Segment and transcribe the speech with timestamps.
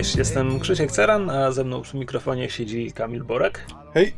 [0.00, 3.66] Cześć, jestem Krzysiek Ceran, a ze mną przy mikrofonie siedzi Kamil Borek.
[3.94, 4.14] Hej.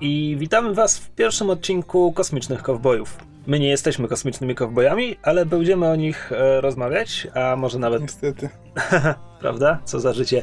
[0.00, 3.16] I witamy Was w pierwszym odcinku Kosmicznych Kowbojów.
[3.46, 8.02] My nie jesteśmy kosmicznymi kowbojami, ale będziemy o nich e, rozmawiać, a może nawet.
[8.02, 8.48] Niestety.
[9.40, 9.78] Prawda?
[9.84, 10.42] Co za życie.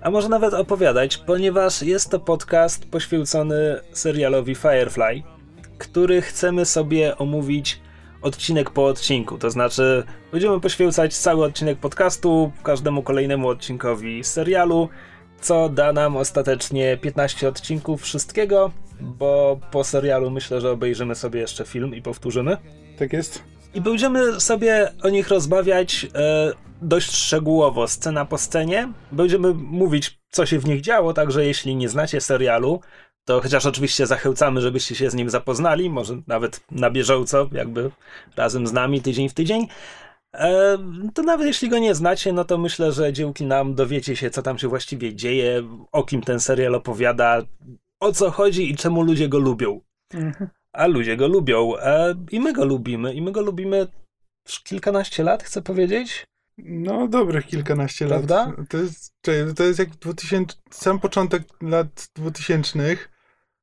[0.00, 5.22] A może nawet opowiadać, ponieważ jest to podcast poświęcony serialowi Firefly,
[5.78, 7.80] który chcemy sobie omówić
[8.26, 9.38] odcinek po odcinku.
[9.38, 14.88] To znaczy, będziemy poświęcać cały odcinek podcastu każdemu kolejnemu odcinkowi serialu,
[15.40, 18.70] co da nam ostatecznie 15 odcinków wszystkiego,
[19.00, 22.56] bo po serialu myślę, że obejrzymy sobie jeszcze film i powtórzymy.
[22.98, 23.42] Tak jest.
[23.74, 28.92] I będziemy sobie o nich rozmawiać e, dość szczegółowo, scena po scenie.
[29.12, 32.80] Będziemy mówić, co się w nich działo, także jeśli nie znacie serialu,
[33.26, 37.90] to chociaż oczywiście zachęcamy, żebyście się z nim zapoznali, może nawet na bieżąco, jakby
[38.36, 39.66] razem z nami tydzień w tydzień.
[40.34, 40.78] E,
[41.14, 44.42] to nawet jeśli go nie znacie, no to myślę, że dzięki nam dowiecie się, co
[44.42, 47.42] tam się właściwie dzieje, o kim ten serial opowiada,
[48.00, 49.80] o co chodzi i czemu ludzie go lubią.
[50.14, 50.50] Mhm.
[50.72, 51.78] A ludzie go lubią.
[51.78, 53.14] E, I my go lubimy.
[53.14, 53.86] I my go lubimy
[54.48, 56.26] już kilkanaście lat, chcę powiedzieć.
[56.58, 58.46] No, dobrych kilkanaście Prawda?
[58.46, 58.68] lat.
[58.68, 59.14] To jest,
[59.56, 62.96] to jest jak 2000, sam początek lat 2000.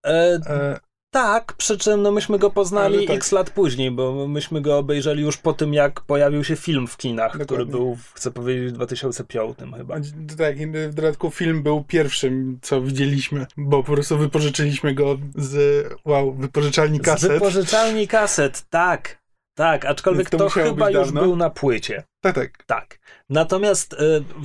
[0.05, 0.79] E, E,
[1.13, 3.15] tak, przy czym no myśmy go poznali tak.
[3.17, 6.97] x lat później, bo myśmy go obejrzeli już po tym, jak pojawił się film w
[6.97, 7.71] kinach, który Dokładnie.
[7.71, 9.95] był, w- chcę powiedzieć, w 2005 chyba.
[9.95, 10.57] a- tak,
[10.89, 16.97] w dodatku film był pierwszym, co widzieliśmy, bo po prostu wypożyczyliśmy go z, wow, wypożyczalni
[16.99, 17.31] Z kaset.
[17.31, 19.23] wypożyczalni kaset, tak.
[19.55, 21.21] Tak, aczkolwiek Więc to to, chyba już dawno.
[21.21, 22.03] był na płycie.
[22.23, 22.63] Tak, tak.
[22.65, 22.99] Tak.
[23.29, 23.97] Natomiast y,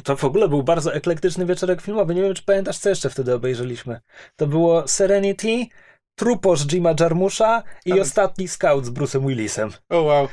[0.05, 2.15] to w ogóle był bardzo eklektyczny wieczorek filmowy.
[2.15, 4.01] Nie wiem, czy pamiętasz, co jeszcze wtedy obejrzeliśmy.
[4.37, 5.67] To było Serenity,
[6.15, 9.71] Truposz Jima Jarmusza i Ale- Ostatni Scout z Bruce'em Willisem.
[9.89, 10.29] O wow,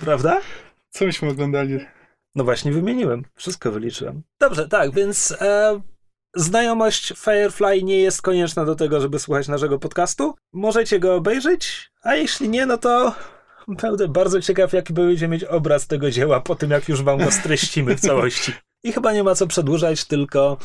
[0.00, 0.40] Prawda?
[0.90, 1.78] co myśmy oglądali?
[2.34, 3.24] No właśnie wymieniłem.
[3.34, 4.22] Wszystko wyliczyłem.
[4.40, 5.80] Dobrze, tak, więc e,
[6.36, 10.34] znajomość Firefly nie jest konieczna do tego, żeby słuchać naszego podcastu.
[10.52, 13.14] Możecie go obejrzeć, a jeśli nie, no to
[13.68, 17.30] będę bardzo ciekaw, jaki będziecie mieć obraz tego dzieła po tym, jak już wam go
[17.30, 18.52] streścimy w całości.
[18.84, 20.56] I chyba nie ma co przedłużać, tylko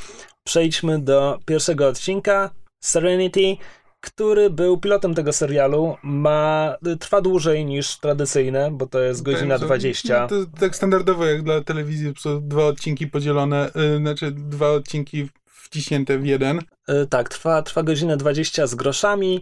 [0.43, 2.49] przejdźmy do pierwszego odcinka
[2.83, 3.57] Serenity,
[3.99, 5.97] który był pilotem tego serialu.
[6.03, 10.21] Ma, trwa dłużej niż tradycyjne, bo to jest godzina Tak, że- 20.
[10.21, 16.17] No, to tak standardowo jak dla telewizji, dwa odcinki podzielone, y, znaczy dwa odcinki wciśnięte
[16.17, 16.61] w jeden.
[16.87, 19.41] E, Tak, trwa, trwa godzinę 20 z groszami.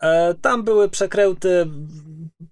[0.00, 1.66] E, Tam były przekręty.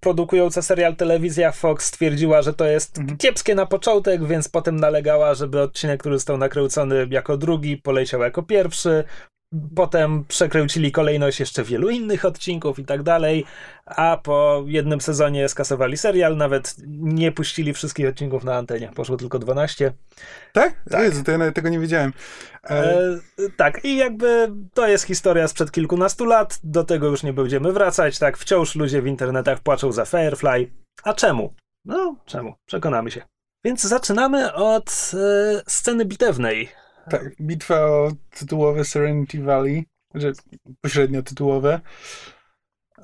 [0.00, 3.18] Produkująca serial telewizja Fox stwierdziła, że to jest Mhm.
[3.18, 8.42] kiepskie na początek, więc potem nalegała, żeby odcinek, który został nakręcony jako drugi, poleciał jako
[8.42, 9.04] pierwszy.
[9.76, 13.44] Potem przekręcili kolejność jeszcze wielu innych odcinków i tak dalej,
[13.86, 19.38] a po jednym sezonie skasowali serial, nawet nie puścili wszystkich odcinków na antenie, poszło tylko
[19.38, 19.92] 12.
[20.52, 20.74] Tak?
[20.90, 21.02] Tak.
[21.02, 22.12] Jezu, to ja tego nie wiedziałem.
[22.64, 27.32] E, E, tak, i jakby to jest historia sprzed kilkunastu lat, do tego już nie
[27.32, 30.70] będziemy wracać, tak, wciąż ludzie w internetach płaczą za Firefly.
[31.04, 31.54] A czemu?
[31.84, 32.54] No, czemu?
[32.66, 33.22] Przekonamy się.
[33.64, 36.68] Więc zaczynamy od e, sceny bitewnej.
[37.10, 39.84] Tak, bitwa o tytułowe Serenity Valley,
[40.14, 40.32] że
[40.80, 41.80] pośrednio tytułowe.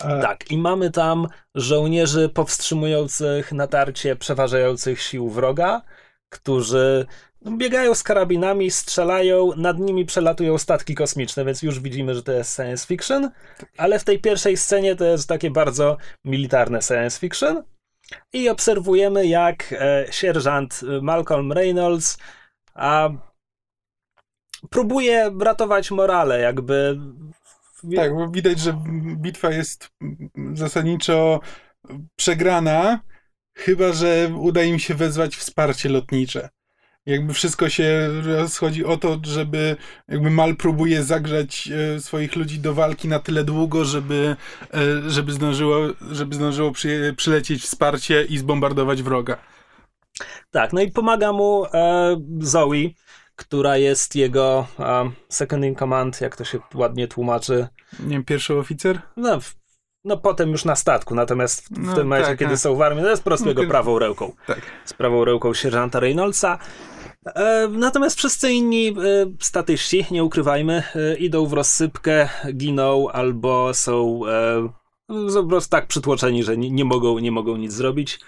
[0.01, 5.83] E, Tak, i mamy tam żołnierzy powstrzymujących natarcie przeważających sił wroga,
[6.29, 7.07] którzy
[7.43, 12.33] no, biegają z karabinami, strzelają, nad nimi przelatują statki kosmiczne, więc już widzimy, że to
[12.33, 13.31] jest science fiction,
[13.77, 17.63] ale w tej pierwszej scenie to jest takie bardzo militarne science fiction.
[18.33, 22.19] I obserwujemy, jak e, sierżant Malcolm Reynolds
[22.75, 23.11] a,
[24.71, 26.99] próbuje ratować morale, jakby.
[27.97, 28.79] Tak, bo widać, że
[29.17, 29.91] bitwa jest
[30.55, 31.41] zasadniczo
[32.17, 33.01] przegrana,
[33.55, 36.49] chyba że uda im się wezwać wsparcie lotnicze.
[37.07, 39.77] Jakby wszystko się rozchodzi o to, żeby
[40.09, 44.37] jakby Mal próbuje zagrzać e, swoich ludzi do walki na tyle długo, żeby,
[44.75, 45.77] e, żeby zdążyło,
[46.11, 49.39] żeby zdążyło przy, przylecieć wsparcie i zbombardować wroga.
[50.51, 52.91] Tak, no i pomaga mu e, Zoe,
[53.37, 57.67] która jest jego e, second in command, jak to się ładnie tłumaczy.
[58.01, 59.01] Nie wiem, pierwszy oficer?
[59.17, 59.39] No,
[60.05, 62.61] no potem już na statku, natomiast w, No tym momencie, tak, kiedy tak.
[62.61, 64.33] są w armii, to jest po prostu No, jego prawą ręką.
[64.47, 64.61] Tak.
[64.85, 66.59] Z prawą ręką sierżanta Reynoldsa.
[67.27, 68.93] E, natomiast wszyscy inni e,
[69.41, 74.21] statyści, nie ukrywajmy, e, idą w rozsypkę, giną albo są,
[75.09, 78.21] są po prostu tak przytłoczeni, że nie, nie, mogą, nie mogą nic zrobić.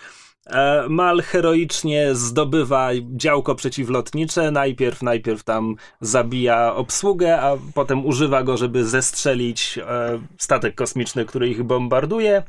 [0.48, 4.50] E, Mal heroicznie zdobywa działko przeciwlotnicze.
[4.50, 11.48] Najpierw, najpierw tam zabija obsługę, a potem używa go, żeby zestrzelić e, statek kosmiczny, który
[11.48, 12.42] ich bombarduje.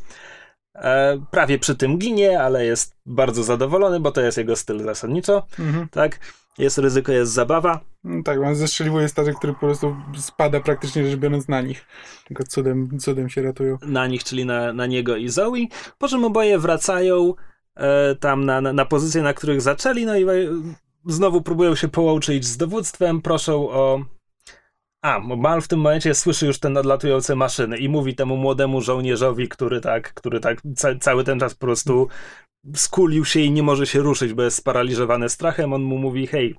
[0.76, 5.46] E, prawie przy tym ginie, ale jest bardzo zadowolony, bo to jest jego styl zasadniczo.
[5.60, 5.90] Mhm.
[5.90, 6.20] Tak?
[6.58, 7.80] Jest ryzyko, jest zabawa.
[8.04, 11.86] No tak, on zestrzeliwuje statek, który po prostu spada praktycznie rzecz biorąc na nich.
[12.28, 13.78] Tylko cudem, cudem się ratują.
[13.82, 15.68] Na nich, czyli na, na niego i Zoe.
[15.98, 17.34] Po czym oboje wracają
[18.20, 20.28] tam na, na, pozycje, na których zaczęli, no i e,
[21.06, 24.00] znowu próbują się połączyć z dowództwem, proszą o
[25.02, 29.50] a, Mal w tym momencie słyszy już te nadlatujące maszyny i mówi temu młodemu żołnierzowi,
[29.50, 32.08] który tak, który tak ca cały ten czas po prostu
[32.76, 35.74] skulił się i nie może się ruszyć, bo jest sparaliżowany strachem.
[35.74, 36.56] On mu mówi: Hej,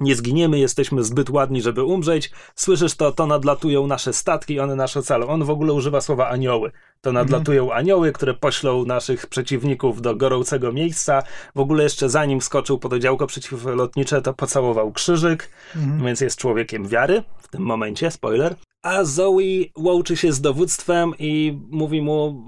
[0.00, 2.30] nie zginiemy, jesteśmy zbyt ładni, żeby umrzeć.
[2.54, 5.26] Słyszysz to, to nadlatują nasze statki, one nasze ocalą.
[5.26, 6.72] On w ogóle używa słowa anioły.
[7.00, 7.80] To nadlatują mhm.
[7.80, 11.22] anioły, które poślą naszych przeciwników do gorącego miejsca.
[11.54, 16.04] W ogóle jeszcze zanim skoczył pod działko przeciwlotnicze, to pocałował krzyżyk, mhm.
[16.04, 18.54] więc jest człowiekiem wiary w tym momencie, spoiler.
[18.82, 22.44] A Zoe łączy się z dowództwem i mówi mu,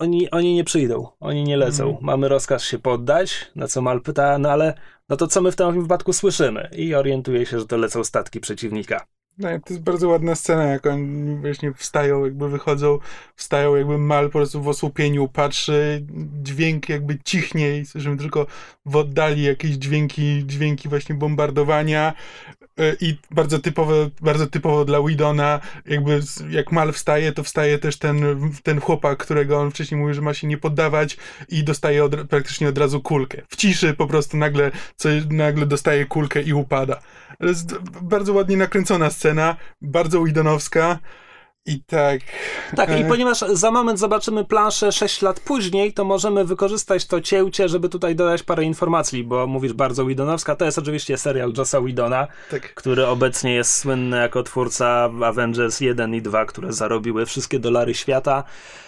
[0.00, 1.84] oni, oni nie przyjdą, oni nie lecą.
[1.84, 2.04] Mhm.
[2.04, 4.74] Mamy rozkaz się poddać, na co Mal pyta, no ale
[5.08, 6.68] no to co my w tym wypadku słyszymy?
[6.76, 9.06] I orientuje się, że to lecą statki przeciwnika.
[9.38, 12.98] No, to jest bardzo ładna scena, jak oni właśnie wstają, jakby wychodzą,
[13.36, 16.06] wstają, jakby Mal po prostu w osłupieniu patrzy,
[16.42, 18.46] dźwięk jakby cichnie i słyszymy tylko
[18.86, 22.14] w oddali jakieś dźwięki, dźwięki właśnie bombardowania
[23.00, 26.20] i bardzo typowo, bardzo typowo dla Widona, jakby
[26.50, 28.22] jak Mal wstaje, to wstaje też ten,
[28.62, 31.16] ten chłopak, którego on wcześniej mówił, że ma się nie poddawać
[31.48, 33.42] i dostaje od, praktycznie od razu kulkę.
[33.48, 37.00] W ciszy po prostu nagle, co, nagle dostaje kulkę i upada.
[37.38, 40.98] To jest bardzo ładnie nakręcona scena, bardzo Widonowska.
[41.66, 42.20] I tak.
[42.76, 47.20] Tak, i e, ponieważ za moment zobaczymy planszę 6 lat później, to możemy wykorzystać to
[47.20, 50.56] cięcie, żeby tutaj dodać parę informacji, bo mówisz bardzo Widonowska.
[50.56, 52.74] To jest oczywiście serial Jossa Widona, tak.
[52.74, 58.44] który obecnie jest słynny jako twórca Avengers 1 i 2, które zarobiły wszystkie dolary świata.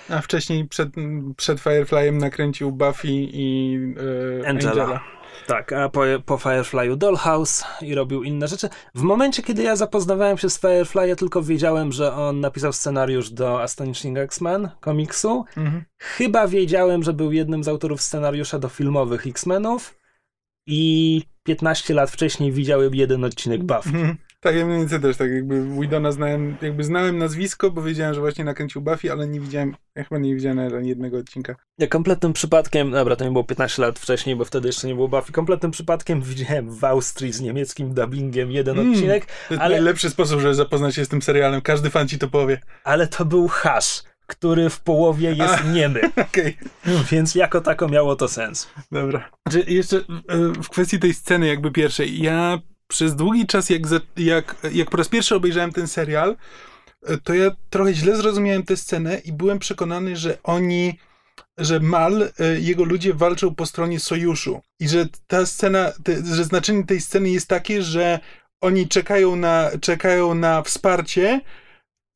[0.08, 0.88] A wcześniej przed,
[1.36, 4.70] przed Fireflyem nakręcił Buffy i yy, Angela.
[4.82, 5.21] Angela.
[5.46, 8.68] Tak, a po, po Firefly'u Dollhouse i robił inne rzeczy.
[8.94, 13.30] W momencie, kiedy ja zapoznawałem się z Firefly, ja tylko wiedziałem, że on napisał scenariusz
[13.30, 15.44] do Astonishing X-Men komiksu.
[15.56, 15.84] Mhm.
[15.98, 19.94] Chyba wiedziałem, że był jednym z autorów scenariusza do filmowych X-Menów
[20.66, 23.88] i 15 lat wcześniej widziałem jeden odcinek Buffy.
[23.88, 24.16] Mhm.
[24.42, 28.20] Tak, ja mniej więcej też tak jakby Widona znałem, jakby znałem nazwisko, bo wiedziałem, że
[28.20, 31.56] właśnie nakręcił Buffy, ale nie widziałem, ja chyba nie widziałem ani jednego odcinka.
[31.78, 35.08] Ja kompletnym przypadkiem, dobra, to nie było 15 lat wcześniej, bo wtedy jeszcze nie było
[35.08, 39.26] Buffy, kompletnym przypadkiem widziałem w Austrii z niemieckim dubbingiem jeden mm, odcinek.
[39.48, 39.74] To ale...
[39.74, 42.60] najlepszy sposób, żeby zapoznać się z tym serialem, każdy fan ci to powie.
[42.84, 46.00] Ale to był hasz który w połowie jest A, niemy.
[46.16, 46.54] Okay.
[47.10, 48.70] Więc jako tako miało to sens.
[48.92, 49.30] Dobra.
[49.48, 50.02] Znaczy, jeszcze e,
[50.62, 52.58] w kwestii tej sceny jakby pierwszej, ja
[52.92, 53.82] przez długi czas, jak,
[54.16, 56.36] jak, jak po raz pierwszy obejrzałem ten serial,
[57.06, 60.98] e, to ja trochę źle zrozumiałem tę scenę i byłem przekonany, że oni,
[61.58, 64.60] że Mal, e, jego ludzie walczą po stronie sojuszu.
[64.80, 68.20] I że ta scena, te, że znaczenie tej sceny jest takie, że
[68.60, 71.40] oni czekają na, czekają na wsparcie,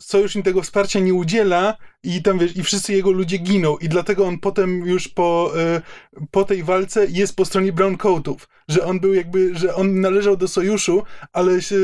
[0.03, 3.89] sojusz im tego wsparcia nie udziela i tam wiesz, i wszyscy jego ludzie giną i
[3.89, 5.83] dlatego on potem już po, e,
[6.31, 10.49] po tej walce jest po stronie browncoatów, że on był jakby, że on należał do
[10.49, 11.03] sojuszu,
[11.33, 11.77] ale, się,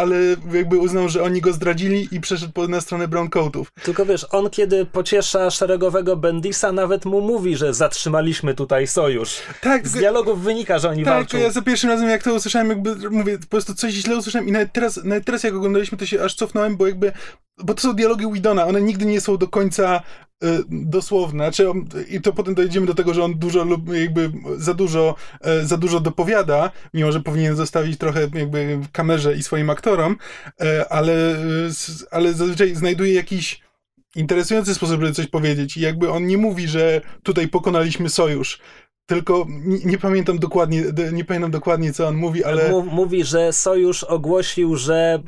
[0.00, 0.16] ale
[0.52, 3.72] jakby uznał, że oni go zdradzili i przeszedł na stronę browncoatów.
[3.82, 9.36] Tylko wiesz, on kiedy pociesza szeregowego Bendisa, nawet mu mówi, że zatrzymaliśmy tutaj sojusz.
[9.60, 9.88] Tak.
[9.88, 11.30] Z dialogów wynika, że oni tak, walczą.
[11.30, 14.48] Tak, ja za pierwszym razem jak to usłyszałem, jakby mówię, po prostu coś źle usłyszałem
[14.48, 17.12] i nawet teraz, nawet teraz jak oglądaliśmy, to się aż cofnąłem, bo jakby
[17.64, 20.00] bo to są dialogi Widona, one nigdy nie są do końca
[20.44, 21.66] y, dosłowne, znaczy
[22.08, 25.14] i to potem dojdziemy do tego, że on dużo lub jakby za dużo,
[25.62, 30.16] y, za dużo dopowiada, mimo że powinien zostawić trochę jakby kamerze i swoim aktorom,
[30.62, 31.36] y, ale,
[32.10, 33.60] ale zazwyczaj znajduje jakiś
[34.16, 35.76] interesujący sposób, żeby coś powiedzieć.
[35.76, 38.58] I jakby on nie mówi, że tutaj pokonaliśmy sojusz,
[39.08, 42.82] tylko nie, nie, pamiętam dokładnie, nie pamiętam dokładnie, co on mówi, ale...
[42.82, 45.22] Mówi, że Sojusz ogłosił, że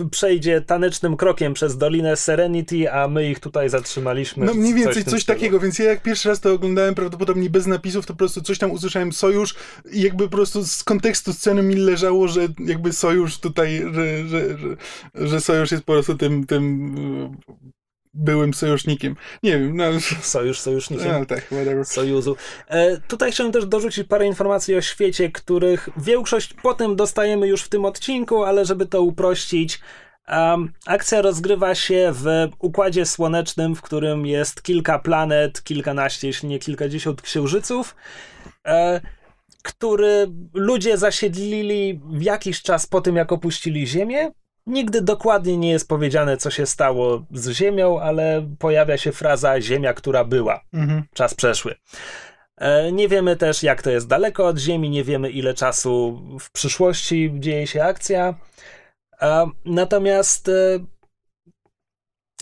[0.00, 4.46] e, przejdzie tanecznym krokiem przez Dolinę Serenity, a my ich tutaj zatrzymaliśmy.
[4.46, 7.66] No mniej więcej coś, coś takiego, więc ja jak pierwszy raz to oglądałem, prawdopodobnie bez
[7.66, 9.54] napisów, to po prostu coś tam usłyszałem Sojusz
[9.92, 14.58] i jakby po prostu z kontekstu sceny mi leżało, że jakby Sojusz tutaj, że, że,
[14.58, 14.76] że,
[15.28, 16.96] że Sojusz jest po prostu tym, tym
[18.18, 19.16] byłym sojusznikiem.
[19.42, 19.76] Nie wiem.
[19.76, 19.84] No.
[20.22, 21.12] Sojusz sojusznikiem.
[21.12, 21.84] No, tak, whatever.
[21.84, 22.36] Sojuzu.
[22.68, 27.68] E, tutaj chciałem też dorzucić parę informacji o świecie, których większość potem dostajemy już w
[27.68, 29.80] tym odcinku, ale żeby to uprościć,
[30.28, 32.26] um, akcja rozgrywa się w
[32.58, 37.96] układzie słonecznym, w którym jest kilka planet, kilkanaście, jeśli nie kilkadziesiąt księżyców.
[38.66, 39.00] E,
[39.62, 44.30] który ludzie zasiedlili w jakiś czas po tym, jak opuścili Ziemię,
[44.68, 49.94] Nigdy dokładnie nie jest powiedziane, co się stało z Ziemią, ale pojawia się fraza Ziemia,
[49.94, 50.60] która była.
[50.72, 51.02] Mhm.
[51.14, 51.74] Czas przeszły.
[52.56, 56.50] E, Nie wiemy też, jak to jest daleko od Ziemi, nie wiemy, ile czasu w
[56.52, 58.34] przyszłości dzieje się akcja.
[59.64, 60.52] Natomiast e,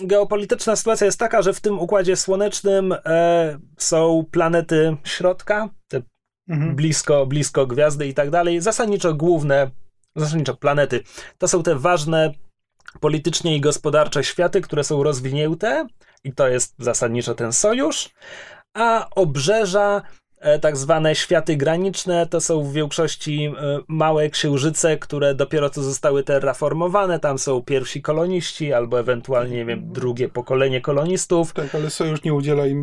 [0.02, 6.02] geopolityczna sytuacja jest taka, że w tym układzie słonecznym e, są planety środka, te
[6.48, 6.76] Mhm.
[6.76, 8.60] blisko, blisko gwiazdy i tak dalej.
[8.60, 9.70] Zasadniczo główne,
[10.16, 11.02] zasadniczo planety.
[11.38, 12.32] To są te ważne
[13.00, 15.86] politycznie i gospodarcze światy, które są rozwinięte
[16.24, 18.10] i to jest zasadniczo ten sojusz,
[18.74, 20.02] a obrzeża,
[20.60, 26.22] tak zwane światy graniczne, to są w większości e, małe księżyce, które dopiero co zostały
[26.22, 27.20] terraformowane.
[27.20, 31.52] Tam są pierwsi koloniści, albo ewentualnie, nie wiem, drugie pokolenie kolonistów.
[31.52, 32.82] Tak, ale Sojusz nie udziela im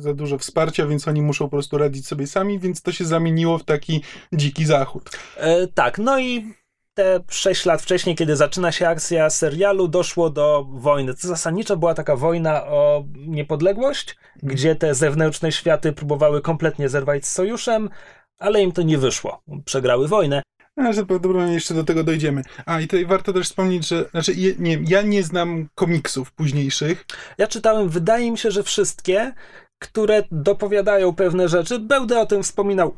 [0.00, 3.58] za dużo wsparcia, więc oni muszą po prostu radzić sobie sami, więc to się zamieniło
[3.58, 5.10] w taki dziki zachód.
[5.36, 6.54] E, tak, no i
[6.94, 11.14] te 6 lat wcześniej, kiedy zaczyna się akcja serialu, doszło do wojny.
[11.14, 17.32] To zasadniczo była taka wojna o niepodległość, gdzie te zewnętrzne światy próbowały kompletnie zerwać z
[17.32, 17.90] sojuszem,
[18.38, 19.42] ale im to nie wyszło.
[19.64, 20.42] Przegrały wojnę.
[20.76, 22.42] A, że prawdopodobnie jeszcze do tego dojdziemy.
[22.66, 27.06] A i tutaj warto też wspomnieć, że znaczy, nie, ja nie znam komiksów późniejszych.
[27.38, 29.32] Ja czytałem, wydaje mi się, że wszystkie,
[29.78, 31.78] które dopowiadają pewne rzeczy.
[31.78, 32.94] Będę o tym wspominał,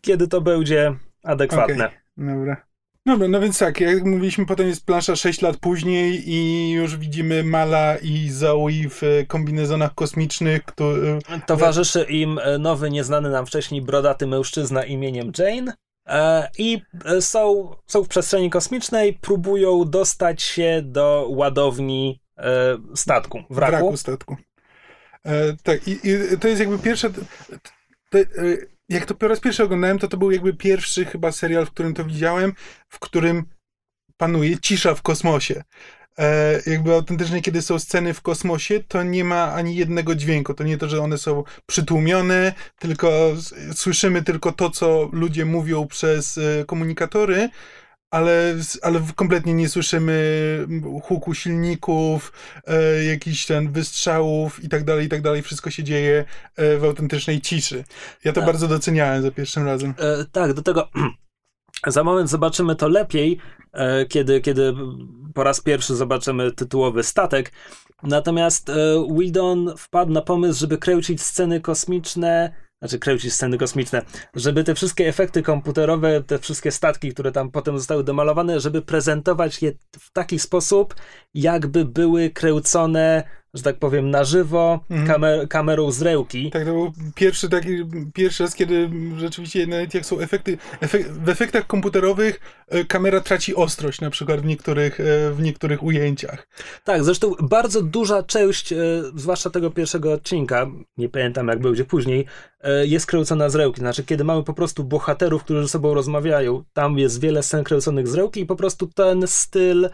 [0.00, 1.90] kiedy to będzie adekwatne.
[2.16, 2.71] Dobra.
[3.06, 7.44] Dobra, no więc tak, jak mówiliśmy, potem jest plansza 6 lat później i już widzimy
[7.44, 11.18] Mala i Zoe w e, kombinezonach kosmicznych, który...
[11.46, 15.74] Towarzyszy im e, nowy, nieznany nam wcześniej brodaty mężczyzna imieniem Jane.
[16.06, 23.42] E, I e, są, są w przestrzeni kosmicznej, próbują dostać się do ładowni e, statku,
[23.50, 23.72] wraku.
[23.72, 24.36] wraku statku.
[25.24, 27.08] E, tak, i, i to jest jakby pierwsze.
[28.14, 28.20] e,
[28.88, 31.94] jak to po raz pierwszy oglądałem, to to był jakby pierwszy chyba serial, w którym
[31.94, 32.52] to widziałem,
[32.88, 33.44] w którym
[34.16, 35.62] panuje cisza w kosmosie.
[36.18, 40.54] E, jakby autentycznie, kiedy są sceny w kosmosie, to nie ma ani jednego dźwięku.
[40.54, 43.32] To nie to, że one są przytłumione, tylko
[43.74, 47.48] słyszymy tylko to, co ludzie mówią przez e, komunikatory,
[48.12, 50.12] ale, ale kompletnie nie słyszymy
[51.02, 52.32] huku silników,
[52.66, 55.42] e, jakichś ten wystrzałów i tak dalej, i tak dalej.
[55.42, 56.24] Wszystko się dzieje
[56.56, 57.84] e, w autentycznej ciszy.
[58.24, 58.46] Ja to Tak.
[58.46, 59.94] bardzo doceniałem za pierwszym razem.
[59.98, 60.88] E, tak, do tego
[61.86, 63.38] za moment zobaczymy to lepiej,
[63.72, 64.74] e, kiedy, kiedy
[65.34, 67.52] po raz pierwszy zobaczymy tytułowy statek.
[68.02, 68.74] Natomiast e,
[69.18, 74.02] Whedon wpadł na pomysł, żeby kręcić sceny kosmiczne, znaczy kręcić sceny kosmiczne,
[74.34, 79.62] żeby te wszystkie efekty komputerowe, te wszystkie statki, które tam potem zostały domalowane, żeby prezentować
[79.62, 80.94] je w taki sposób,
[81.34, 83.24] jakby były kręcone,
[83.54, 85.08] że tak powiem, na żywo, Mhm.
[85.08, 86.50] kamer, kamerą z rełki.
[86.50, 87.68] Tak, to był pierwszy taki,
[88.14, 93.54] pierwszy raz, kiedy rzeczywiście nawet jak są efekty, efek, w efektach komputerowych e, kamera traci
[93.54, 96.48] ostrość na przykład w niektórych, e, w niektórych ujęciach.
[96.84, 98.76] Tak, zresztą bardzo duża część, e,
[99.16, 100.66] zwłaszcza tego pierwszego odcinka,
[100.96, 102.26] nie pamiętam jak będzie później,
[102.60, 103.80] e, jest kręcona z rełki.
[103.80, 108.08] Znaczy, kiedy mamy po prostu bohaterów, którzy ze sobą rozmawiają, tam jest wiele scen kręconych
[108.08, 109.88] z rełki i po prostu ten styl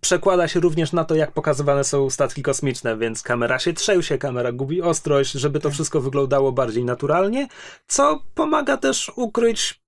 [0.00, 4.52] przekłada się również na to, jak pokazywane są statki kosmiczne, więc kamera się trzęsie, kamera
[4.52, 7.48] gubi ostrość, żeby to wszystko wyglądało bardziej naturalnie,
[7.86, 9.80] co pomaga też ukryć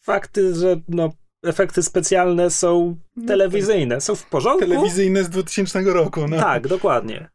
[0.00, 1.12] fakty, że no,
[1.44, 4.68] efekty specjalne są telewizyjne, są w porządku.
[4.68, 6.28] Telewizyjne z 2000 roku.
[6.28, 6.36] No.
[6.36, 7.28] Tak, dokładnie.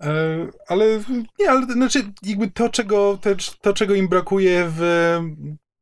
[0.00, 0.86] E, ale
[1.38, 3.30] nie, ale znaczy jakby to, czego, to,
[3.60, 4.82] to, czego im brakuje w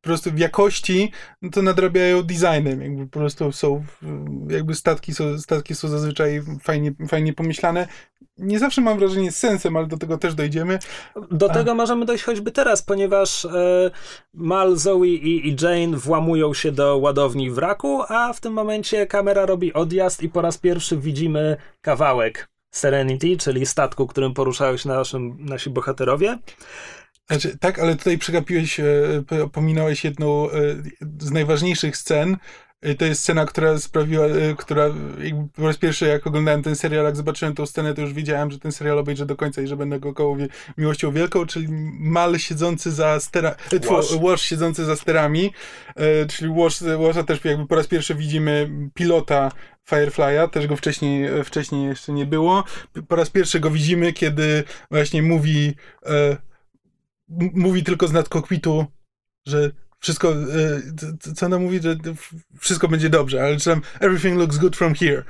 [0.00, 1.12] po prostu w jakości,
[1.42, 2.82] no to nadrabiają designem.
[2.82, 3.84] Jakby po prostu są,
[4.48, 7.88] jakby statki są, statki są zazwyczaj fajnie, fajnie pomyślane.
[8.40, 10.78] Nie zawsze mam wrażenie z sensem, ale do tego też dojdziemy.
[11.30, 11.54] Do A.
[11.54, 13.90] tego możemy dojść choćby teraz, ponieważ e,
[14.35, 19.47] Mal, Zoe i, i Jane włamują się do ładowni wraku, a w tym momencie kamera
[19.47, 25.37] robi odjazd i po raz pierwszy widzimy kawałek Serenity, czyli statku, którym poruszają się naszym,
[25.40, 26.38] nasi bohaterowie.
[27.30, 28.85] Znaczy, tak, ale tutaj przegapiłeś, e,
[29.26, 30.52] po- pominąłeś jedną e,
[31.18, 32.37] z najważniejszych scen.
[32.82, 34.87] E, To jest scena, która sprawiła, e, która
[35.54, 38.58] po raz pierwszy jak oglądałem ten serial, jak zobaczyłem tą scenę, to już wiedziałem, że
[38.58, 40.37] ten serial obejrzę do końca i że będę go koło
[40.78, 41.66] miłością wielką, czyli
[41.99, 43.56] Mal siedzący za sterami,
[43.90, 44.18] Wash.
[44.22, 45.52] Wash siedzący za sterami,
[46.28, 49.52] czyli Wash, Washa też jakby po raz pierwszy widzimy pilota
[49.90, 52.64] Firefly'a, też go wcześniej, wcześniej jeszcze nie było.
[53.08, 55.75] Po raz pierwszy go widzimy, kiedy właśnie mówi
[56.06, 56.37] e,
[57.54, 58.87] mówi tylko z nadkokpitu,
[59.46, 59.70] że
[60.00, 61.97] wszystko, e, co ona mówi, że
[62.59, 65.25] wszystko będzie dobrze, ale czy everything looks good from here.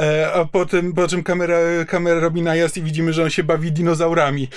[0.00, 1.56] E, A potem, po czym kamera,
[1.88, 4.48] kamera robi najazd i widzimy, że on się bawi dinozaurami.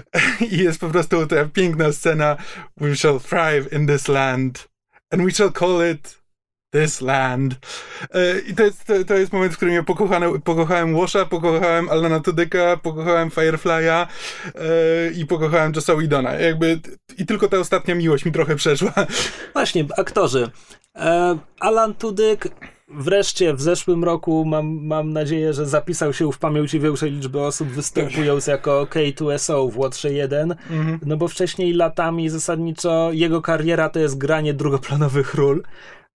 [0.50, 2.36] I jest po prostu ta piękna scena
[2.76, 4.68] We shall thrive in this land
[5.10, 6.19] and we shall call it
[6.70, 7.54] this land.
[8.14, 11.88] E, I to jest, to, to jest moment, w którym ja pokochałem, pokochałem Washa, pokochałem
[11.88, 14.06] Alana Tudyka, pokochałem Firefly'a
[14.54, 16.32] e, i pokochałem Josa Widona.
[16.32, 16.80] Jakby,
[17.18, 18.92] I tylko ta ostatnia miłość mi trochę przeszła.
[19.52, 20.50] Właśnie, aktorzy.
[20.96, 22.48] E, Alan Tudyk
[22.90, 27.68] wreszcie w zeszłym roku mam, mam nadzieję, że zapisał się w pamięci większej liczby osób
[27.68, 31.00] występując jako K2SO w Łotrze 1, mhm.
[31.06, 35.62] no bo wcześniej latami zasadniczo jego kariera to jest granie drugoplanowych ról.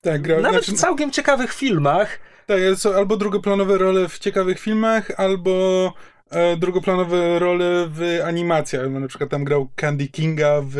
[0.05, 2.19] Tak, Nawet znaczy, w całkiem ciekawych filmach.
[2.45, 2.59] Tak,
[2.95, 5.93] albo drugoplanowe role w ciekawych filmach, albo
[6.29, 8.89] e, drugoplanowe role w animacjach.
[8.89, 10.77] Na przykład tam grał Candy Kinga w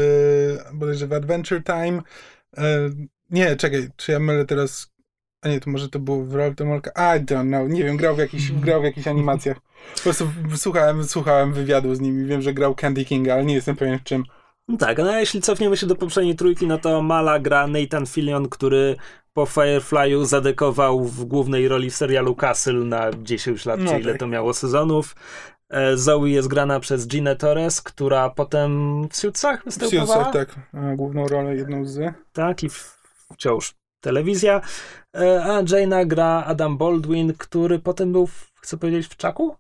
[0.74, 2.02] bodajże w Adventure Time.
[2.58, 2.90] E,
[3.30, 4.96] nie, czekaj, czy ja mylę teraz
[5.42, 6.92] a nie, to może to było w Roll to Molka.
[6.92, 7.70] I don't know.
[7.70, 9.58] Nie wiem, grał w, jakichś, grał w jakichś animacjach.
[9.96, 13.54] Po prostu słuchałem, słuchałem wywiadu z nim i wiem, że grał Candy King, ale nie
[13.54, 14.24] jestem pewien w czym.
[14.68, 18.06] No tak, no a jeśli cofniemy się do poprzedniej trójki, no to Mala gra Nathan
[18.06, 18.96] Fillion, który
[19.34, 24.02] po Firefly'u zadekował w głównej roli w serialu Castle na 10 lat, no czy tak.
[24.02, 25.16] ile to miało sezonów.
[25.70, 30.06] E, Zoe jest grana przez Ginę Torres, która potem w Suitsach występowała.
[30.06, 30.96] W Suitsach, tak.
[30.96, 32.14] Główną rolę, jedną z...
[32.34, 32.70] Tak, i
[33.34, 34.62] wciąż telewizja.
[35.18, 38.30] E, a Jane'a gra Adam Baldwin, który potem był,
[38.62, 39.56] chcę powiedzieć, w Czaku?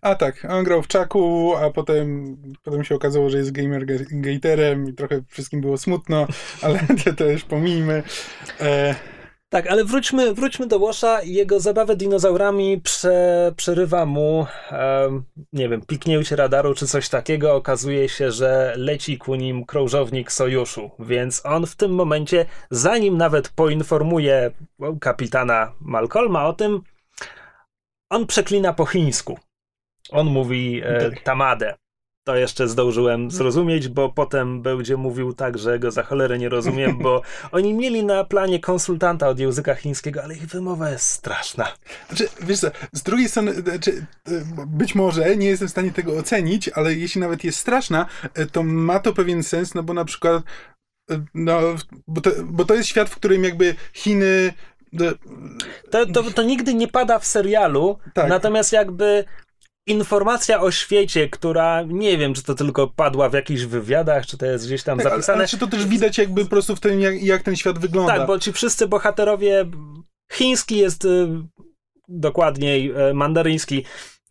[0.00, 4.88] A tak, on grał w Czaku, a potem, potem się okazało, że jest gamer gaterem
[4.88, 6.26] i trochę wszystkim było smutno,
[6.62, 6.80] ale
[7.16, 8.02] to, już pomijmy.
[8.60, 8.94] E...
[9.48, 11.22] Tak, ale wróćmy, wróćmy do Łosza.
[11.22, 17.54] Jego zabawę dinozaurami prze, przerywa mu, um, nie wiem, piknięcie radaru czy coś takiego.
[17.54, 23.48] Okazuje się, że leci ku nim krążownik sojuszu, więc on w tym momencie, zanim nawet
[23.48, 24.50] poinformuje
[25.00, 26.82] kapitana Malcolma o tym,
[28.10, 29.38] on przeklina po chińsku.
[30.10, 31.10] On mówi e.
[31.24, 31.74] Tamadę
[32.26, 36.98] to jeszcze zdążyłem zrozumieć, bo potem będzie mówił tak, że go za cholerę nie rozumiem,
[36.98, 37.22] bo
[37.52, 41.72] oni mieli na planie konsultanta od języka chińskiego, ale ich wymowa jest straszna.
[42.08, 44.06] Znaczy, wiesz co, z drugiej strony, znaczy,
[44.66, 48.06] być może nie jestem w stanie tego ocenić, ale jeśli nawet jest straszna,
[48.52, 50.42] to ma to pewien sens, no bo na przykład
[51.34, 51.60] no,
[52.08, 54.52] bo to, bo to jest świat, w którym jakby Chiny
[55.90, 58.28] to, to, to, nigdy nie pada w serialu, tak.
[58.28, 59.24] natomiast jakby
[59.86, 64.46] informacja o świecie, która nie wiem, czy to tylko padła w jakichś wywiadach, czy to
[64.46, 65.38] jest gdzieś tam tak, zapisane.
[65.38, 68.16] Ale, czy to też widać jakby po prostu w tym, jak, jak ten świat wygląda.
[68.16, 69.64] Tak, bo ci wszyscy bohaterowie,
[70.32, 71.28] chiński jest y,
[72.08, 73.84] dokładniej y, mandaryński,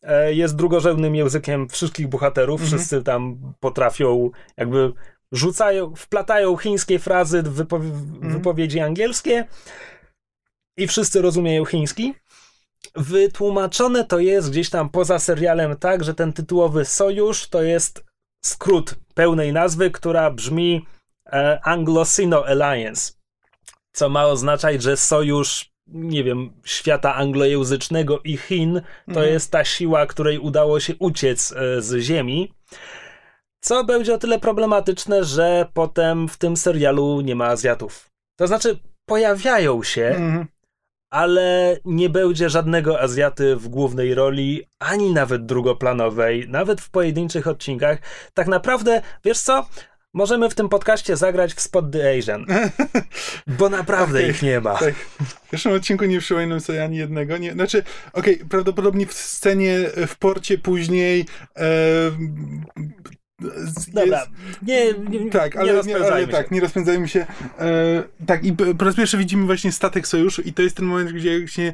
[0.03, 2.61] y, jest drugorzędnym językiem wszystkich bohaterów.
[2.61, 2.79] Mhm.
[2.79, 4.93] Wszyscy tam potrafią jakby
[5.31, 8.33] rzucają, wplatają chińskie frazy w mhm.
[8.33, 9.45] wypowiedzi angielskie
[10.77, 12.13] i wszyscy rozumieją chiński.
[12.95, 18.03] Wytłumaczone to jest gdzieś tam poza serialem tak, że ten tytułowy sojusz to jest
[18.45, 20.85] skrót pełnej nazwy, która brzmi
[21.25, 23.13] e, Anglo-Sino Alliance,
[23.91, 29.29] co ma oznaczać, że sojusz, nie wiem, świata anglojęzycznego i Chin to mhm.
[29.29, 32.53] jest ta siła, której udało się uciec e, z Ziemi.
[33.59, 38.09] Co będzie o tyle problematyczne, że potem w tym serialu nie ma Azjatów.
[38.39, 40.54] To znaczy, pojawiają się, mhm
[41.09, 47.97] ale nie będzie żadnego Azjaty w głównej roli, ani nawet drugoplanowej, nawet w pojedynczych odcinkach.
[48.33, 49.65] Tak naprawdę, wiesz co?
[50.13, 52.45] Możemy w tym podcaście zagrać w Spot the Asian.
[53.59, 54.77] Bo naprawdę okay, ich nie ma.
[54.77, 54.95] Tak.
[54.95, 57.37] W pierwszym odcinku nie przypominam sobie ani jednego.
[57.37, 61.25] Nie, znaczy, okej, okay, prawdopodobnie w scenie w porcie później
[61.57, 61.65] e,
[63.93, 64.27] Dobra,
[64.61, 66.27] nie, nie, tak, ale, nie, ale się.
[66.27, 67.25] tak, nie rozpędzajmy się.
[67.59, 71.11] E, tak, i po raz pierwszy widzimy właśnie statek sojuszu i to jest ten moment,
[71.11, 71.73] gdzie właśnie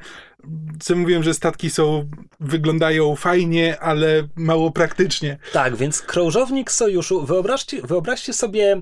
[0.79, 5.37] co mówiłem, że statki są, wyglądają fajnie, ale mało praktycznie.
[5.53, 8.81] Tak, więc krążownik sojuszu, wyobraźcie, wyobraźcie sobie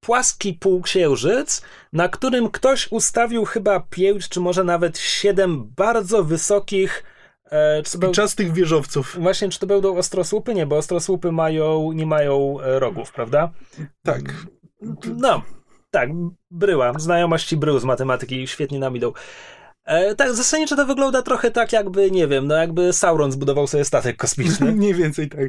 [0.00, 1.62] płaski półksiężyc,
[1.92, 7.04] na którym ktoś ustawił chyba pięć, czy może nawet siedem bardzo wysokich
[7.50, 8.12] E, czy był...
[8.12, 9.16] Czas tych wieżowców.
[9.20, 10.54] Właśnie, czy to będą ostrosłupy?
[10.54, 13.50] Nie, bo ostrosłupy mają, nie mają e, rogów, prawda?
[14.02, 14.22] Tak.
[15.16, 15.42] No,
[15.90, 16.10] tak,
[16.50, 16.92] bryła.
[16.98, 19.12] Znajomości brył z matematyki świetnie nam idą.
[19.84, 23.84] E, tak, zasadniczo to wygląda trochę tak, jakby, nie wiem, no jakby Sauron zbudował sobie
[23.84, 24.72] statek kosmiczny.
[24.76, 25.48] Mniej więcej tak.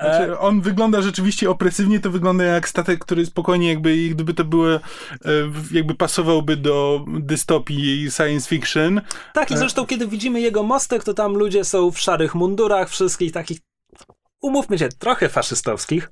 [0.00, 4.44] Znaczy, e, on wygląda rzeczywiście opresywnie, to wygląda jak statek, który spokojnie jakby, gdyby to
[4.44, 4.80] było, e,
[5.72, 9.00] jakby pasowałby do dystopii science fiction.
[9.34, 12.90] Tak, i e, zresztą kiedy widzimy jego mostek, to tam ludzie są w szarych mundurach,
[12.90, 13.58] wszystkich takich
[14.42, 16.10] umówmy się, trochę faszystowskich.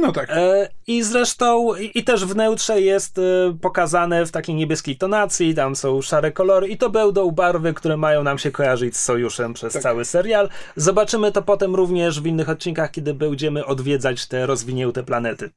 [0.00, 0.30] No tak.
[0.30, 3.22] E, I zresztą, i, i, też w neutrze jest e,
[3.60, 8.22] pokazane w takiej niebieskiej tonacji, tam są szare kolory i to będą barwy, które mają
[8.22, 9.82] nam się kojarzyć z sojuszem przez tak.
[9.82, 10.48] cały serial.
[10.76, 15.50] Zobaczymy to potem również w innych odcinkach, kiedy będziemy odwiedzać te rozwinięte planety.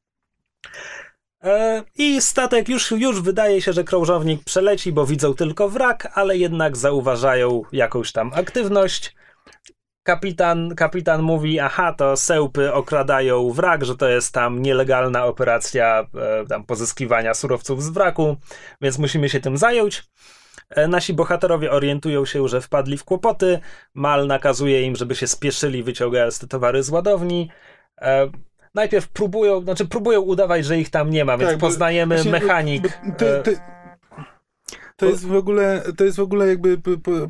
[1.43, 6.37] E, I statek już, już wydaje się, że krążownik przeleci, bo widzą tylko wrak, ale
[6.37, 9.15] jednak zauważają jakąś tam aktywność.
[10.03, 16.45] Kapitan, kapitan mówi, aha, to sełpy okradają wrak, że to jest tam nielegalna operacja e,
[16.45, 18.37] tam pozyskiwania surowców z wraku,
[18.81, 20.03] więc musimy się tym zająć.
[20.69, 23.59] E, nasi bohaterowie orientują się, że wpadli w kłopoty.
[23.93, 27.49] Mal nakazuje im, żeby się spieszyli, wyciągając te towary z ładowni.
[28.01, 28.27] E,
[28.75, 33.01] najpierw próbują, znaczy próbują udawać, że ich tam nie ma, więc Tak, poznajemy mechanik.
[33.05, 33.80] bo To, e,
[35.01, 36.77] to, jest w ogóle, to jest w ogóle jakby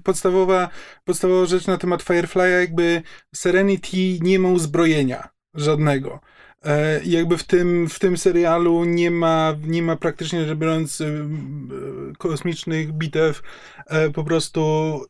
[0.04, 0.70] podstawowa,
[1.06, 3.02] podstawowa rzecz na temat Firefly'a, jakby
[3.36, 6.20] Serenity nie ma uzbrojenia żadnego.
[6.66, 11.06] E, jakby w tym, w tym serialu nie ma, nie ma praktycznie rzecz biorąc y,
[11.06, 11.28] y,
[12.18, 13.42] kosmicznych bitew,
[13.88, 14.62] e, po prostu,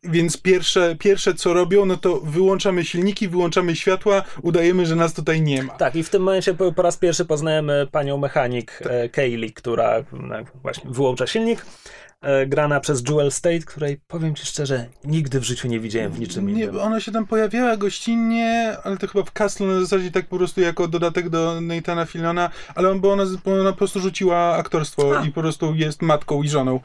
[0.03, 5.41] więc pierwsze, pierwsze co robią, no to wyłączamy silniki, wyłączamy światła, udajemy, że nas tutaj
[5.41, 5.73] nie ma.
[5.73, 8.91] Tak, i w tym momencie po, po raz pierwszy poznajemy panią mechanik Tak.
[8.91, 11.65] e, Kaylee, która no, właśnie wyłącza silnik.
[12.21, 16.19] E, grana przez Jewel State, której powiem ci szczerze, nigdy w życiu nie widziałem w
[16.19, 16.79] niczym Nie, innym.
[16.79, 20.61] ona się tam pojawiała gościnnie, ale to chyba w Castle na zasadzie tak po prostu
[20.61, 25.19] jako dodatek do Nathana Filona, ale on, bo ona, bo ona po prostu rzuciła aktorstwo
[25.19, 25.25] A.
[25.25, 26.79] i po prostu jest matką i żoną.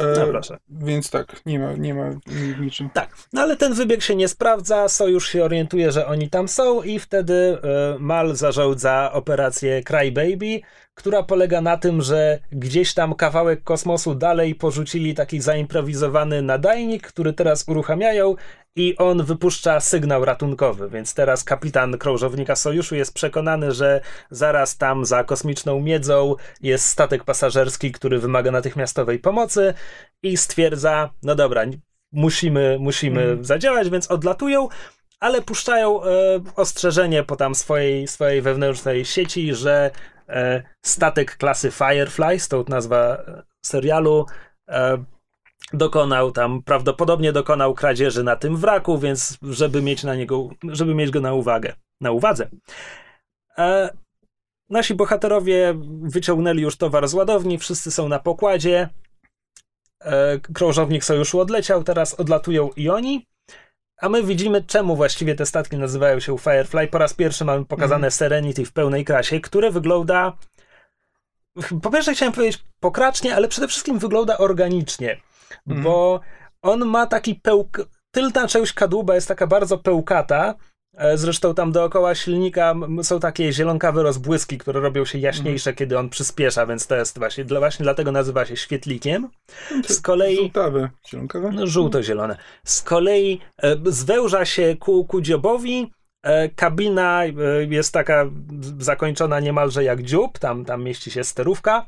[0.00, 0.58] E, No proszę.
[0.68, 2.04] Więc tak, nie ma, nie ma
[2.60, 2.90] niczym.
[2.90, 6.82] Tak, no ale ten wybieg się nie sprawdza, Sojusz się orientuje, że oni tam są
[6.82, 7.58] i wtedy
[7.94, 10.60] e, Mal zarządza operację Crybaby,
[10.98, 17.32] która polega na tym, że gdzieś tam kawałek kosmosu dalej porzucili taki zaimprowizowany nadajnik, który
[17.32, 18.34] teraz uruchamiają
[18.76, 25.04] i on wypuszcza sygnał ratunkowy, więc teraz kapitan krążownika Sojuszu jest przekonany, że zaraz tam
[25.04, 29.74] za kosmiczną miedzą jest statek pasażerski, który wymaga natychmiastowej pomocy
[30.22, 31.62] i stwierdza, no dobra,
[32.12, 33.44] musimy, musimy Mhm.
[33.44, 34.68] zadziałać, więc odlatują,
[35.20, 36.06] ale puszczają e,
[36.56, 39.90] ostrzeżenie po tam swojej, swojej wewnętrznej sieci, że
[40.84, 44.26] statek klasy Firefly, stąd nazwa e, serialu,
[44.68, 45.04] e,
[45.72, 51.10] dokonał tam, prawdopodobnie dokonał kradzieży na tym wraku, więc żeby mieć na niego, żeby mieć
[51.10, 52.48] go na uwagę, na uwadze.
[53.58, 53.90] E,
[54.70, 58.88] nasi bohaterowie wyciągnęli już towar z ładowni, wszyscy są na pokładzie,
[60.00, 63.26] e, krążownik sojuszu odleciał, teraz odlatują i oni.
[64.00, 66.88] A my widzimy, czemu właściwie te statki nazywają się Firefly.
[66.88, 68.10] Po raz pierwszy mamy pokazane Mhm.
[68.10, 70.36] Serenity w pełnej krasie, które wygląda.
[71.82, 75.20] Po pierwsze, chciałem powiedzieć pokracznie, ale przede wszystkim wygląda organicznie,
[75.66, 75.82] Mhm.
[75.84, 76.20] bo
[76.62, 77.78] on ma taki pełk.
[78.10, 80.54] Tylna część kadłuba jest taka bardzo pełkata.
[80.98, 86.08] E, Zresztą tam dookoła silnika są takie zielonkawe rozbłyski, które robią się jaśniejsze, kiedy on
[86.08, 89.28] przyspiesza, więc to jest właśnie, dla- właśnie dlatego nazywa się świetlikiem.
[89.88, 91.50] Z kolei Żółtawe, zielonkawe?
[91.52, 92.36] no, żółto-zielone.
[92.64, 95.92] Z kolei e, zwęża się ku, ku dziobowi.
[96.22, 97.22] E, kabina
[97.70, 98.24] jest taka
[98.78, 101.86] zakończona niemalże jak dziób, tam, tam mieści się sterówka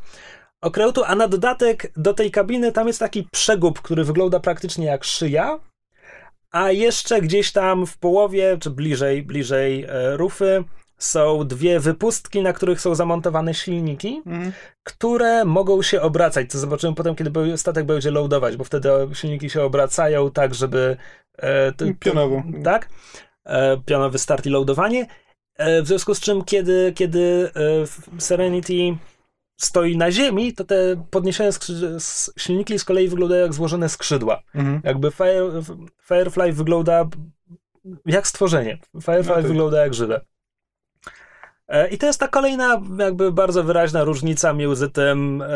[0.63, 5.05] okrętu, a na dodatek do tej kabiny tam jest taki przegub, który wygląda praktycznie jak
[5.05, 5.59] szyja,
[6.51, 10.65] a jeszcze gdzieś tam w połowie, czy bliżej, bliżej e, rufy
[10.99, 14.53] są dwie wypustki, na których są zamontowane silniki Mhm.
[14.83, 19.63] które mogą się obracać, co zobaczymy potem, kiedy statek będzie loadować, bo wtedy silniki się
[19.63, 20.97] obracają tak, żeby...
[21.39, 22.43] E, Pionowo.
[22.65, 22.89] Tak,
[23.45, 25.07] e, pionowy start i loadowanie.
[25.57, 27.51] E, w związku z czym, kiedy, kiedy
[28.17, 28.97] e, Serenity
[29.61, 31.51] stoi na ziemi, to te podniesione
[32.39, 34.43] silniki z kolei wyglądają jak złożone skrzydła.
[34.55, 34.81] Mhm.
[34.85, 35.63] Jakby Fire,
[36.03, 37.09] Firefly wygląda
[38.07, 38.79] jak stworzenie.
[39.03, 39.47] Firefly No tak.
[39.47, 40.21] wygląda jak żywe.
[41.69, 45.47] E, I to jest ta kolejna, jakby bardzo wyraźna różnica między tym e,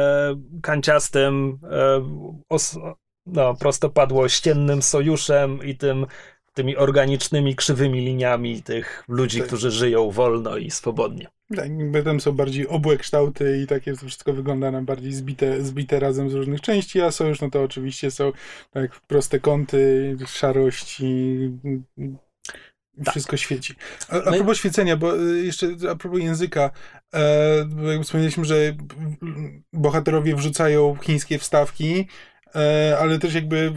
[0.63, 2.03] kanciastym, e,
[2.49, 2.79] os,
[3.27, 6.07] no, prostopadło-ściennym sojuszem i tym,
[6.55, 9.47] tymi organicznymi, krzywymi liniami tych ludzi, Tak.
[9.47, 11.27] którzy żyją wolno i swobodnie.
[11.57, 11.69] Tak,
[12.05, 16.31] tam są bardziej obłe kształty i takie to wszystko wygląda na bardziej zbite, zbite razem
[16.31, 18.33] z różnych części, a sojusz no to oczywiście są
[18.71, 21.51] tak proste kąty, szarość i
[22.99, 23.15] i Tak.
[23.15, 23.75] wszystko świeci.
[24.09, 26.71] A, a No propos świecenia, bo y, jeszcze a propos języka,
[27.15, 28.77] e, bo jakby wspomnieliśmy, że
[29.73, 32.09] bohaterowie wrzucają chińskie wstawki,
[32.55, 33.73] e, ale też jakby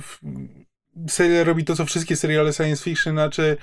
[1.09, 3.57] serial robi to, co wszystkie seriale science fiction, znaczy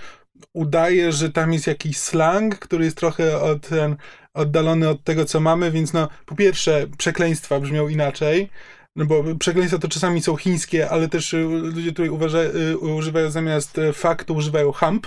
[0.53, 3.97] udaje, że tam jest jakiś slang, który jest trochę od, ten,
[4.35, 8.51] oddalony od tego, co mamy, więc no, po pierwsze, przekleństwa brzmią inaczej,
[8.97, 13.31] no bo przekleństwa to czasami są chińskie, ale też y, ludzie tutaj uważa, y, używają
[13.31, 15.07] zamiast y, faktu, używają hump,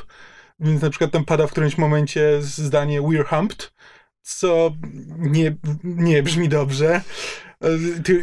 [0.60, 3.72] więc na przykład tam pada w którymś momencie zdanie we're humped,
[4.22, 4.72] co
[5.18, 7.02] nie, nie brzmi dobrze.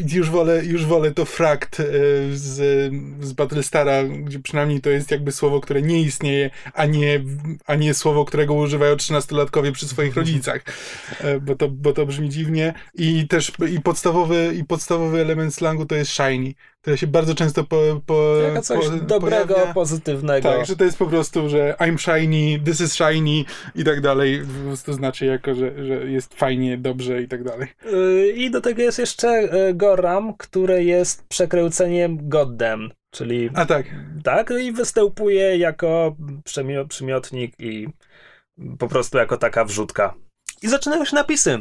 [0.07, 1.85] Już wolę, już wolę to frakt e,
[2.33, 7.25] z, z Battlestara, gdzie przynajmniej to jest jakby słowo, które nie istnieje, a nie,
[7.67, 10.63] a nie słowo, którego używają trzynastolatkowie przy swoich rodzicach,
[11.21, 12.75] e, bo to, bo to brzmi dziwnie.
[12.95, 17.65] I też i podstawowy, i podstawowy element slangu to jest shiny, które się bardzo często
[17.65, 19.75] po, po, coś po, dobrego, pojawia.
[19.75, 20.49] pozytywnego.
[20.53, 23.45] Tak, że to jest po prostu, że I'm shiny, this is shiny
[23.75, 24.43] i tak dalej.
[24.65, 27.69] Prostu znaczy jako, że, że jest fajnie, dobrze i tak dalej.
[27.93, 33.87] Yy, I do tego jest jeszcze yy, Goram, które jest przekręceniem Goddam, czyli A tak.
[34.25, 36.17] tak, i występuje jako
[36.49, 37.89] przymio- przymiotnik i
[38.79, 40.15] po prostu jako taka wrzutka.
[40.63, 41.59] I zaczynają się napisy.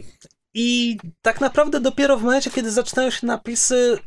[0.53, 3.97] I tak naprawdę dopiero w momencie, kiedy zaczynają się napisy,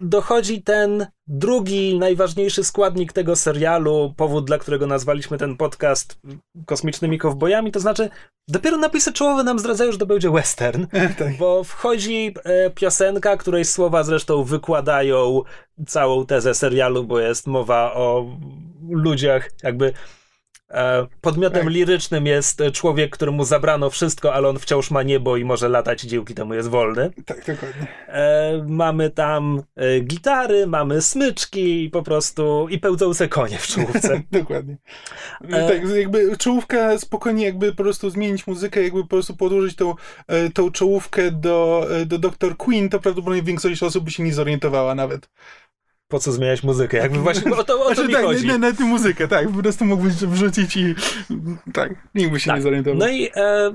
[0.00, 6.18] dochodzi ten drugi, najważniejszy składnik tego serialu, powód, dla którego nazwaliśmy ten podcast
[6.66, 8.10] Kosmicznymi Kowbojami, to znaczy
[8.48, 10.86] dopiero napisy czołowe nam zdradzają, że to będzie western,
[11.18, 11.36] tak.
[11.38, 15.42] bo wchodzi e, piosenka, której słowa zresztą wykładają
[15.86, 18.26] całą tezę serialu, bo jest mowa o
[18.88, 19.92] ludziach, jakby
[21.20, 21.72] podmiotem Tak.
[21.72, 26.34] lirycznym jest człowiek, któremu zabrano wszystko, ale on wciąż ma niebo i może latać dzięki
[26.34, 27.10] temu jest wolny.
[27.26, 27.86] Tak, dokładnie.
[28.08, 34.20] E, mamy tam e, gitary, mamy smyczki i po prostu i pełdzące konie w czołówce.
[34.32, 34.76] Dokładnie.
[35.52, 39.94] E- Tak, jakby czołówka spokojnie jakby po prostu zmienić muzykę, jakby po prostu podłożyć tą,
[40.26, 42.56] e, tą czołówkę do, e, do Dr.
[42.56, 45.28] Queen, to prawdopodobnie większość osób by się nie zorientowała nawet.
[46.14, 46.96] Po co zmieniać muzykę?
[46.96, 48.46] Jakby właśnie o to, o to Znaczy, mi tak, chodzi.
[48.46, 50.94] na, na tę muzykę, tak, po prostu mógłbyś wrzucić i
[51.72, 52.56] tak, nikt by się Tak.
[52.56, 52.98] nie zorientował.
[52.98, 53.30] No i e,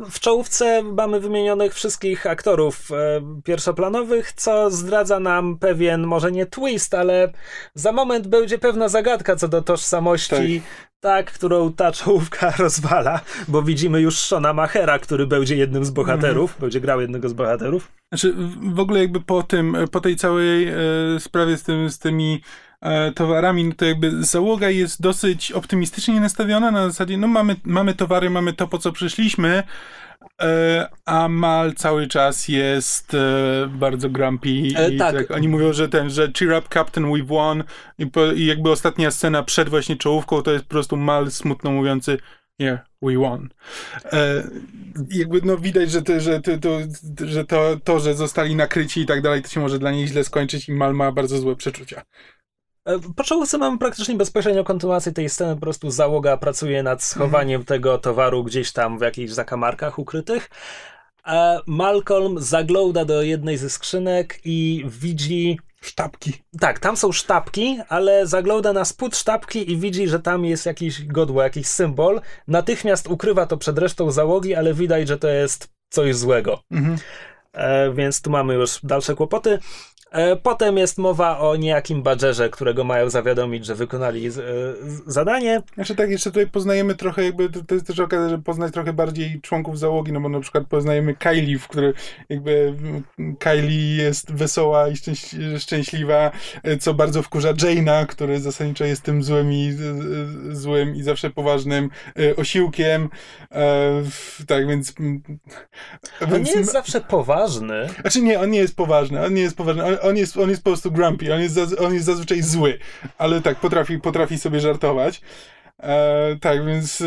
[0.09, 6.93] w czołówce mamy wymienionych wszystkich aktorów e, pierwszoplanowych, co zdradza nam pewien, może nie twist,
[6.93, 7.33] ale
[7.73, 10.61] za moment będzie pewna zagadka co do tożsamości,
[10.99, 16.51] tak, którą ta czołówka rozwala, bo widzimy już Shona Machera, który będzie jednym z bohaterów,
[16.51, 16.61] Mhm.
[16.61, 17.91] będzie grał jednego z bohaterów.
[18.11, 18.33] Znaczy,
[18.73, 20.73] w- ogóle jakby po tym, po tej całej e,
[21.19, 22.41] sprawie z, tym, z tymi
[22.81, 27.93] e, towarami, no to jakby załoga jest dosyć optymistycznie nastawiona na zasadzie, no mamy, mamy
[27.93, 29.63] towary, mamy to, po co przyszliśmy,
[30.41, 35.15] e, a Mal cały czas jest e, bardzo grumpy E, i tak.
[35.15, 35.31] tak.
[35.31, 37.63] oni mówią, że ten, że cheer up Captain, we've won
[37.97, 41.71] i, po, i jakby ostatnia scena przed właśnie czołówką to jest po prostu Mal smutno
[41.71, 42.17] mówiący
[42.59, 43.49] Yeah, we won.
[44.13, 44.43] E,
[45.09, 46.79] jakby no widać, że, to, że, to,
[47.25, 50.23] że to, to, że zostali nakryci i tak dalej, to się może dla niej źle
[50.23, 52.01] skończyć i Mal ma bardzo złe przeczucia.
[52.85, 57.65] E, Po czołówce mamy praktycznie bezpośrednią kontynuację tej sceny, po prostu załoga pracuje nad schowaniem
[57.65, 60.49] tego towaru gdzieś tam w jakichś zakamarkach ukrytych.
[61.27, 65.59] E, Malcolm zagląda do jednej ze skrzynek i widzi.
[65.81, 66.33] Sztabki.
[66.59, 71.05] Tak, tam są sztabki, ale zagląda na spód sztabki i widzi, że tam jest jakiś
[71.05, 72.21] godło, jakiś symbol.
[72.47, 76.59] Natychmiast ukrywa to przed resztą załogi, ale widać, że to jest coś złego.
[76.71, 76.97] Mhm.
[77.53, 79.59] E, więc tu mamy już dalsze kłopoty.
[80.11, 84.41] E, potem jest mowa o niejakim badżerze, którego mają zawiadomić, że wykonali z, e,
[84.89, 85.61] z, zadanie.
[85.73, 88.93] Znaczy tak, jeszcze tutaj poznajemy trochę jakby, to, to jest też okazja, żeby poznać trochę
[88.93, 91.93] bardziej członków załogi, no bo na przykład poznajemy Kylie, w której
[92.29, 92.73] jakby
[93.17, 96.31] mm, Kylie jest wesoła i szczęś, szczęśliwa,
[96.63, 99.73] e, co bardzo wkurza Jane'a, który zasadniczo jest tym złym i,
[100.51, 101.89] złym i zawsze poważnym
[102.37, 103.09] osiłkiem.
[104.47, 104.93] Tak, więc...
[104.99, 105.21] mm,
[106.21, 107.89] On więc nie jest zawsze poważny.
[108.01, 110.63] Znaczy nie, on nie jest poważny, on nie jest poważny, on, on, jest, on jest
[110.63, 112.79] po prostu grumpy, on jest, on jest zazwyczaj zły,
[113.17, 115.21] ale tak, potrafi, potrafi sobie żartować.
[115.79, 117.03] E, tak, więc,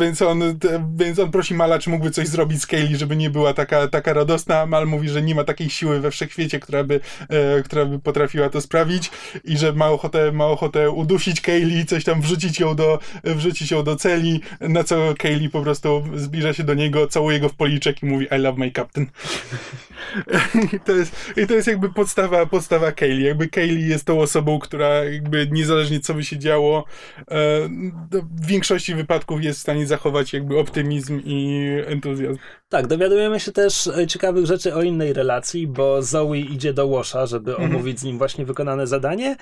[0.00, 0.58] więc, on,
[0.96, 4.12] więc on prosi Mala, czy mógłby coś zrobić z Kaylee, żeby nie była taka, taka
[4.12, 7.98] radosna, Mal mówi, że nie ma takiej siły we wszechświecie, która by, e, która by
[7.98, 9.10] potrafiła to sprawić
[9.44, 13.82] i że ma ochotę, ma ochotę udusić Kaylee, coś tam wrzucić ją do, wrzucić ją
[13.82, 18.02] do celi, na co Kaylee po prostu zbliża się do niego, całuje go w policzek
[18.02, 19.06] i mówi I love my captain.
[20.76, 23.24] I to jest, i to jest jakby podstawa, podstawa Kaylee.
[23.24, 26.84] Jakby Kaylee jest tą osobą, która jakby niezależnie co by się działo,
[27.30, 27.68] e,
[28.12, 32.38] no, w większości wypadków jest w stanie zachować jakby optymizm i entuzjazm.
[32.68, 37.26] Tak, dowiadujemy się też e, ciekawych rzeczy o innej relacji, bo Zoe idzie do Łosza,
[37.26, 37.70] żeby Mhm.
[37.70, 39.36] omówić z nim właśnie wykonane zadanie.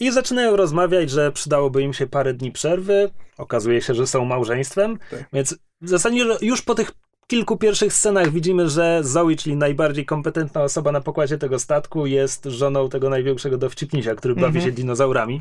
[0.00, 3.10] I zaczynają rozmawiać, że przydałoby im się parę dni przerwy.
[3.38, 5.24] Okazuje się, że są małżeństwem, Tak.
[5.32, 6.90] więc w zasadzie już po tych
[7.26, 12.44] kilku pierwszych scenach widzimy, że Zoe, czyli najbardziej kompetentna osoba na pokładzie tego statku, jest
[12.44, 14.64] żoną tego największego dowcipnisia, który bawi Mhm.
[14.64, 15.40] się dinozaurami.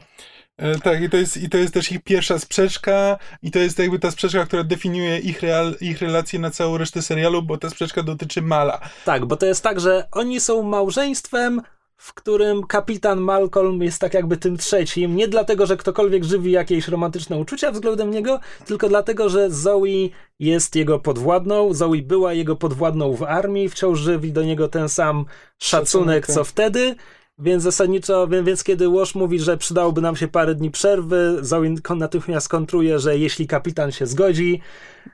[0.57, 3.79] E, tak, i to, jest, i to jest też ich pierwsza sprzeczka, i to jest
[3.79, 7.69] jakby ta sprzeczka, która definiuje ich, real, ich relacje na całą resztę serialu, bo ta
[7.69, 8.79] sprzeczka dotyczy Mala.
[9.05, 11.61] Tak, bo to jest tak, że oni są małżeństwem,
[11.97, 15.15] w którym kapitan Malcolm jest tak jakby tym trzecim.
[15.15, 20.75] Nie dlatego, że ktokolwiek żywi jakieś romantyczne uczucia względem niego, tylko dlatego, że Zoe jest
[20.75, 21.73] jego podwładną.
[21.73, 25.25] Zoe była jego podwładną w armii, wciąż żywi do niego ten sam
[25.57, 26.47] szacunek, co tak.
[26.47, 26.95] wtedy.
[27.38, 32.50] Więc zasadniczo, więc kiedy Łosz mówi, że przydałoby nam się parę dni przerwy, Zoe natychmiast
[32.50, 34.62] kontruje, że jeśli kapitan się zgodzi.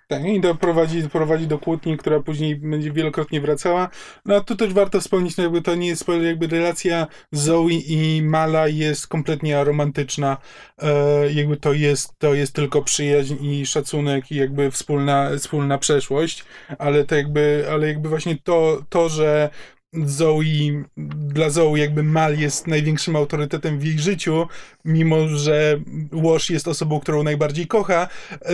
[0.07, 3.89] Tak, i doprowadzi, doprowadzi do kłótni, która później będzie wielokrotnie wracała.
[4.25, 8.21] No a tu też warto wspomnieć, no jakby to nie jest, jakby relacja Zoe i
[8.23, 10.37] Mala jest kompletnie aromantyczna.
[10.81, 16.45] E, jakby to jest, to jest tylko przyjaźń i szacunek i jakby wspólna, wspólna przeszłość,
[16.79, 19.49] ale to jakby, ale jakby właśnie to, to że
[19.93, 20.83] Zoe,
[21.15, 24.47] dla Zoe jakby Mal jest największym autorytetem w jej życiu,
[24.85, 25.79] mimo że
[26.11, 28.07] Wash jest osobą, którą najbardziej kocha,
[28.41, 28.53] e,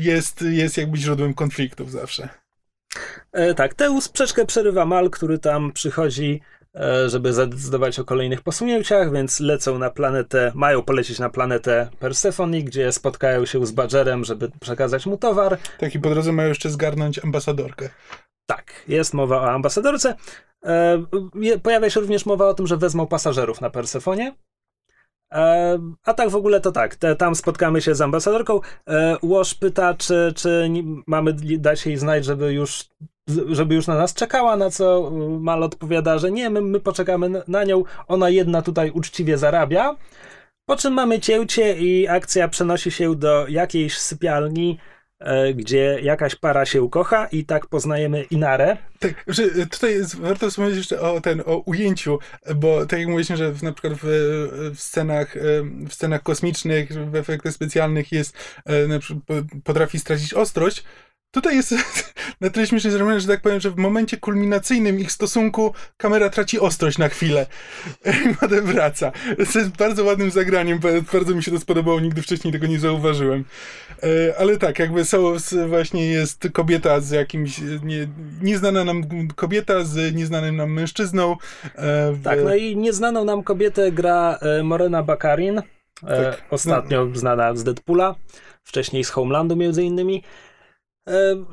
[0.00, 2.28] jest, jest jakby źródłem konfliktów zawsze.
[3.32, 6.40] E, tak, tę sprzeczkę przerywa Mal, który tam przychodzi,
[6.74, 12.64] e, żeby zadecydować o kolejnych posunięciach, więc lecą na planetę, mają polecieć na planetę Persephone,
[12.64, 15.58] gdzie spotkają się z Badgerem, żeby przekazać mu towar.
[15.78, 17.88] Tak, i po drodze mają jeszcze zgarnąć ambasadorkę.
[18.46, 20.16] Tak, jest mowa o ambasadorce.
[20.64, 21.02] E,
[21.62, 24.34] pojawia się również mowa o tym, że wezmą pasażerów na Persefonie.
[25.32, 28.60] E, a tak w ogóle to tak, te, tam spotkamy się z ambasadorką.
[28.88, 30.70] E, Łoż pyta, czy, czy
[31.06, 32.84] mamy dać jej znać, żeby już,
[33.48, 37.64] żeby już na nas czekała, na co Mal odpowiada, że nie, my, my poczekamy na,
[37.64, 39.96] nią, ona jedna tutaj uczciwie zarabia.
[40.66, 44.78] Po czym mamy cięcie i akcja przenosi się do jakiejś sypialni,
[45.54, 48.76] gdzie jakaś para się ukocha i tak poznajemy Inarę.
[48.98, 52.18] Tak, że tutaj warto wspomnieć jeszcze o ten, o ujęciu,
[52.56, 54.04] bo tak jak mówiliśmy, że w, na przykład w,
[54.74, 55.34] w, scenach,
[55.88, 58.98] w scenach kosmicznych, w efektach specjalnych jest, e,
[59.64, 60.84] potrafi stracić ostrość,
[61.34, 61.74] Tutaj jest
[62.40, 66.60] na tyle śmiesznie zrobione, że tak powiem, że w momencie kulminacyjnym ich stosunku kamera traci
[66.60, 67.46] ostrość na chwilę
[68.30, 69.12] i potem wraca.
[69.52, 70.80] To jest bardzo ładnym zagraniem,
[71.12, 73.44] bardzo mi się to spodobało, nigdy wcześniej tego nie zauważyłem.
[74.02, 75.36] E, ale tak, jakby są,
[75.68, 78.08] właśnie jest kobieta z jakimś, nie,
[78.42, 81.32] nieznana nam kobieta z nieznanym nam mężczyzną.
[81.32, 82.22] E, w...
[82.24, 85.62] Tak, no i nieznaną nam kobietę gra e, Morena Bakarin,
[86.00, 86.44] tak.
[86.50, 87.16] ostatnio no.
[87.16, 88.14] znana z Deadpoola,
[88.62, 90.22] wcześniej z Homelandu między innymi.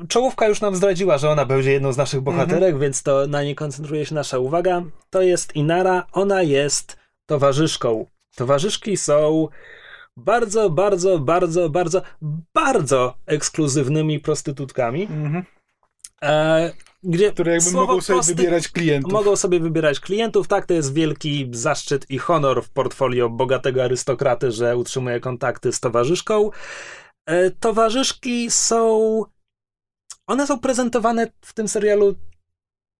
[0.08, 2.80] Czołówka już nam zdradziła, że ona będzie jedną z naszych bohaterek, mhm.
[2.80, 4.82] więc to na niej koncentruje się nasza uwaga.
[5.10, 8.06] To jest Inara, ona jest towarzyszką.
[8.36, 9.48] Towarzyszki są
[10.16, 12.02] bardzo, bardzo, bardzo, bardzo,
[12.54, 15.02] bardzo ekskluzywnymi prostytutkami.
[15.02, 15.44] Mhm.
[16.22, 19.12] E, gdzie które jakby mogą sobie wybierać klientów.
[19.12, 24.50] Mogą sobie wybierać klientów, tak, to jest wielki zaszczyt i honor w portfolio bogatego arystokraty,
[24.50, 26.50] że utrzymuje kontakty z towarzyszką.
[27.26, 29.24] E, towarzyszki są
[30.26, 32.14] one są prezentowane w tym serialu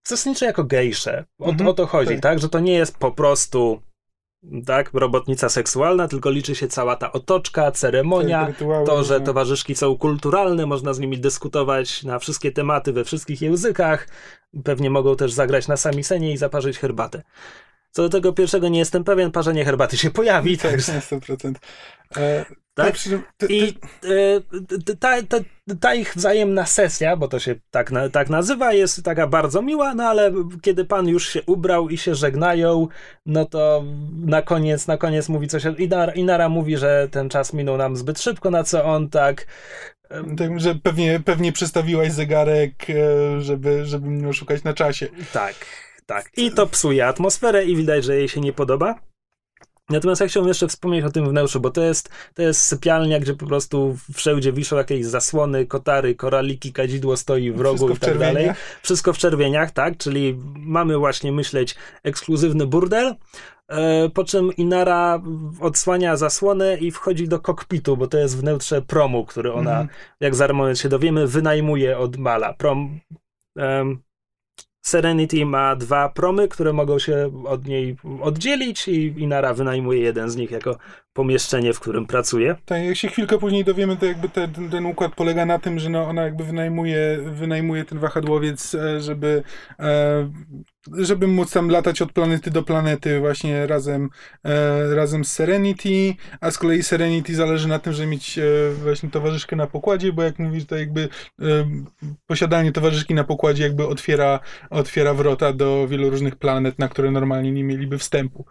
[0.08, 1.24] zasadniczo jako gejsze.
[1.38, 2.20] O, mhm, o to chodzi, tak.
[2.20, 2.38] tak?
[2.38, 3.82] Że to nie jest po prostu
[4.66, 8.52] tak, robotnica seksualna, tylko liczy się cała ta otoczka, ceremonia,
[8.86, 14.08] to, że towarzyszki są kulturalne, można z nimi dyskutować na wszystkie tematy we wszystkich językach,
[14.64, 17.22] pewnie mogą też zagrać na samisenie i zaparzyć herbatę.
[17.90, 20.58] Co do tego pierwszego nie jestem pewien, parzenie herbaty się pojawi.
[20.58, 20.92] Tak, także...
[20.92, 21.54] 100%.
[22.16, 22.94] E, tak?
[23.48, 25.38] I e, ta, ta,
[25.80, 30.04] ta, ich wzajemna sesja, bo to się tak, tak nazywa, jest taka bardzo miła, no
[30.04, 30.32] ale
[30.62, 32.88] kiedy pan już się ubrał i się żegnają,
[33.26, 33.84] no to
[34.26, 35.62] na koniec, na koniec mówi coś.
[35.78, 39.46] Inara, Inara mówi, że ten czas minął nam zbyt szybko, na co on tak.
[40.36, 45.08] Tak, że pewnie, pewnie przestawiłaś zegarek, e, żeby, żeby mnie oszukać na czasie.
[45.32, 45.54] Tak,
[46.06, 46.30] tak.
[46.36, 49.11] I to psuje atmosferę i widać, że jej się nie podoba.
[49.90, 53.34] Natomiast ja chciałbym jeszcze wspomnieć o tym wnętrzu, bo to jest, to jest sypialnia, gdzie
[53.34, 58.18] po prostu wszędzie wiszą jakieś zasłony, kotary, koraliki, kadzidło stoi w rogu Wszystko i tak
[58.18, 58.50] dalej.
[58.82, 59.96] Wszystko w czerwieniach, tak?
[59.96, 63.14] Czyli mamy właśnie myśleć ekskluzywny burdel,
[63.68, 65.22] e, po czym Inara
[65.60, 69.88] odsłania zasłonę i wchodzi do kokpitu, bo to jest wnętrze promu, który ona, mm.
[70.20, 72.52] jak za moment się dowiemy, wynajmuje od Mala.
[72.52, 73.00] Prom,
[73.56, 74.02] um,
[74.82, 80.36] Serenity ma dwa promy, które mogą się od niej oddzielić i Inara wynajmuje jeden z
[80.36, 80.78] nich jako
[81.12, 82.56] pomieszczenie, w którym pracuje.
[82.64, 85.90] Tak, jak się chwilkę później dowiemy, to jakby ten, ten układ polega na tym, że
[85.90, 89.42] no ona jakby wynajmuje, wynajmuje ten wahadłowiec, e, żeby,
[89.78, 90.30] e,
[90.96, 94.10] żeby móc tam latać od planety do planety właśnie razem,
[94.44, 98.40] e, razem z Serenity, a z kolei Serenity zależy na tym, żeby mieć
[98.82, 101.08] właśnie towarzyszkę na pokładzie, bo jak mówisz, to jakby
[102.26, 104.40] posiadanie towarzyszki na pokładzie jakby otwiera,
[104.70, 108.44] otwiera wrota do wielu różnych planet, na które normalnie nie mieliby wstępu.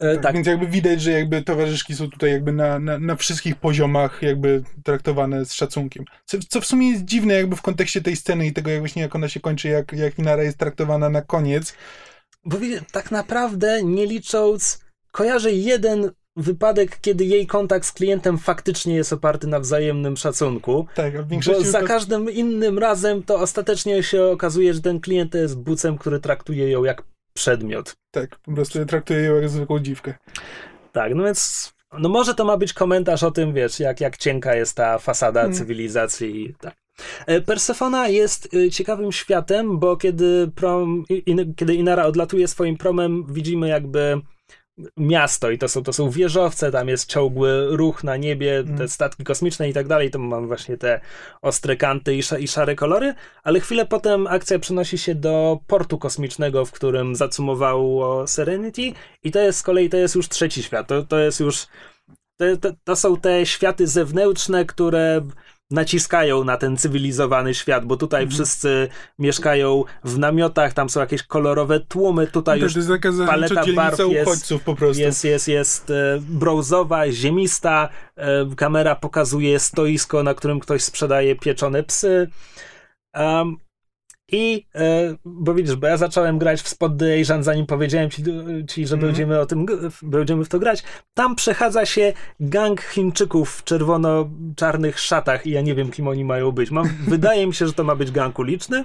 [0.00, 0.34] E, tak.
[0.34, 4.62] Więc jakby widać, że jakby towarzyszki są tutaj jakby na, na, na wszystkich poziomach jakby
[4.84, 6.04] traktowane z szacunkiem.
[6.24, 9.02] Co, co, w sumie jest dziwne jakby w kontekście tej sceny i tego jak właśnie
[9.02, 11.74] jak ona się kończy, jak, jak Inara jest traktowana na koniec.
[12.44, 12.56] Bo
[12.92, 14.80] tak naprawdę nie licząc,
[15.12, 20.86] kojarzę jeden wypadek, kiedy jej kontakt z klientem faktycznie jest oparty na wzajemnym szacunku.
[20.94, 24.80] Tak, a w Bo większości za to- każdym innym razem to ostatecznie się okazuje, że
[24.80, 27.02] ten klient jest bucem, który traktuje ją jak
[27.34, 27.96] przedmiot.
[28.10, 30.14] Tak, po prostu traktuję ją jak zwykłą dziwkę.
[30.92, 34.54] Tak, no więc no może to ma być komentarz o tym, wiesz, jak, jak cienka
[34.54, 35.56] jest ta fasada Hmm.
[35.58, 36.44] cywilizacji.
[36.44, 36.74] i Tak.
[37.26, 42.76] E, Persefona jest y, ciekawym światem, bo kiedy, prom, i, i, kiedy Inara odlatuje swoim
[42.76, 44.20] promem, widzimy jakby
[44.96, 48.88] miasto i to są, to są wieżowce, tam jest ciągły ruch na niebie, te Mm.
[48.88, 51.00] statki kosmiczne i tak dalej, to mamy właśnie te
[51.42, 55.98] ostre kanty i, sz, i szare kolory, ale chwilę potem akcja przenosi się do portu
[55.98, 60.86] kosmicznego, w którym zacumowało Serenity i to jest z kolei, to jest już trzeci świat,
[60.86, 61.66] to, to jest już
[62.36, 65.20] to, to, to są te światy zewnętrzne, które
[65.70, 68.34] naciskają na ten cywilizowany świat, bo tutaj Mhm.
[68.34, 68.88] wszyscy
[69.18, 72.74] mieszkają w namiotach, tam są jakieś kolorowe tłumy, tutaj To już
[73.26, 75.02] paleta barw jest- po prostu.
[75.02, 81.82] jest, jest, jest e, brązowa, ziemista, e, kamera pokazuje stoisko, na którym ktoś sprzedaje pieczone
[81.82, 82.28] psy.
[83.14, 83.56] Um,
[84.34, 88.22] I, e, bo widzisz, bo ja zacząłem grać w Spot the Asian, zanim powiedziałem ci,
[88.68, 89.00] ci że Mhm.
[89.12, 89.66] będziemy o tym,
[90.02, 90.82] będziemy w to grać.
[91.14, 96.52] Tam przechadza się gang Chińczyków w czerwono-czarnych szatach i ja nie wiem, kim oni mają
[96.52, 96.70] być.
[96.70, 98.84] Mam, wydaje mi się, że to ma być gang uliczny,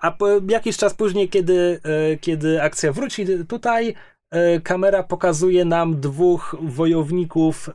[0.00, 3.94] a po, jakiś czas później, kiedy, e, kiedy akcja wróci tutaj,
[4.30, 7.70] e, kamera pokazuje nam dwóch wojowników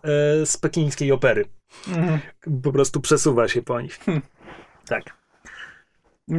[0.46, 1.46] z pekińskiej opery.
[1.88, 2.20] Mhm.
[2.64, 4.00] Po prostu przesuwa się po nich.
[4.00, 4.22] Hmm.
[4.88, 5.19] Tak.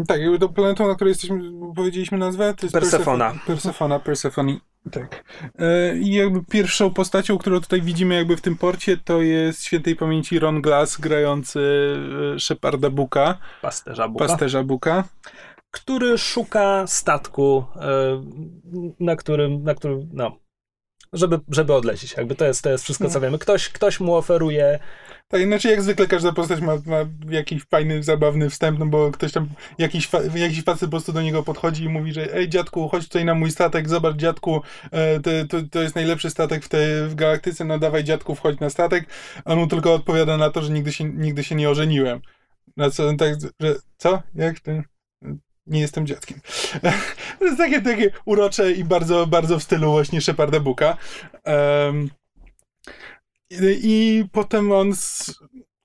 [0.08, 1.40] Tak, jakby tą planetą, na której jesteśmy,
[1.76, 3.30] powiedzieliśmy nazwę, to jest Persefona.
[3.34, 4.56] Persef- Persefona, Persephone.
[4.90, 5.24] Tak.
[5.58, 9.96] E, I jakby pierwszą postacią, którą tutaj widzimy jakby w tym porcie, to jest świętej
[9.96, 11.60] pamięci Ron Glass grający
[12.36, 14.26] e, Sheparda Booka, Pasterza Buka.
[14.26, 15.04] pasterza Booka.
[15.70, 18.22] który szuka statku, e,
[19.00, 20.36] na którym, na którym, no,
[21.12, 22.16] żeby, żeby odlecieć.
[22.16, 23.20] Jakby to jest, to jest wszystko, co No.
[23.20, 23.38] wiemy.
[23.38, 24.78] Ktoś, ktoś mu oferuje
[25.28, 26.96] Tak, inaczej jak zwykle każda postać ma, ma
[27.30, 29.48] jakiś fajny, zabawny wstęp, no bo ktoś tam,
[29.78, 33.04] jakiś, fa, jakiś facet po prostu do niego podchodzi i mówi, że ej dziadku, chodź
[33.04, 37.08] tutaj na mój statek, zobacz dziadku, e, to, to, to jest najlepszy statek w, tej,
[37.08, 39.04] w galaktyce, no dawaj dziadku, wchodź na statek,
[39.44, 42.20] a on mu tylko odpowiada na to, że nigdy się, nigdy się nie ożeniłem.
[42.76, 44.22] Na co tak, że co?
[44.34, 44.82] Jak ten...
[45.66, 46.40] Nie jestem dziadkiem.
[47.38, 50.96] To jest takie, takie urocze i bardzo, bardzo w stylu właśnie Sheparda Booka.
[51.44, 52.10] Em,
[53.82, 54.94] i, potem on.
[54.96, 55.34] Z,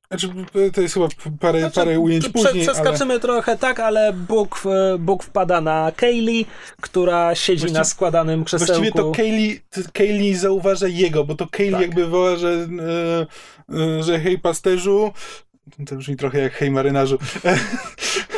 [0.07, 0.29] znaczy,
[0.73, 1.07] to jest chyba
[1.39, 2.53] parę, Znaczy, parę ujęć prze- później.
[2.53, 4.63] Ale, Przeskaczymy trochę, tak, ale Bóg,
[4.99, 6.45] Bóg wpada na Kaylee,
[6.81, 8.73] która siedzi Właściwie- na składanym krzesełku.
[8.73, 9.59] właściwie to Kaylee,
[9.93, 11.81] Kaylee zauważa jego, bo to Kaylee Tak.
[11.81, 12.67] jakby woła, że,
[13.69, 15.11] e, e, że hej pasterzu.
[15.87, 17.17] To brzmi trochę jak hej marynarzu.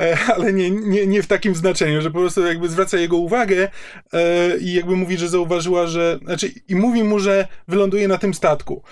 [0.00, 3.68] E, Ale nie, nie, nie w takim znaczeniu, że po prostu jakby zwraca jego uwagę
[4.12, 6.18] e, i jakby mówi, że zauważyła, że.
[6.24, 8.82] Znaczy, i mówi mu, że wyląduje na tym statku.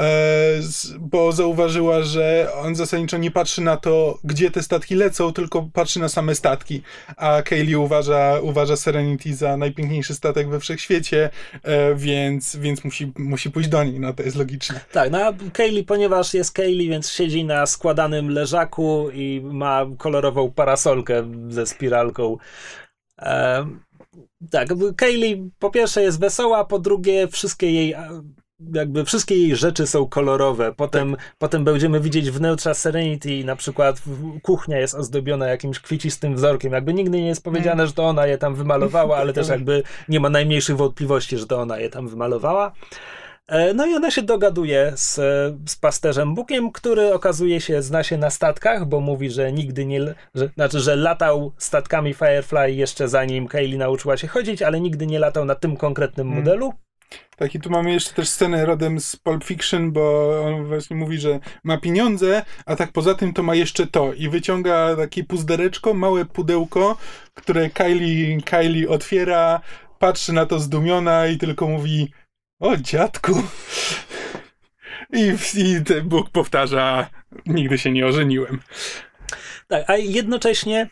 [0.00, 0.60] E,
[1.00, 6.00] bo zauważyła, że on zasadniczo nie patrzy na to, gdzie te statki lecą, tylko patrzy
[6.00, 6.82] na same statki.
[7.16, 11.30] A Kaylee uważa, uważa Serenity za najpiękniejszy statek we wszechświecie,
[11.62, 14.00] e, więc, więc musi, musi pójść do niej.
[14.00, 14.80] No to jest logiczne.
[14.92, 20.52] Tak, no a Kaylee, ponieważ jest Kaylee, więc siedzi na składanym leżaku i ma kolorową
[20.52, 22.36] parasolkę ze spiralką.
[23.18, 23.80] Em,
[24.50, 28.22] tak, Kaylee po pierwsze jest wesoła, po drugie wszystkie jej e,
[28.74, 30.74] jakby wszystkie jej rzeczy są kolorowe.
[30.76, 36.72] Potem, potem będziemy widzieć wnętrza Serenity, na przykład w- kuchnia jest ozdobiona jakimś kwicistym wzorkiem.
[36.72, 40.20] Jakby nigdy nie jest powiedziane, że to ona je tam wymalowała, ale też jakby nie
[40.20, 42.72] ma najmniejszych wątpliwości, że to ona je tam wymalowała.
[43.48, 45.14] E, No i ona się dogaduje z,
[45.70, 50.00] z pasterzem Bukiem, który okazuje się, zna się na statkach, bo mówi, że nigdy nie,
[50.34, 55.18] że, znaczy, że latał statkami Firefly jeszcze zanim Kaylee nauczyła się chodzić, ale nigdy nie
[55.18, 56.38] latał na tym konkretnym Mm.
[56.38, 56.72] modelu.
[57.36, 61.18] Tak, i tu mamy jeszcze też scenę rodem z Pulp Fiction, bo on właśnie mówi,
[61.18, 64.12] że ma pieniądze, a tak poza tym to ma jeszcze to.
[64.12, 66.96] I wyciąga takie puzdereczko, małe pudełko,
[67.34, 69.60] które Kylie, Kylie otwiera,
[69.98, 72.12] patrzy na to zdumiona i tylko mówi
[72.60, 73.42] o dziadku.
[75.12, 77.10] I, i ten Bóg powtarza,
[77.46, 78.60] nigdy się nie ożeniłem.
[79.68, 80.88] Tak, a jednocześnie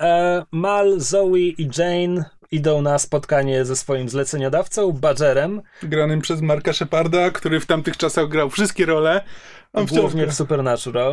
[0.00, 2.24] e, Mal, Zoe i Jane
[2.54, 8.28] idą na spotkanie ze swoim zleceniodawcą, Badgerem, Granym przez Marka Sheparda, który w tamtych czasach
[8.28, 9.24] grał wszystkie role.
[9.72, 11.12] On głównie w Supernatural.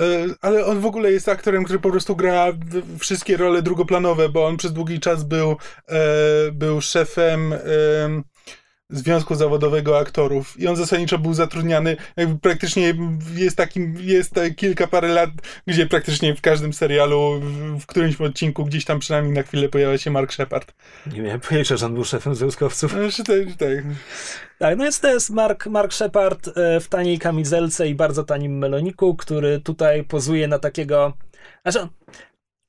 [0.00, 0.04] E,
[0.40, 2.46] Ale on w ogóle jest aktorem, który po prostu gra
[2.98, 5.96] wszystkie role drugoplanowe, bo on przez długi czas był, e,
[6.52, 7.54] był szefem,
[8.90, 12.94] Związku Zawodowego Aktorów i on zasadniczo był zatrudniany, jakby praktycznie
[13.34, 15.30] jest takim, jest kilka parę lat,
[15.66, 19.98] gdzie praktycznie w każdym serialu, w, w którymś odcinku gdzieś tam przynajmniej na chwilę pojawia
[19.98, 20.74] się Mark Shepard.
[21.06, 22.94] Nie miałem pojęcia, że on był szefem związkowców.
[23.58, 23.96] Tak.
[24.58, 28.58] Tak, no jest to jest Mark, Mark Shepard e, w taniej kamizelce i bardzo tanim
[28.58, 31.12] meloniku, który tutaj pozuje na takiego...
[31.62, 31.88] Znaczy,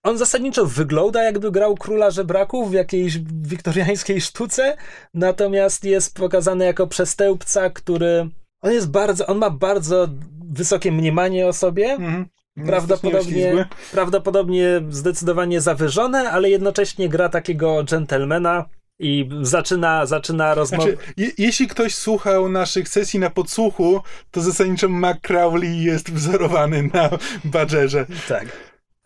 [0.07, 4.77] on zasadniczo wygląda jakby grał króla żebraków w jakiejś wiktoriańskiej sztuce,
[5.13, 8.29] natomiast jest pokazany jako przestępca, który...
[8.61, 9.27] On jest bardzo...
[9.27, 10.07] On ma bardzo
[10.49, 11.91] wysokie mniemanie o sobie.
[11.91, 12.25] Mhm.
[12.65, 18.65] Prawdopodobnie, prawdopodobnie zdecydowanie zawyżone, ale jednocześnie gra takiego gentlemana,
[18.99, 20.83] i zaczyna, zaczyna rozmowę.
[20.83, 24.01] Znaczy, je, jeśli ktoś słuchał naszych sesji na podsłuchu,
[24.31, 27.09] to zasadniczo McCrowley jest wzorowany na
[27.53, 28.05] Badgerze.
[28.27, 28.47] Tak.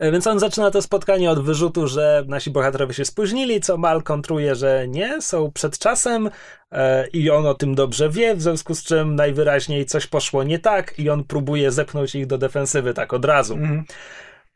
[0.02, 4.02] E, więc on zaczyna to spotkanie od wyrzutu, że nasi bohaterowie się spóźnili, co Mal
[4.02, 6.30] kontruje, że nie, są przed czasem
[6.72, 10.58] e, i on o tym dobrze wie, w związku z czym najwyraźniej coś poszło nie
[10.58, 13.54] tak i on próbuje zepchnąć ich do defensywy tak od razu.
[13.54, 13.84] Mhm.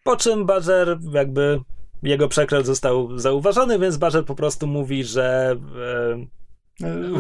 [0.05, 1.61] Po czym Badger jakby
[2.03, 6.27] jego przekręt został zauważony, więc Badger po prostu mówi, że e,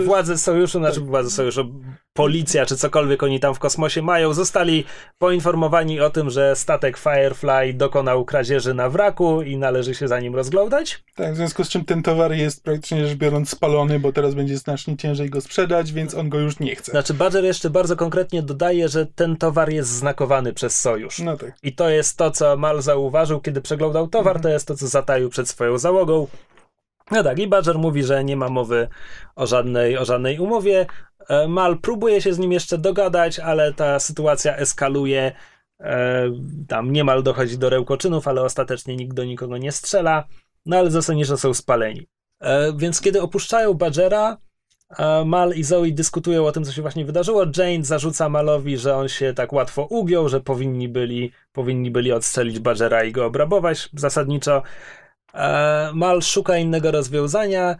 [0.04, 1.80] Władze sojuszu, znaczy władze sojuszu,
[2.12, 4.84] policja czy cokolwiek oni tam w kosmosie mają, zostali
[5.18, 10.34] poinformowani o tym, że statek Firefly dokonał kradzieży na wraku i należy się za nim
[10.34, 11.04] rozglądać.
[11.14, 14.58] Tak, w związku z czym ten towar jest praktycznie rzecz biorąc spalony, bo teraz będzie
[14.58, 16.92] znacznie ciężej go sprzedać, więc on go już nie chce.
[16.92, 21.18] Znaczy Badger jeszcze bardzo konkretnie dodaje, że ten towar jest znakowany przez sojusz.
[21.18, 21.52] No tak.
[21.62, 24.42] I to jest to, co Mal zauważył, kiedy przeglądał towar, mhm.
[24.42, 26.26] to jest to, co zataił przed swoją załogą.
[27.10, 28.88] No tak, i Badger mówi, że nie ma mowy
[29.36, 30.86] o żadnej, o żadnej umowie.
[31.28, 35.32] E, Mal próbuje się z nim jeszcze dogadać, ale ta sytuacja eskaluje.
[35.80, 36.30] E,
[36.68, 40.24] tam niemal dochodzi do rełkoczynów, ale ostatecznie nikt do nikogo nie strzela.
[40.66, 42.06] No ale zasadniczo są spaleni.
[42.40, 44.36] E, więc kiedy opuszczają Badgera,
[45.24, 47.44] Mal i Zoe dyskutują o tym, co się właśnie wydarzyło.
[47.56, 52.58] Jane zarzuca Malowi, że on się tak łatwo ugiął, że powinni byli, powinni byli odstrzelić
[52.58, 54.62] Badgera i go obrabować zasadniczo.
[55.36, 57.76] E, Mal szuka innego rozwiązania,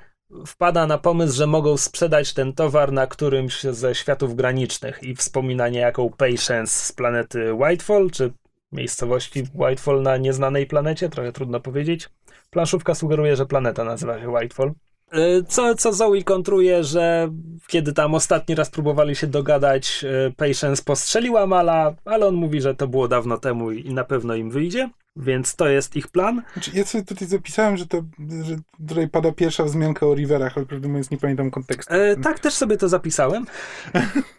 [0.47, 5.69] wpada na pomysł, że mogą sprzedać ten towar na którymś ze światów granicznych i wspomina
[5.69, 8.33] niejaką Patience z planety Whitefall, czy
[8.73, 12.09] miejscowości Whitefall na nieznanej planecie, trochę trudno powiedzieć.
[12.51, 14.73] Planszówka sugeruje, że planeta nazywa się Whitefall.
[15.13, 17.29] E, co, co Zoe kontruje, że
[17.67, 22.75] kiedy tam ostatni raz próbowali się dogadać, e, Patience postrzeliła Mala, ale on mówi, że
[22.75, 24.91] to było dawno temu i na pewno im wyjdzie.
[25.17, 26.43] Więc to jest ich plan.
[26.53, 28.03] Znaczy, ja sobie tutaj zapisałem, że, to,
[28.43, 28.57] że
[28.89, 31.95] tutaj pada pierwsza wzmianka o Riverach, ale prawdę mówiąc nie pamiętam kontekstu.
[31.95, 33.47] E, tak, też sobie to zapisałem.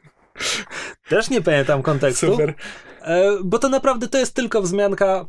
[1.09, 2.31] też nie pamiętam kontekstu.
[2.31, 2.53] Super.
[3.01, 5.25] E, bo to naprawdę to jest tylko wzmianka,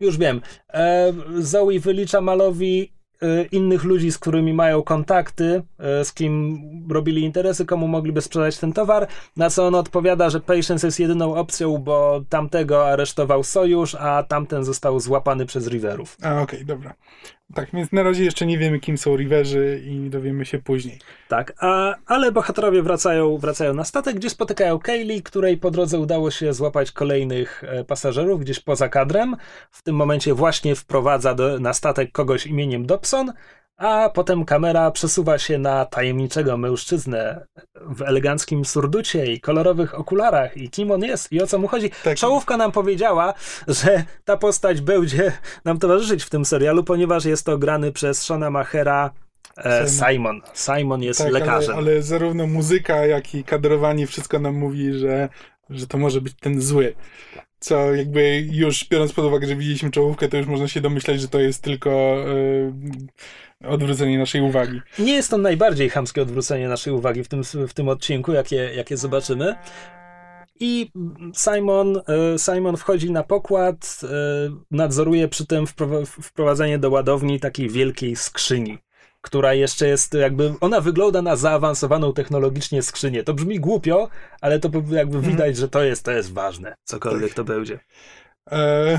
[0.00, 0.40] już wiem.
[0.72, 2.99] E, Zoe wylicza Malowi
[3.52, 5.62] innych ludzi, z którymi mają kontakty,
[6.00, 6.58] y, z kim
[6.90, 9.06] robili interesy, komu mogliby sprzedać ten towar,
[9.36, 14.64] na co on odpowiada, że Patience jest jedyną opcją, bo tamtego aresztował Sojusz, a tamten
[14.64, 16.16] został złapany przez Riverów.
[16.22, 16.94] A, okej, okay, dobra.
[17.54, 20.98] Tak, więc na razie jeszcze nie wiemy, kim są Riverzy i dowiemy się później.
[21.28, 26.30] Tak, a, ale bohaterowie wracają, wracają na statek, gdzie spotykają Kaylee, której po drodze udało
[26.30, 29.36] się złapać kolejnych e, pasażerów gdzieś poza kadrem.
[29.70, 33.32] W tym momencie właśnie wprowadza do, na statek kogoś imieniem Dobson,
[33.80, 40.70] a potem kamera przesuwa się na tajemniczego mężczyznę w eleganckim surducie i kolorowych okularach i
[40.70, 41.90] kim on jest i o co mu chodzi.
[42.04, 42.18] Tak.
[42.18, 43.34] Czołówka nam powiedziała,
[43.68, 45.32] że ta postać będzie
[45.64, 49.10] nam towarzyszyć w tym serialu, ponieważ jest to grany przez Shona Machera
[49.56, 50.40] e, Simon.
[50.54, 51.76] Simon jest tak, lekarzem.
[51.76, 55.28] Ale, ale zarówno muzyka, jak i kadrowanie wszystko nam mówi, że,
[55.70, 56.94] że to może być ten zły.
[57.60, 61.28] Co jakby już biorąc pod uwagę, że widzieliśmy czołówkę, to już można się domyślać, że
[61.28, 62.72] to jest tylko yy,
[63.64, 64.80] odwrócenie naszej uwagi.
[64.98, 68.96] Nie jest to najbardziej chamskie odwrócenie naszej uwagi w tym, w tym odcinku, jakie, jakie
[68.96, 69.56] zobaczymy.
[70.60, 70.90] I
[71.34, 74.06] Simon, e, Simon wchodzi na pokład, e,
[74.70, 75.64] nadzoruje przy tym
[76.22, 78.78] wprowadzenie do ładowni takiej wielkiej skrzyni,
[79.20, 83.22] która jeszcze jest jakby, ona wygląda na zaawansowaną technologicznie skrzynię.
[83.22, 84.08] To brzmi głupio,
[84.40, 85.22] ale to jakby mhm.
[85.22, 87.36] widać, że to jest, to jest ważne, cokolwiek tak.
[87.36, 87.80] to będzie.
[88.52, 88.98] E,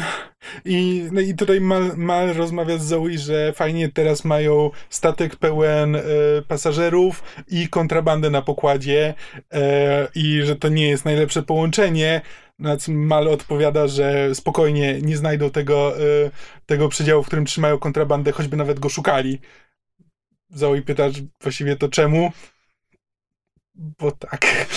[0.66, 5.96] I, no i tutaj Mal, Mal rozmawia z Zoe, że fajnie teraz mają statek pełen
[5.96, 6.02] e,
[6.48, 9.14] pasażerów i kontrabandę na pokładzie
[9.54, 12.22] e, i że to nie jest najlepsze połączenie.
[12.60, 15.94] Na co Mal odpowiada, że spokojnie nie znajdą tego,
[16.66, 19.40] tego przedziału, w którym trzymają kontrabandę, choćby nawet go szukali.
[20.50, 21.04] Zoe pyta
[21.42, 22.32] właściwie to czemu
[24.00, 24.68] bo tak.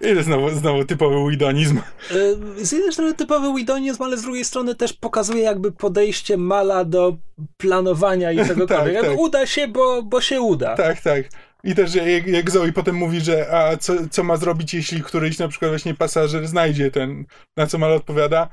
[0.00, 1.78] I znowu, znowu typowy widonizm.
[1.78, 6.84] E, z jednej strony typowy widonizm, ale z drugiej strony też pokazuje jakby podejście Mala
[6.84, 7.16] do
[7.56, 9.18] planowania i tego tak, tak.
[9.18, 10.76] Uda się, bo, bo się uda.
[10.76, 11.24] Tak, tak.
[11.64, 15.38] I też jak, jak Zoe potem mówi, że a co, co ma zrobić, jeśli któryś
[15.38, 17.24] na przykład właśnie pasażer znajdzie ten,
[17.56, 18.48] na co Mal odpowiada,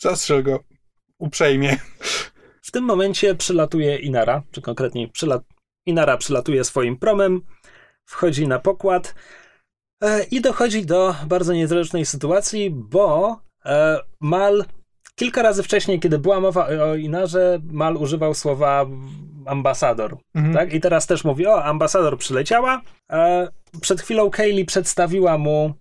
[0.00, 0.64] zastrzel go
[1.18, 1.76] uprzejmie.
[2.62, 5.40] W tym momencie przylatuje Inara, czy konkretnie przyla
[5.86, 7.40] Inara przylatuje swoim promem,
[8.08, 9.14] wchodzi na pokład
[10.02, 14.64] e, i dochodzi do bardzo niezręcznej sytuacji, bo e, Mal
[15.14, 18.86] kilka razy wcześniej, kiedy była mowa o Inarze, Mal używał słowa
[19.46, 20.16] ambasador.
[20.34, 20.54] Mhm.
[20.54, 20.72] Tak?
[20.72, 22.80] I teraz też mówi, o, ambasador przyleciała.
[23.12, 23.48] E,
[23.80, 25.74] przed chwilą Kaylee przedstawiła mu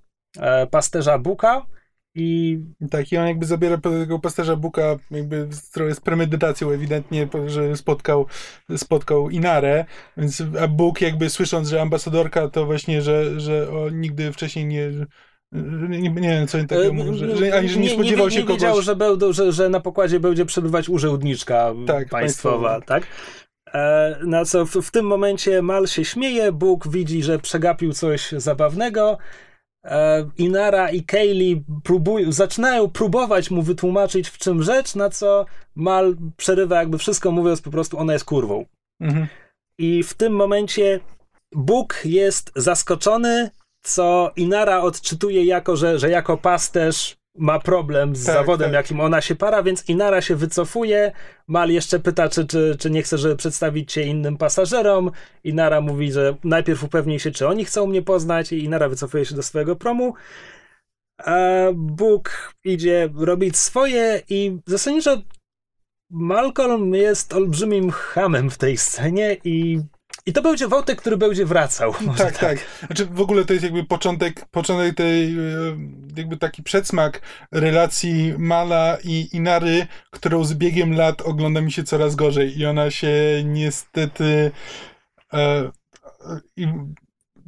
[0.71, 1.65] pasterza Buka,
[2.17, 2.59] i...
[2.91, 8.25] Tak, i on jakby zabiera tego pasterza Buka jakby trochę z premedytacją ewidentnie, że spotkał,
[8.77, 9.85] spotkał Inarę,
[10.17, 14.91] więc a Bóg jakby słysząc, że ambasadorka to właśnie, że, że nigdy wcześniej nie,
[15.89, 18.45] nie, nie wiem, co takiego mówił, że, że, ani, że nie, spodziewał nie, się nie
[18.45, 18.61] kogoś...
[18.61, 23.03] wiedział, że, będą, że, że na pokładzie będzie przebywać urzędniczka tak, państwowa, tak?
[23.73, 28.31] E, na co w, w, tym momencie Mal się śmieje, Bóg widzi, że przegapił coś
[28.31, 29.17] zabawnego,
[30.37, 36.79] Inara i Kaylee próbują, zaczynają próbować mu wytłumaczyć w czym rzecz, na co Mal przerywa
[36.79, 38.65] jakby wszystko mówiąc po prostu ona jest kurwą.
[39.01, 39.27] Mhm.
[39.79, 40.99] I w tym momencie
[41.55, 43.49] Bóg jest zaskoczony,
[43.83, 48.73] co Inara odczytuje jako, że, że jako pasterz ma problem z tak, zawodem, tak.
[48.73, 51.11] jakim ona się para, więc Inara się wycofuje.
[51.47, 55.11] Mal jeszcze pyta, czy, czy, czy nie chce, żeby przedstawić się innym pasażerom.
[55.43, 59.35] Inara mówi, że najpierw upewnij się, czy oni chcą mnie poznać, i Inara wycofuje się
[59.35, 60.13] do swojego promu.
[61.17, 61.35] A
[61.73, 65.17] Bóg idzie robić swoje i zasadniczo
[66.09, 69.79] Malcolm jest olbrzymim hamem w tej scenie i
[70.27, 71.93] i to będzie wątek, który będzie wracał.
[71.93, 72.57] Tak, tak, tak.
[72.87, 75.39] Znaczy w ogóle to jest jakby początek, początek tej, e,
[76.17, 77.21] jakby taki przedsmak
[77.51, 82.91] relacji Mala i Inary, którą z biegiem lat ogląda mi się coraz gorzej i ona
[82.91, 83.11] się
[83.45, 84.51] niestety
[85.33, 85.71] e,
[86.57, 86.67] i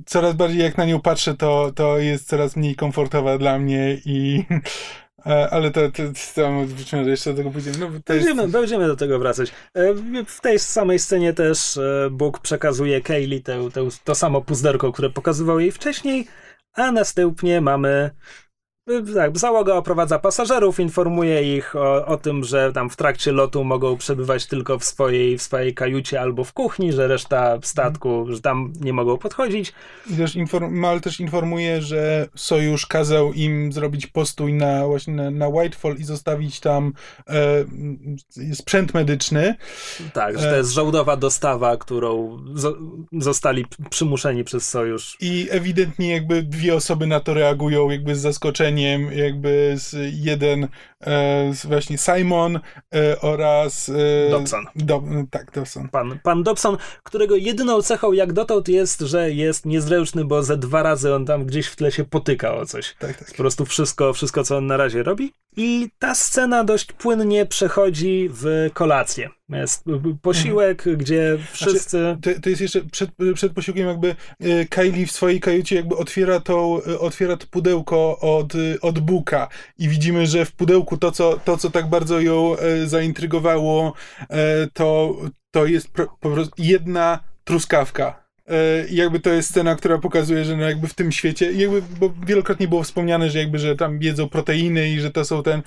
[0.05, 4.45] coraz bardziej jak na nią patrzę, to, to jest coraz mniej komfortowa dla mnie i
[4.51, 4.59] E,
[5.23, 6.03] ale to, to,
[6.35, 7.77] to może jeszcze do tego pójdziemy.
[7.77, 8.53] No, będziemy, jest...
[8.53, 9.51] będziemy do tego wracać.
[9.73, 9.93] E,
[10.25, 15.09] w tej samej scenie też e, Bóg przekazuje Kaylee te, te, to samo puzderko, które
[15.09, 16.27] pokazywał jej wcześniej,
[16.73, 18.11] a następnie mamy
[19.15, 23.97] tak, załoga oprowadza pasażerów, informuje ich o, o, tym, że tam w trakcie lotu mogą
[23.97, 28.35] przebywać tylko w swojej, w swojej kajucie albo w kuchni, że reszta statku, mm.
[28.35, 29.73] że tam nie mogą podchodzić.
[30.09, 35.31] I też inform, Mal też informuje, że Sojusz kazał im zrobić postój na właśnie na,
[35.31, 36.93] na Whitefall i zostawić tam
[37.27, 37.65] e,
[38.53, 39.55] sprzęt medyczny.
[40.13, 42.77] Tak, że to e, jest żołdowa dostawa, którą zo,
[43.13, 45.17] zostali przymuszeni przez Sojusz.
[45.21, 48.78] I ewidentnie jakby dwie osoby na to reagują jakby z zaskoczenia
[49.11, 50.67] jakby z jeden
[51.01, 52.59] e, z właśnie Simon
[52.95, 54.65] e, oraz e, Dobson.
[54.75, 55.89] Do, tak, Dobson.
[55.89, 60.83] Pan, pan Dobson, którego jedyną cechą jak dotąd jest, że jest niezręczny, bo ze dwa
[60.83, 62.95] razy on tam gdzieś w tle się potyka o coś.
[62.99, 63.27] Tak, tak.
[63.27, 65.33] Po prostu wszystko, wszystko, co on na razie robi.
[65.57, 69.29] I ta scena dość płynnie przechodzi w kolację.
[69.49, 69.83] Jest
[70.21, 70.97] posiłek, mhm.
[70.97, 71.99] gdzie wszyscy.
[71.99, 75.97] Znaczy, to, to, jest jeszcze przed, przed posiłkiem, jakby e, Kylie w swojej kajucie jakby
[75.97, 79.47] otwiera to, e, otwiera to pudełko od, od Buka
[79.77, 83.93] i widzimy, że w pudełku to, co, to, co tak bardzo ją e, zaintrygowało,
[84.73, 85.15] to,
[85.51, 88.28] to jest po prostu jedna truskawka
[88.89, 92.13] i jakby to jest scena, która pokazuje, że no jakby w tym świecie, jakby, bo
[92.27, 95.61] wielokrotnie było wspomniane, że jakby, że tam jedzą proteiny i że to są ten,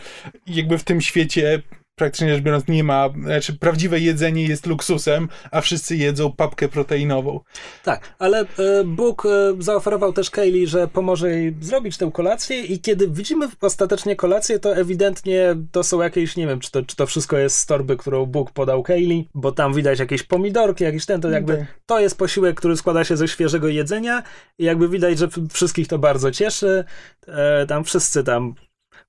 [0.47, 1.63] jakby w tym świecie
[1.95, 7.41] praktycznie rzecz biorąc nie ma, znaczy prawdziwe jedzenie jest luksusem, a wszyscy jedzą papkę proteinową.
[7.85, 9.29] Tak, ale e, Bóg e,
[9.59, 14.77] zaoferował też Kaylee, że pomoże jej zrobić tę kolację i kiedy widzimy ostatecznie kolację, to
[14.77, 18.27] ewidentnie to są jakieś, nie wiem, czy to, czy to wszystko jest z torby, którą
[18.27, 21.67] Bóg podał Kaylee, bo tam widać jakieś pomidorki, jakiś ten, to jakby okay.
[21.87, 24.23] to jest posiłek, który składa się ze świeżego jedzenia
[24.59, 26.85] i jakby widać, że wszystkich to bardzo cieszy.
[27.29, 28.55] E, tam wszyscy tam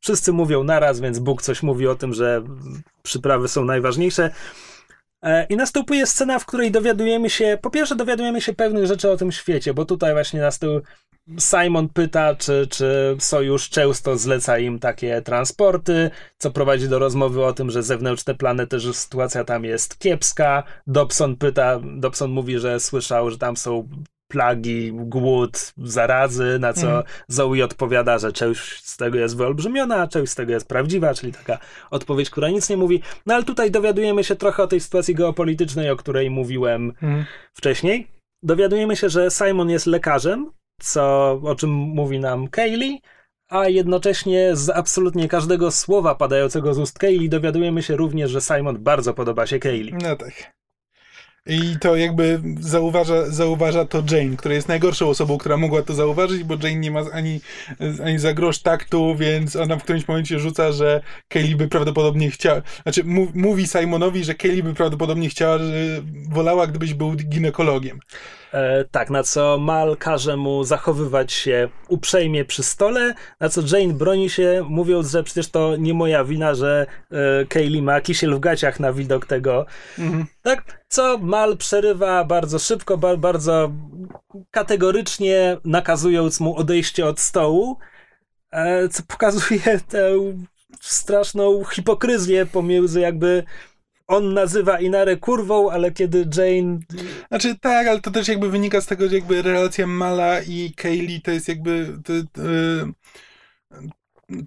[0.03, 2.43] Wszyscy mówią naraz, więc Bóg coś mówi o tym, że
[3.03, 4.29] przyprawy są najważniejsze.
[5.21, 9.17] E, I następuje scena, w której dowiadujemy się, po pierwsze dowiadujemy się pewnych rzeczy o
[9.17, 10.81] tym świecie, bo tutaj właśnie nas tu
[11.39, 17.53] Simon pyta, czy, czy Sojusz często zleca im takie transporty, co prowadzi do rozmowy o
[17.53, 20.63] tym, że zewnętrzne planety, że sytuacja tam jest kiepska.
[20.87, 23.89] Dobson pyta, Dobson mówi, że słyszał, że tam są
[24.33, 27.03] plagi, głód, zarazy, na co mm.
[27.27, 31.33] Zoe odpowiada, że część z tego jest wyolbrzymiona, a część z tego jest prawdziwa, czyli
[31.33, 31.57] taka
[31.91, 33.01] odpowiedź, która nic nie mówi.
[33.25, 37.25] No ale tutaj dowiadujemy się trochę o tej sytuacji geopolitycznej, o której mówiłem mm.
[37.53, 38.07] wcześniej.
[38.43, 43.01] Dowiadujemy się, że Simon jest lekarzem, co, o czym mówi nam Kaylee,
[43.49, 48.77] a jednocześnie z absolutnie każdego słowa padającego z ust Kaylee dowiadujemy się również, że Simon
[48.77, 49.93] bardzo podoba się Kaylee.
[49.93, 50.53] No tak.
[51.45, 56.43] I to jakby zauważa, zauważa to Jane, która jest najgorszą osobą, która mogła to zauważyć,
[56.43, 57.39] bo Jane nie ma ani,
[58.03, 62.61] ani za grosz taktu, więc ona w którymś momencie rzuca, że Kaylee by prawdopodobnie chciała,
[62.83, 65.73] znaczy mówi Simonowi, że Kaylee by prawdopodobnie chciała, że
[66.29, 67.99] wolała, gdybyś był ginekologiem.
[68.53, 73.93] E, tak, na co Mal każe mu zachowywać się uprzejmie przy stole, na co Jane
[73.93, 78.39] broni się, mówiąc, że przecież to nie moja wina, że e, Kaylee ma kisiel w
[78.39, 79.65] gaciach na widok tego.
[79.99, 80.25] Mhm.
[80.41, 83.71] Tak, co Mal przerywa bardzo szybko, ba bardzo
[84.51, 87.77] kategorycznie, nakazując mu odejście od stołu,
[88.51, 90.11] e, co pokazuje tę
[90.81, 93.43] straszną hipokryzję pomiędzy jakby
[94.15, 96.79] on nazywa Inarę kurwą, ale kiedy Jane...
[97.27, 101.21] Znaczy tak, ale to też jakby wynika z tego, że jakby relacja Mala i Kaylee
[101.21, 101.97] to jest jakby...
[102.03, 102.13] To,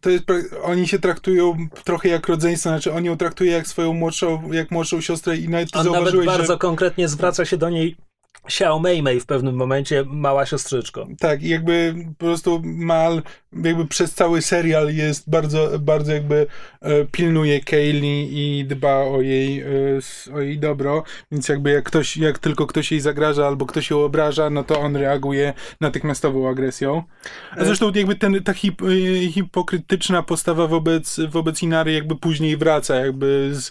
[0.01, 0.25] to jest,
[0.63, 5.01] oni się traktują trochę jak rodzeństwo, znaczy on ją traktuje jak swoją młodszą, jak młodszą
[5.01, 6.59] siostrę i nawet On nawet bardzo że...
[6.59, 7.97] konkretnie zwraca się do niej
[8.45, 11.07] Xiao Mei Mei w pewnym momencie, mała siostrzyczko.
[11.19, 13.23] Tak, i jakby po prostu Mal
[13.65, 16.47] jakby przez cały serial jest bardzo, bardzo jakby
[16.81, 21.03] e, pilnuje Kaylee i dba o jej, e, o jej dobro,
[21.33, 24.81] więc jakby jak ktoś, jak tylko ktoś jej zagraża albo ktoś ją obraża, no to
[24.81, 27.03] on reaguje natychmiastową agresją.
[27.51, 32.95] A zresztą jakby ten, ta hip, e, hipokrytyczna postawa wobec, wobec Inary jakby później wraca,
[32.95, 33.71] jakby z,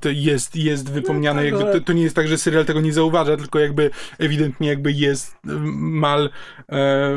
[0.00, 2.80] to jest, jest wypomniane, no tak, jakby to, to nie jest tak, że serial tego
[2.80, 6.30] nie zauważa, tylko jakby ewidentnie jakby jest Mal,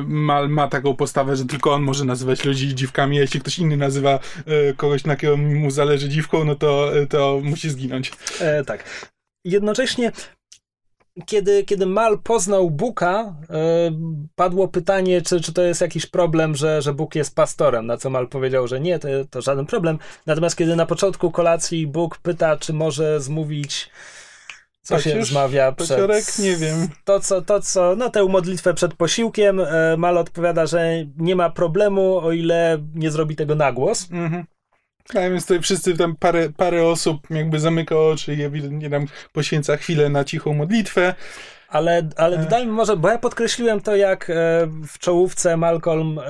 [0.06, 3.78] Mal ma taką postawę, że tylko on może nazywać ludzi dziwkami, a jeśli ktoś inny
[3.78, 8.12] nazywa e, kogoś, na kiego mu zależy dziwką, no to, to musi zginąć.
[8.40, 9.10] E, tak.
[9.46, 10.12] Jednocześnie
[11.26, 13.92] kiedy, kiedy Mal poznał Buka, e,
[14.36, 18.10] padło pytanie, czy, czy to jest jakiś problem, że, że Bóg jest pastorem, na co
[18.10, 20.00] Mal powiedział, że nie, to, to żaden problem.
[20.26, 23.90] Natomiast kiedy na początku kolacji Bóg pyta, czy może zmówić
[24.84, 26.40] co się zmawia przed...
[26.40, 26.88] Nie wiem.
[27.06, 29.60] To co, to, co, no tę modlitwę przed posiłkiem.
[29.60, 34.08] E, Mal odpowiada, że nie ma problemu, o ile nie zrobi tego na głos.
[34.12, 34.46] Mhm.
[35.10, 39.78] A więc tutaj wszyscy tam parę, parę osób jakby zamyka oczy i ewidentnie tam poświęca
[39.78, 41.16] chwilę na cichą modlitwę.
[41.74, 42.44] Ale, ale e.
[42.44, 44.34] dodajmy może, bo ja podkreśliłem to, jak e,
[44.88, 46.24] w czołówce Malcolm e,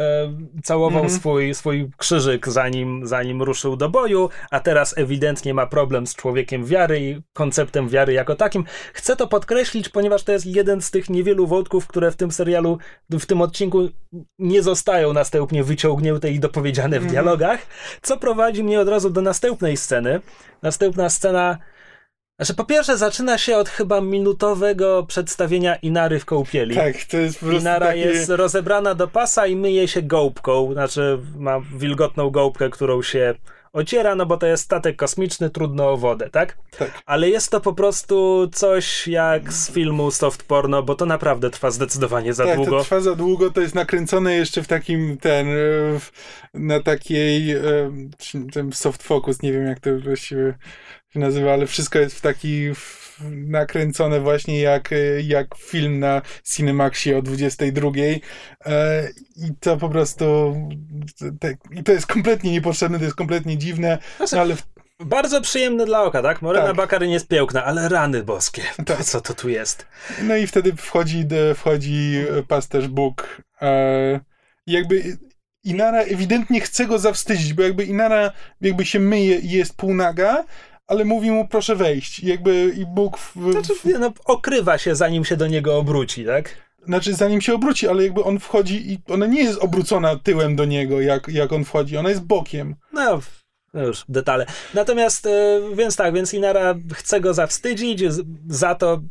[0.64, 1.20] całował mm -hmm.
[1.20, 6.66] swój, swój krzyżyk, zanim, zanim ruszył do boju, a teraz ewidentnie ma problem z człowiekiem
[6.66, 8.64] wiary i konceptem wiary jako takim.
[8.94, 12.78] Chcę to podkreślić, ponieważ to jest jeden z tych niewielu wątków, które w tym serialu,
[13.10, 13.90] w tym odcinku
[14.40, 17.10] nie zostają następnie wyciągnięte i dopowiedziane w -hmm.
[17.10, 17.60] dialogach,
[18.02, 20.22] co prowadzi mnie od razu do następnej sceny.
[20.62, 21.58] Następna scena
[22.40, 26.76] znaczy, po pierwsze, zaczyna się od chyba minutowego przedstawienia Inary w kołpieli.
[26.76, 28.00] Tak, to jest po prostu Inara takie...
[28.00, 33.36] jest rozebrana do pasa i myje się gołbką, znaczy ma wilgotną gołbkę, którą się
[33.74, 36.58] ociera, no bo to jest statek kosmiczny, trudno o wodę, tak?
[36.78, 37.02] Tak.
[37.06, 41.72] Ale jest to po prostu coś jak z filmu soft porno, bo to naprawdę trwa
[41.72, 42.78] zdecydowanie za tak, długo.
[42.78, 45.48] to trwa za długo, to jest nakręcone jeszcze w takim, ten,
[46.54, 47.56] na takiej,
[48.54, 50.54] ten soft focus, nie wiem jak to właściwie
[51.14, 54.90] się nazywa, ale wszystko jest w taki w, nakręcone właśnie jak,
[55.24, 57.90] jak film na Cinemaxie o 22.
[58.66, 60.56] E, I to po prostu
[61.40, 64.64] te, i to jest kompletnie niepotrzebne, to jest kompletnie dziwne, znaczy, ale w,
[65.00, 66.42] bardzo przyjemne dla oka, tak?
[66.42, 66.76] Morena tak.
[66.76, 68.62] Bakary nie jest piękna, ale rany boskie.
[68.86, 69.04] Tak.
[69.04, 69.88] Co to tu jest?
[70.24, 73.42] No i wtedy wchodzi, wchodzi pasterz Bóg.
[73.62, 74.20] E,
[74.68, 75.18] jakby
[75.64, 80.44] Inara ewidentnie chce go zawstydzić, bo jakby Inara jakby się myje i jest półnaga,
[80.94, 82.24] ale mówi mu proszę wejść.
[82.24, 83.18] Jakby i Bóg...
[83.18, 83.52] W, w...
[83.52, 86.50] Znaczy, no, okrywa się zanim się do niego obróci, tak?
[86.86, 90.66] Znaczy zanim się obróci, ale jakby on wchodzi i ona nie jest obrócona tyłem do
[90.66, 92.76] niego, jak, jak on wchodzi, ona jest bokiem.
[92.94, 93.20] No,
[93.74, 94.46] no już, detale.
[94.74, 98.04] Natomiast, e, więc tak, więc Inara chce go zawstydzić,
[98.48, 99.02] za to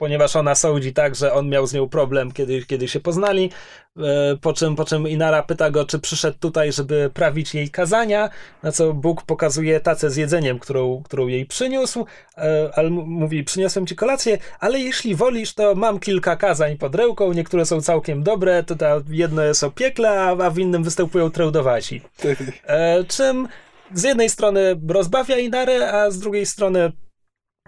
[0.00, 3.50] ponieważ ona sądzi tak, że on miał z nią problem, kiedy, kiedy się poznali,
[3.96, 8.30] e, po czym, po czym Inara pyta go, czy przyszedł tutaj, żeby prawić jej kazania,
[8.62, 13.86] na co Bóg pokazuje tacę z jedzeniem, którą, którą jej przyniósł, e, ale mówi, przyniosłem
[13.86, 18.62] ci kolację, ale jeśli wolisz, to mam kilka kazań pod ręką, niektóre są całkiem dobre,
[18.62, 22.00] to ta jedno jest o piekle, a w innym występują treudowasi.
[22.66, 23.48] E, czym
[23.94, 26.92] z jednej strony rozbawia Inarę, a z drugiej strony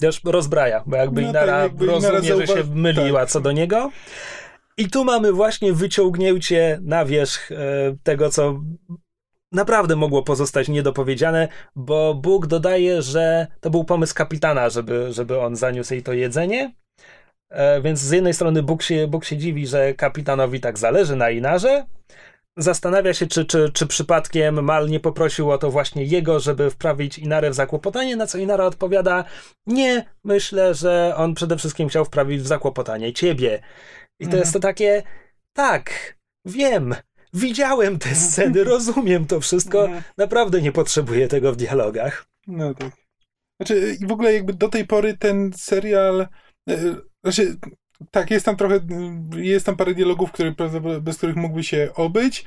[0.03, 3.31] też rozbraja, bo jakby no Inara tak, jakby rozumie, Inara że się myliła tak.
[3.31, 3.91] co do niego.
[4.77, 7.57] I tu mamy właśnie wyciągnięcie na wierzch e,
[8.03, 8.61] tego, co
[9.53, 15.57] naprawdę mogło pozostać niedopowiedziane, bo Bóg dodaje, że to był pomysł kapitana, żeby, żeby on
[15.57, 16.75] zaniósł jej to jedzenie.
[17.51, 21.31] E, więc z jednej strony Bóg się, Bóg się dziwi, że kapitanowi tak zależy na
[21.31, 21.87] Inarze,
[22.57, 27.19] zastanawia się, czy, czy, czy przypadkiem Mal nie poprosił o to właśnie jego, żeby wprawić
[27.19, 29.25] Inarę w zakłopotanie, na co Inara odpowiada,
[29.67, 33.63] nie, myślę, że on przede wszystkim chciał wprawić w zakłopotanie ciebie.
[34.21, 34.41] I to Mhm.
[34.41, 35.03] jest to takie,
[35.53, 36.95] tak, wiem,
[37.35, 40.03] widziałem te sceny, rozumiem to wszystko, Mhm.
[40.19, 42.27] naprawdę nie potrzebuję tego w dialogach.
[42.47, 42.91] No tak.
[43.61, 46.21] Znaczy, i w ogóle jakby do tej pory ten serial.
[46.69, 46.77] e,
[47.25, 47.57] Znaczy,
[48.11, 48.81] tak, jest tam trochę.
[49.37, 50.55] Jest tam parę dialogów, które,
[51.01, 52.45] bez których mógłby się obyć,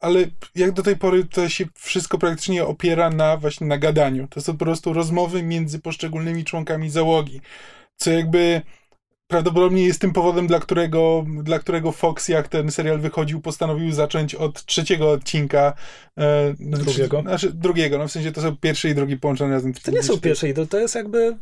[0.00, 4.28] ale jak do tej pory to się wszystko praktycznie opiera na właśnie na gadaniu.
[4.30, 7.40] To są po prostu rozmowy między poszczególnymi członkami załogi.
[7.96, 8.62] Co jakby
[9.28, 14.34] prawdopodobnie jest tym powodem, dla którego, dla którego Fox, jak ten serial wychodził, postanowił zacząć
[14.34, 15.72] od trzeciego odcinka.
[16.18, 17.22] E, no, Drugiego.
[17.22, 19.72] Znaczy, drugiego, no w sensie to są pierwszy i drugi połączone razem.
[19.74, 21.36] To nie są pierwsze, to, to jest jakby...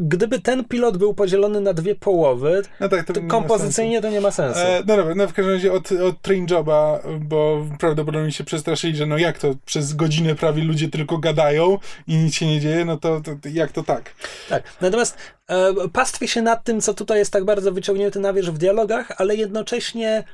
[0.00, 4.20] Gdyby ten pilot był podzielony na dwie połowy, No tak, to to kompozycyjnie to nie
[4.20, 4.60] ma sensu.
[4.60, 8.96] E, no dobra, no w każdym razie od, od Train Joba, bo prawdopodobnie się przestraszyli,
[8.96, 12.84] że no jak to, przez godzinę prawie ludzie tylko gadają i nic się nie dzieje,
[12.84, 14.14] no to, to, to jak to tak?
[14.48, 14.62] Tak.
[14.80, 15.16] Natomiast
[15.48, 19.12] e, pastwię się nad tym, co tutaj jest tak bardzo wyciągnięte na wierzch w dialogach,
[19.16, 20.24] ale jednocześnie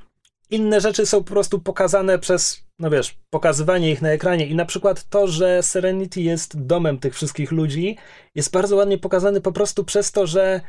[0.50, 4.46] inne rzeczy są po prostu pokazane przez, no wiesz, pokazywanie ich na ekranie.
[4.46, 7.96] I na przykład to, że Serenity jest domem tych wszystkich ludzi,
[8.34, 10.60] jest bardzo ładnie pokazany po prostu przez to, że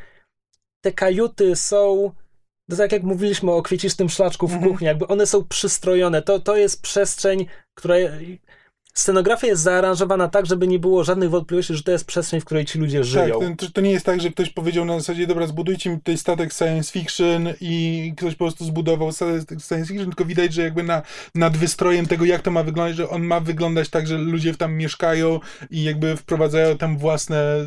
[0.83, 2.11] te kajuty są.
[2.69, 4.71] To tak jak mówiliśmy o kwiecistym szlaczku w Mhm.
[4.71, 6.21] kuchni, jakby one są przystrojone.
[6.21, 7.45] To, to jest przestrzeń,
[7.77, 7.95] która.
[8.93, 12.65] Scenografia jest zaaranżowana tak, żeby nie było żadnych wątpliwości, że to jest przestrzeń, w której
[12.65, 13.39] ci ludzie Tak, żyją.
[13.57, 16.53] to, to nie jest tak, że ktoś powiedział na zasadzie, dobra, zbudujcie mi tutaj statek
[16.53, 21.01] science fiction i ktoś po prostu zbudował statek science fiction, tylko widać, że jakby na,
[21.35, 24.73] nad wystrojem tego, jak to ma wyglądać, że on ma wyglądać tak, że ludzie tam
[24.73, 25.39] mieszkają
[25.71, 27.65] i jakby wprowadzają tam własne e,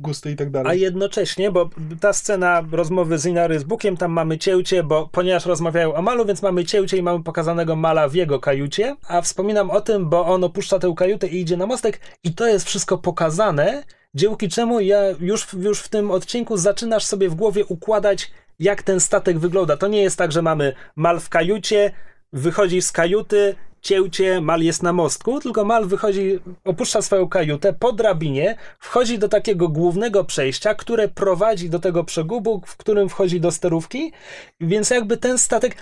[0.00, 0.80] gusty i tak A dalej.
[0.80, 1.70] jednocześnie, bo
[2.00, 6.24] ta scena rozmowy z Inary z Bukiem, tam mamy cięcie, bo ponieważ rozmawiają o Malu,
[6.24, 10.26] więc mamy cięcie i mamy pokazanego Mala w jego kajucie, a wspominam o tym, bo
[10.26, 13.82] on opuszcza tę kajutę i idzie na mostek i to jest wszystko pokazane,
[14.14, 19.00] dzięki czemu ja już, już w tym odcinku zaczynasz sobie w głowie układać, jak ten
[19.00, 19.76] statek wygląda.
[19.76, 21.92] To nie jest tak, że mamy Mal w kajucie,
[22.32, 27.92] wychodzi z kajuty, cięcie, Mal jest na mostku, tylko Mal wychodzi, opuszcza swoją kajutę po
[27.92, 33.50] drabinie, wchodzi do takiego głównego przejścia, które prowadzi do tego przegubu, w którym wchodzi do
[33.50, 34.12] sterówki,
[34.60, 35.76] więc jakby ten statek...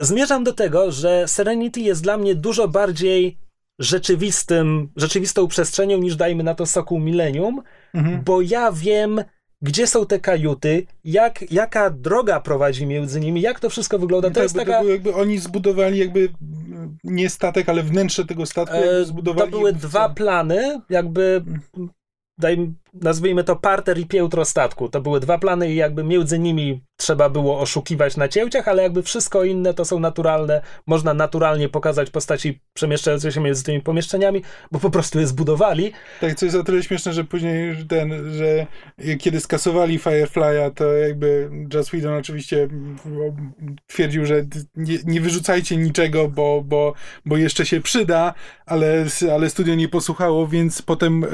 [0.00, 3.38] Zmierzam do tego, że Serenity jest dla mnie dużo bardziej
[3.82, 7.62] rzeczywistym, rzeczywistą przestrzenią niż dajmy na to Sokół Millennium,
[7.94, 8.22] Mhm.
[8.24, 9.24] bo ja wiem,
[9.62, 14.28] gdzie są te kajuty, jak, jaka droga prowadzi między nimi, jak to wszystko wygląda.
[14.28, 14.82] To tak, jest taka...
[14.82, 16.28] to jakby oni zbudowali jakby
[17.04, 19.50] nie statek, ale wnętrze tego statku E, zbudowali.
[19.50, 21.44] To były dwa plany, jakby
[22.38, 24.88] daj, nazwijmy to parter i piętro statku.
[24.88, 29.02] To były dwa plany i jakby między nimi trzeba było oszukiwać na cięciach, ale jakby
[29.02, 34.78] wszystko inne to są naturalne, można naturalnie pokazać postaci przemieszczające się między tymi pomieszczeniami, bo
[34.78, 35.92] po prostu je zbudowali.
[36.20, 38.66] Tak, co jest o tyle śmieszne, że później ten, że
[39.18, 42.68] kiedy skasowali Firefly'a, to jakby Joss Whedon oczywiście
[43.86, 44.44] twierdził, że
[44.76, 46.94] nie, nie wyrzucajcie niczego, bo, bo,
[47.26, 48.34] bo jeszcze się przyda,
[48.66, 51.28] ale, ale studio nie posłuchało, więc potem e,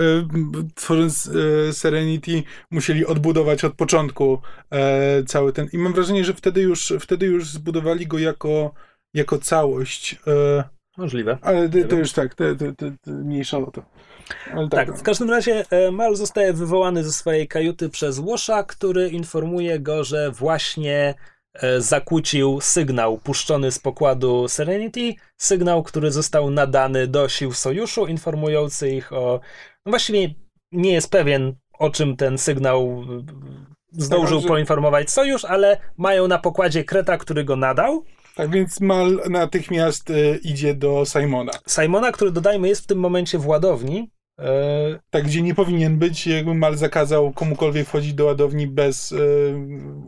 [0.74, 4.38] tworząc e, Serenity musieli odbudować od początku
[4.70, 5.68] e, cały ten.
[5.72, 8.74] I mam wrażenie, że wtedy już, wtedy już zbudowali go jako,
[9.14, 10.16] jako całość.
[10.26, 10.64] E,
[10.96, 11.38] Możliwe.
[11.42, 13.82] ale to, już tak, to, to, to, to mniejsza o to.
[14.52, 19.08] Ale Tak, w każdym razie e, Mal zostaje wywołany ze swojej kajuty przez Łosza, który
[19.08, 21.14] informuje go, że właśnie
[21.78, 29.12] zakłócił sygnał puszczony z pokładu Serenity, sygnał, który został nadany do sił sojuszu, informujący ich
[29.12, 29.40] o.
[29.86, 30.34] No właściwie
[30.72, 33.22] nie jest pewien, o czym ten sygnał e,
[33.92, 38.04] zdążył Tak, poinformować sojusz, ale mają na pokładzie Kreta, który go nadał.
[38.34, 41.52] Tak więc Mal natychmiast e, idzie do Simona.
[41.68, 44.10] Simona, który dodajmy jest w tym momencie w ładowni.
[44.38, 49.16] E, Tak, gdzie nie powinien być, jakby Mal zakazał komukolwiek wchodzić do ładowni bez e,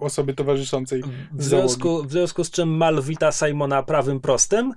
[0.01, 1.03] osoby towarzyszącej.
[1.33, 4.73] W związku, w związku z czym Mal wita Simona prawym prostym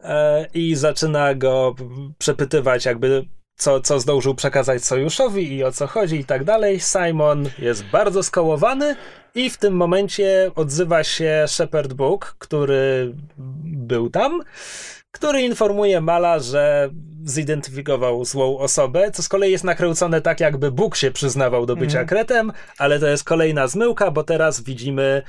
[0.00, 1.74] e, i zaczyna go
[2.18, 3.24] przepytywać, jakby
[3.56, 6.80] co, co zdążył przekazać sojuszowi i o co chodzi i tak dalej.
[6.80, 8.96] Simon jest bardzo skołowany
[9.34, 13.12] i w tym momencie odzywa się Shepard Book, który
[13.64, 14.40] był tam,
[15.10, 16.90] który informuje Mala, że
[17.24, 22.00] zidentyfikował złą osobę, co z kolei jest nakręcone tak, jakby Bóg się przyznawał do bycia
[22.00, 22.06] Mhm.
[22.06, 25.22] kretem, ale to jest kolejna zmyłka, bo teraz widzimy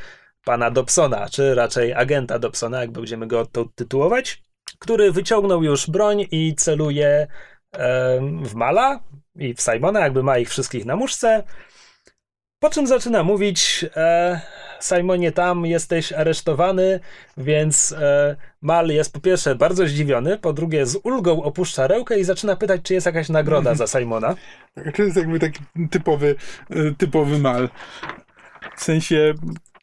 [0.46, 4.42] pana Dobsona, czy raczej agenta Dobsona, jak będziemy go to tytułować,
[4.80, 7.28] który wyciągnął już broń i celuje
[8.44, 9.00] w Mala
[9.36, 11.44] i w Simona, jakby ma ich wszystkich na muszce.
[12.60, 14.42] Po czym zaczyna mówić, e,
[14.82, 17.00] Simonie, tam jesteś aresztowany,
[17.38, 22.24] więc e, Mal jest po pierwsze bardzo zdziwiony, po drugie z ulgą opuszcza rękę i
[22.24, 24.36] zaczyna pytać, czy jest jakaś nagroda za Simona.
[24.76, 25.60] Tak, to jest jakby taki
[25.92, 26.36] typowy,
[26.70, 27.70] e, typowy Mal.
[28.76, 29.34] W sensie,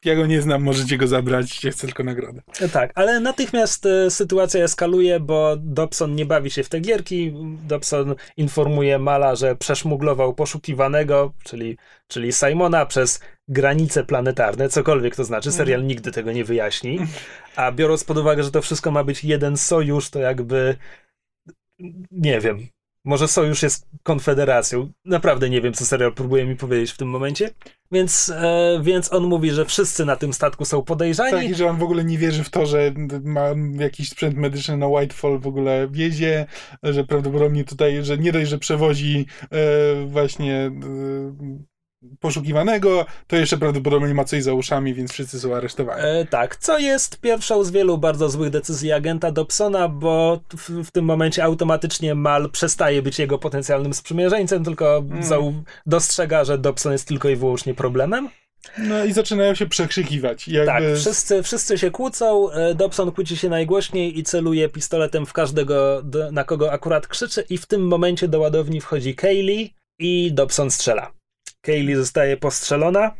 [0.04, 2.42] ja go nie znam, możecie go zabrać, ja chcę tylko nagrodę.
[2.72, 7.34] Tak, ale natychmiast e, sytuacja eskaluje, bo Dobson nie bawi się w te gierki.
[7.68, 11.78] Dobson informuje Mala, że przeszmuglował poszukiwanego, czyli,
[12.08, 15.52] czyli Simona, przez granice planetarne, cokolwiek to znaczy.
[15.52, 16.98] Serial nigdy tego nie wyjaśni.
[17.56, 20.76] A biorąc pod uwagę, że to wszystko ma być jeden sojusz, to jakby
[22.10, 22.66] nie wiem.
[23.04, 24.92] Może sojusz jest konfederacją.
[25.04, 27.50] Naprawdę nie wiem, co serial próbuje mi powiedzieć w tym momencie.
[27.92, 31.32] Więc, e, więc on mówi, że wszyscy na tym statku są podejrzani.
[31.32, 32.92] Tak, i że on w ogóle nie wierzy w to, że
[33.24, 33.48] ma
[33.78, 36.46] jakiś sprzęt medyczny na Whitefall w ogóle wiezie,
[36.82, 41.71] że prawdopodobnie tutaj, że nie dość, że przewozi e, właśnie e,
[42.20, 46.02] poszukiwanego, to jeszcze prawdopodobnie ma coś za uszami, więc wszyscy są aresztowani.
[46.04, 50.90] E, tak, co jest pierwszą z wielu bardzo złych decyzji agenta Dobsona, bo w, w
[50.90, 55.22] tym momencie automatycznie Mal przestaje być jego potencjalnym sprzymierzeńcem, tylko Mm.
[55.22, 58.28] zau- dostrzega, że Dobson jest tylko i wyłącznie problemem.
[58.78, 60.48] No i zaczynają się przekrzykiwać.
[60.48, 60.66] Jakby...
[60.66, 66.02] Tak, wszyscy, wszyscy się kłócą, e, Dobson kłóci się najgłośniej i celuje pistoletem w każdego,
[66.32, 71.10] na kogo akurat krzyczy i w tym momencie do ładowni wchodzi Kaylee i Dobson strzela.
[71.62, 73.14] Kaylee zostaje postrzelona.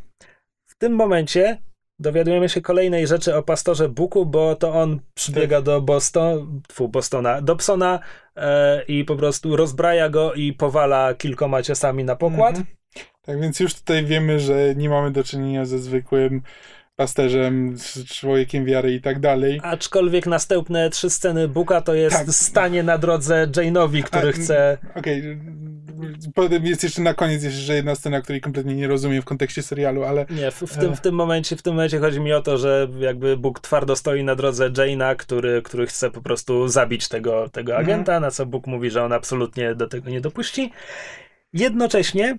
[0.67, 1.59] W tym momencie
[1.99, 5.65] dowiadujemy się kolejnej rzeczy o pastorze Buku, bo to on przybiega Tak.
[5.65, 8.01] do Boston, tfu, Bostona, Dobsona
[8.37, 12.57] e, i po prostu rozbraja go i powala kilkoma ciosami na pokład.
[12.59, 12.77] Mhm.
[13.23, 16.43] Tak więc już tutaj wiemy, że nie mamy do czynienia ze zwykłym
[16.97, 17.77] pasterzem,
[18.09, 19.61] człowiekiem wiary i tak dalej.
[19.63, 22.29] Aczkolwiek następne trzy sceny Buka to jest Tak.
[22.31, 24.79] stanie na drodze Jane'owi, który A, chce.
[24.95, 25.23] Okej,
[26.35, 30.05] potem jest jeszcze na koniec jeszcze jedna scena, której kompletnie nie rozumiem w kontekście serialu,
[30.05, 32.59] ale Nie, w, w, tym, w, tym momencie, w tym momencie chodzi mi o to,
[32.59, 37.49] że jakby Bóg twardo stoi na drodze Jane'a, który, który chce po prostu zabić tego,
[37.49, 37.87] tego Mhm.
[37.89, 40.73] agenta, na co Bóg mówi, że on absolutnie do tego nie dopuści.
[41.53, 42.39] Jednocześnie e,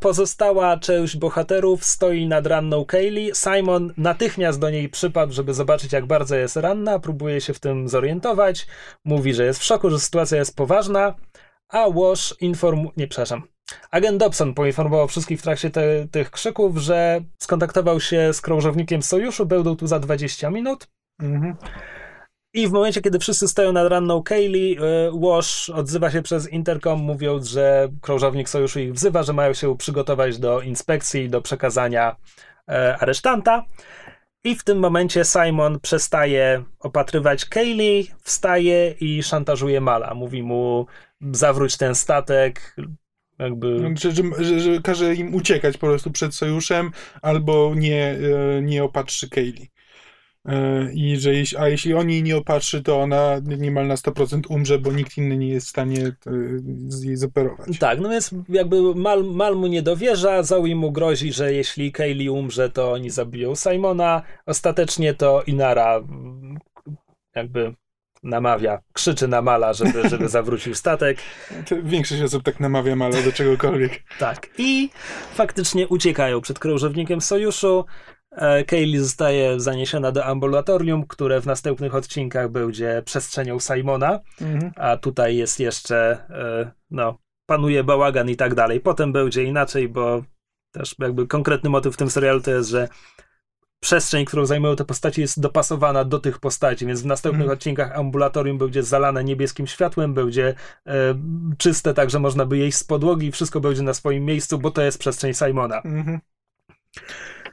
[0.00, 3.30] pozostała część bohaterów stoi nad ranną Kaylee.
[3.34, 7.88] Simon natychmiast do niej przypadł, żeby zobaczyć, jak bardzo jest ranna, próbuje się w tym
[7.88, 8.66] zorientować.
[9.04, 11.14] Mówi, że jest w szoku, że sytuacja jest poważna,
[11.68, 12.90] a Wash informuje.
[12.96, 13.42] Nie, przepraszam.
[13.90, 19.46] Agent Dobson poinformował wszystkich w trakcie te, tych krzyków, że skontaktował się z krążownikiem sojuszu,
[19.46, 20.88] będą tu za 20 minut.
[21.22, 21.56] mhm.
[22.56, 24.80] I w momencie, kiedy wszyscy stoją nad ranną Kaylee, y,
[25.20, 30.38] Wash odzywa się przez interkom, mówiąc, że krążownik sojuszu ich wzywa, że mają się przygotować
[30.38, 32.16] do inspekcji do przekazania
[32.68, 33.64] e, aresztanta.
[34.44, 40.14] I w tym momencie Simon przestaje opatrywać Kaylee, wstaje i szantażuje Mala.
[40.14, 40.86] Mówi mu,
[41.32, 42.76] zawróć ten statek,
[43.38, 43.94] jakby...
[43.94, 46.90] że, że, że, że każe im uciekać po prostu przed sojuszem,
[47.22, 48.18] albo nie,
[48.56, 49.75] e, nie opatrzy Kaylee.
[50.46, 54.40] E, I że jeśli, a jeśli on jej nie opatrzy, to ona niemal na 100%
[54.48, 56.12] umrze, bo nikt inny nie jest w stanie e,
[56.88, 57.78] z jej zoperować.
[57.78, 62.28] Tak, no więc jakby Mal, Mal mu nie dowierza, Zoe mu grozi, że jeśli Kaylee
[62.28, 64.22] umrze, to oni zabiją Simona.
[64.46, 66.58] Ostatecznie to Inara mm,
[67.34, 67.74] jakby
[68.22, 71.18] namawia, krzyczy na Mala, żeby, żeby zawrócił statek.
[71.68, 74.02] To Większość osób tak namawia ale do czegokolwiek.
[74.18, 74.48] Tak.
[74.58, 74.90] I
[75.34, 77.84] faktycznie uciekają przed krążownikiem sojuszu.
[78.36, 84.20] E, Kaylee zostaje zaniesiona do ambulatorium, które w następnych odcinkach będzie przestrzenią Simona.
[84.40, 84.72] Mhm.
[84.76, 85.96] a tutaj jest jeszcze,
[86.30, 88.80] e, no, panuje bałagan i tak dalej.
[88.80, 90.22] Potem będzie inaczej, bo
[90.72, 92.88] też jakby konkretny motyw w tym serialu to jest, że
[93.80, 97.58] przestrzeń, którą zajmują te postaci jest dopasowana do tych postaci, więc w następnych Mhm.
[97.58, 100.54] odcinkach ambulatorium będzie zalane niebieskim światłem, będzie
[100.86, 100.92] e,
[101.58, 104.82] czyste, tak że można by jeść z podłogi, wszystko będzie na swoim miejscu, bo to
[104.82, 105.80] jest przestrzeń Simona.
[105.82, 106.20] Mhm.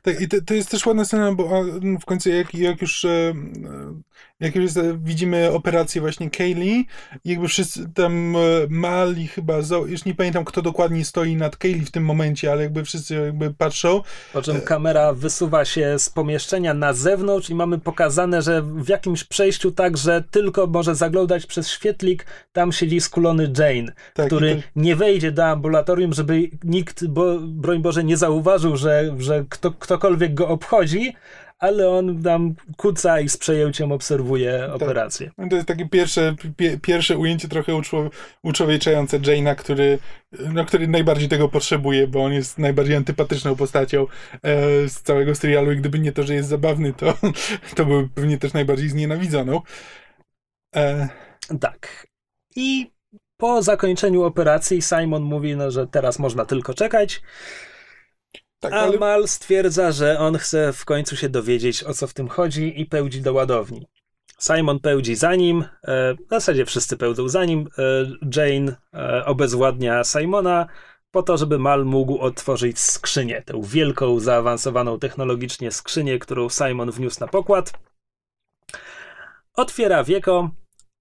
[0.03, 1.63] Tak, i to, to jest też ładna scena, bo
[2.01, 3.33] w końcu jak, jak już e,
[4.43, 4.71] jak już
[5.03, 6.85] widzimy operację właśnie Kaylee,
[7.25, 8.39] i jakby wszyscy tam e,
[8.69, 9.53] Mal i chyba
[9.87, 13.53] już nie pamiętam kto dokładnie stoi nad Kaylee w tym momencie, ale jakby wszyscy jakby
[13.53, 14.01] patrzą.
[14.33, 19.23] Po czym kamera wysuwa się z pomieszczenia na zewnątrz i mamy pokazane, że w jakimś
[19.23, 24.61] przejściu tak, że tylko może zaglądać przez świetlik, tam siedzi skulony Jane, Tak, który to,
[24.75, 30.33] nie wejdzie do ambulatorium, żeby nikt, bo, broń Boże, nie zauważył, że, że kto, ktokolwiek
[30.33, 31.15] go obchodzi,
[31.59, 34.81] ale on tam kuca i z przejęciem obserwuje Tak.
[34.81, 35.31] operację.
[35.49, 38.09] to jest takie pierwsze, pie, pierwsze ujęcie trochę uczło,
[38.43, 39.99] uczłowieczające Jane'a, który,
[40.53, 44.07] no, który najbardziej tego potrzebuje, bo on jest najbardziej antypatyczną postacią e,
[44.89, 47.13] z całego serialu i gdyby nie to, że jest zabawny, to,
[47.75, 49.61] to był pewnie też najbardziej znienawidzoną.
[50.75, 51.09] E,
[51.59, 52.07] Tak.
[52.55, 52.91] I
[53.37, 57.21] po zakończeniu operacji Simon mówi, no, że teraz można tylko czekać.
[58.63, 58.97] Tak, ale...
[58.97, 62.81] A Mal stwierdza, że on chce w końcu się dowiedzieć, o co w tym chodzi
[62.81, 63.87] i pełdzi do ładowni.
[64.39, 67.67] Simon pełdzi za nim, e, w zasadzie wszyscy pełdzą za nim.
[67.77, 67.81] E,
[68.35, 70.67] Jane e, obezwładnia Simona
[71.11, 77.19] po to, żeby Mal mógł otworzyć skrzynię, tę wielką, zaawansowaną technologicznie skrzynię, którą Simon wniósł
[77.19, 77.73] na pokład.
[79.55, 80.49] Otwiera wieko,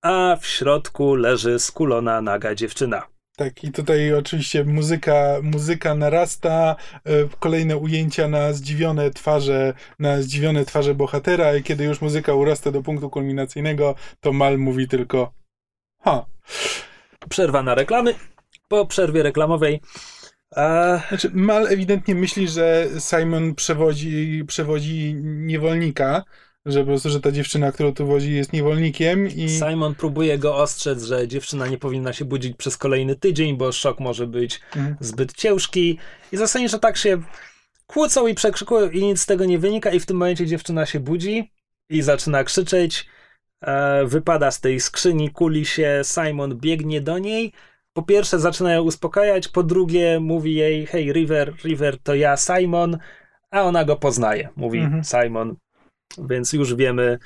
[0.02, 3.11] a w środku leży skulona naga dziewczyna.
[3.44, 10.64] Tak, i tutaj oczywiście muzyka, muzyka narasta, e, kolejne ujęcia na zdziwione twarze, na zdziwione
[10.64, 15.32] twarze bohatera i kiedy już muzyka urasta do punktu kulminacyjnego, to Mal mówi tylko
[16.04, 16.26] ha.
[17.28, 18.14] Przerwa na reklamy.
[18.68, 19.80] Po przerwie reklamowej
[20.56, 20.98] a...
[21.08, 26.24] Znaczy, Mal ewidentnie myśli, że Simon przewodzi, przewodzi niewolnika,
[26.66, 29.48] że po prostu, że ta dziewczyna, którą tu wozi jest niewolnikiem i...
[29.48, 34.00] Simon próbuje go ostrzec, że dziewczyna nie powinna się budzić przez kolejny tydzień, bo szok
[34.00, 34.96] może być mhm.
[35.00, 35.98] zbyt ciężki.
[36.32, 37.22] I zasadniczo tak się
[37.86, 41.00] kłócą i przekrzykują i nic z tego nie wynika i w tym momencie dziewczyna się
[41.00, 41.50] budzi
[41.90, 43.06] i zaczyna krzyczeć,
[43.60, 47.52] e, wypada z tej skrzyni, kuli się, Simon biegnie do niej,
[47.92, 52.98] po pierwsze zaczyna ją uspokajać, po drugie mówi jej, hej River, River to ja, Simon,
[53.50, 55.04] a ona go poznaje, mówi mhm.
[55.04, 55.56] Simon,
[56.18, 57.18] więc już wiemy,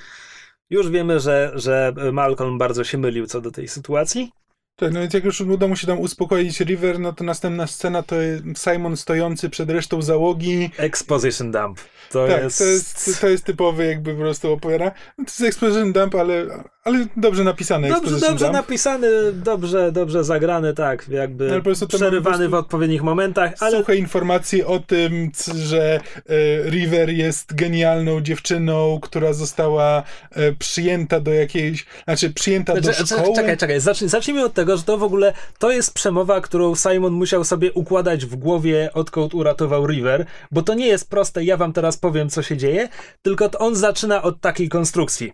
[0.70, 4.30] już wiemy, że, że Malcolm bardzo się mylił co do tej sytuacji.
[4.76, 8.02] Tak, no więc jak już uda mu się tam uspokoić River, no to następna scena
[8.02, 8.16] to
[8.56, 10.70] Simon stojący przed resztą załogi.
[10.76, 11.80] Exposition dump.
[12.10, 12.58] To tak, jest...
[12.58, 14.84] To, jest, to jest typowy jakby po prostu opowiada.
[15.18, 16.46] No to jest Exposition dump, ale,
[16.84, 17.88] ale dobrze napisany.
[17.88, 18.52] Dobrze, dobrze dump.
[18.52, 23.52] napisany, dobrze, dobrze zagrany, tak, jakby no, przerywany w odpowiednich momentach.
[23.60, 23.78] Ale...
[23.78, 31.32] Suche informacje o tym, że e, River jest genialną dziewczyną, która została e, przyjęta do
[31.32, 33.36] jakiejś, znaczy przyjęta znaczy, do szkoły.
[33.36, 37.12] Czekaj, czekaj, zacznij, zacznijmy od tego, że to w ogóle, to jest przemowa, którą Simon
[37.12, 41.72] musiał sobie układać w głowie, odkąd uratował River, bo to nie jest proste, ja wam
[41.72, 42.88] teraz powiem, co się dzieje,
[43.22, 45.32] tylko on zaczyna od takiej konstrukcji.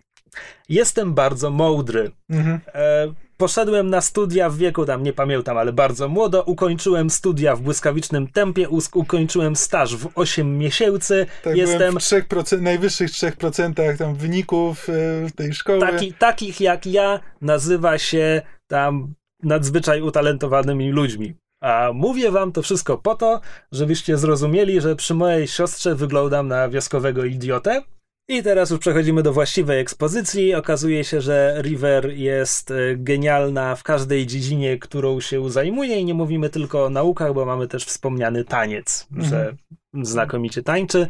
[0.69, 2.11] Jestem bardzo mądry.
[2.29, 2.59] Mhm.
[2.73, 6.43] E, poszedłem na studia w wieku, tam nie pamiętam, ale bardzo młodo.
[6.43, 11.25] Ukończyłem studia w błyskawicznym tempie, ukończyłem staż w 8 miesięcy.
[11.43, 15.79] Tak, Jestem w 3%, najwyższych 3% tam wyników e, tej szkoły.
[15.79, 19.13] Taki, takich jak ja nazywa się tam
[19.43, 21.33] nadzwyczaj utalentowanymi ludźmi.
[21.61, 23.41] A mówię wam to wszystko po to,
[23.71, 27.81] żebyście zrozumieli, że przy mojej siostrze wyglądam na wioskowego idiotę.
[28.27, 30.55] I teraz już przechodzimy do właściwej ekspozycji.
[30.55, 36.13] Okazuje się, że River jest e, genialna w każdej dziedzinie, którą się zajmuje i nie
[36.13, 39.29] mówimy tylko o naukach, bo mamy też wspomniany taniec, mhm.
[39.29, 39.55] że
[40.03, 41.07] znakomicie tańczy.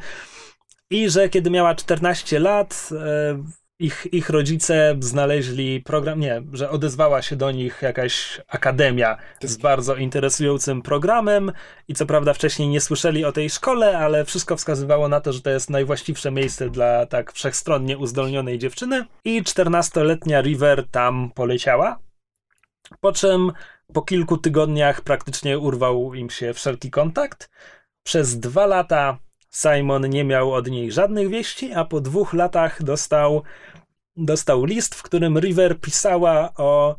[0.89, 3.43] I że kiedy miała 14 lat, e,
[3.79, 9.95] ich, ich rodzice znaleźli program, nie, że odezwała się do nich jakaś akademia z bardzo
[9.95, 11.51] interesującym programem
[11.87, 15.41] i co prawda wcześniej nie słyszeli o tej szkole, ale wszystko wskazywało na to, że
[15.41, 21.99] to jest najwłaściwsze miejsce dla tak wszechstronnie uzdolnionej dziewczyny i 14-letnia River tam poleciała,
[22.99, 23.51] po czym
[23.93, 27.49] po kilku tygodniach praktycznie urwał im się wszelki kontakt.
[28.03, 29.17] Przez dwa lata
[29.53, 33.43] Simon nie miał od niej żadnych wieści, a po dwóch latach dostał,
[34.17, 36.95] dostał list, w którym River pisała o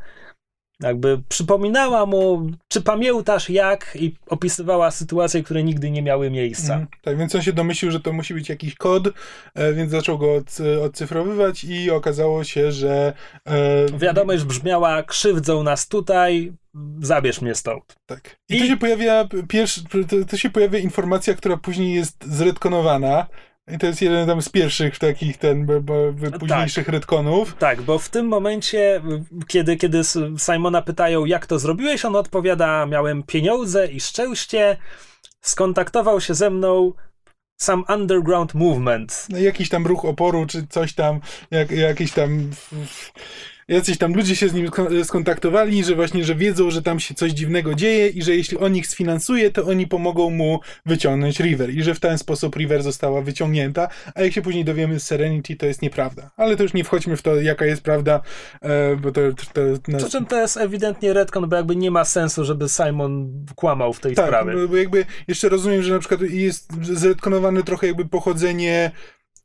[0.80, 6.74] jakby przypominała mu, czy pamiętasz jak i opisywała sytuacje, które nigdy nie miały miejsca.
[6.74, 9.09] Mm, tak, więc on się domyślił, że to musi być jakiś kod,
[9.55, 13.12] e, więc zaczął go od, odcyfrowywać i okazało się, że...
[13.46, 13.98] E...
[13.98, 16.52] Wiadomość brzmiała, krzywdzą nas tutaj,
[17.00, 17.96] zabierz mnie stąd.
[18.06, 18.36] Tak.
[18.48, 18.60] I, I...
[18.60, 23.26] tu się pojawia pierwszy, to, to się pojawia informacja, która później jest zredkonowana,
[23.68, 25.94] i to jest jeden tam z pierwszych takich ten bo, bo,
[26.40, 26.94] późniejszych tak.
[26.94, 27.56] retkonów.
[27.58, 29.02] Tak, bo w tym momencie,
[29.46, 30.00] kiedy, kiedy
[30.38, 34.76] Simona pytają, jak to zrobiłeś, on odpowiada, miałem pieniądze i szczęście,
[35.40, 36.92] skontaktował się ze mną
[37.56, 39.26] sam underground movement.
[39.30, 41.20] No, jakiś tam ruch oporu, czy coś tam,
[41.50, 42.50] jak, jakiś tam
[43.68, 44.70] jacyś tam ludzie się z nim
[45.04, 48.76] skontaktowali, że właśnie, że wiedzą, że tam się coś dziwnego dzieje i że jeśli on
[48.76, 53.22] ich sfinansuje, to oni pomogą mu wyciągnąć River i że w ten sposób River została
[53.22, 56.30] wyciągnięta, a jak się później dowiemy z Serenity, to jest nieprawda.
[56.36, 58.20] Ale to już nie wchodźmy w to, jaka jest prawda,
[58.62, 59.20] e, bo to...
[59.52, 59.60] to,
[59.98, 64.00] Przy czym to jest ewidentnie retcon, bo jakby nie ma sensu, żeby Simon kłamał w
[64.00, 64.68] tej tak, sprawie.
[64.68, 68.90] bo jakby jeszcze rozumiem, że na przykład jest zretkonowane trochę jakby pochodzenie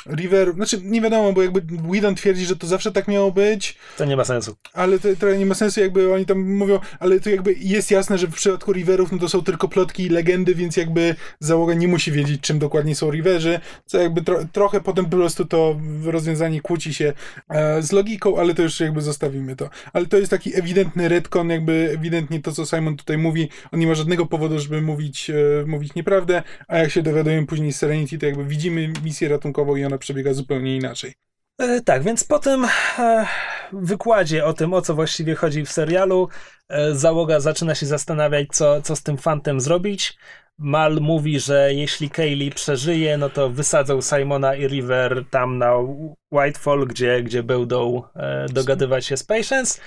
[0.06, 3.78] River, znaczy nie wiadomo, bo jakby Whedon twierdzi, że to zawsze tak miało być.
[3.98, 4.56] To nie ma sensu.
[4.74, 8.18] Ale to trochę nie ma sensu, jakby oni tam mówią, ale to jakby jest jasne,
[8.18, 11.88] że w przypadku Riverów, no to są tylko plotki i legendy, więc jakby załoga nie
[11.88, 16.62] musi wiedzieć, czym dokładnie są Riverzy, co jakby tro trochę potem po prostu to rozwiązanie
[16.62, 17.14] kłóci się
[17.50, 19.70] e, z logiką, ale to już jakby zostawimy to.
[19.94, 23.88] Ale to jest taki ewidentny retcon, jakby ewidentnie to, co Simon tutaj mówi, on nie
[23.88, 28.18] ma żadnego powodu, żeby mówić, e, mówić nieprawdę, a jak się dowiadujemy później z Serenity,
[28.18, 31.14] to jakby widzimy misję ratunkową i ona przebiega zupełnie inaczej.
[31.60, 32.66] E, tak, więc po tym
[33.00, 33.26] e,
[33.74, 36.30] wykładzie o tym, o co właściwie chodzi w serialu,
[36.70, 40.18] e, załoga zaczyna się zastanawiać, co, co z tym fantem zrobić.
[40.58, 45.74] Mal mówi, że jeśli Kaylee przeżyje, no to wysadzą Simona i River tam na
[46.32, 48.04] Whitefall, gdzie, gdzie będą
[48.50, 49.82] dogadywać się z Patience.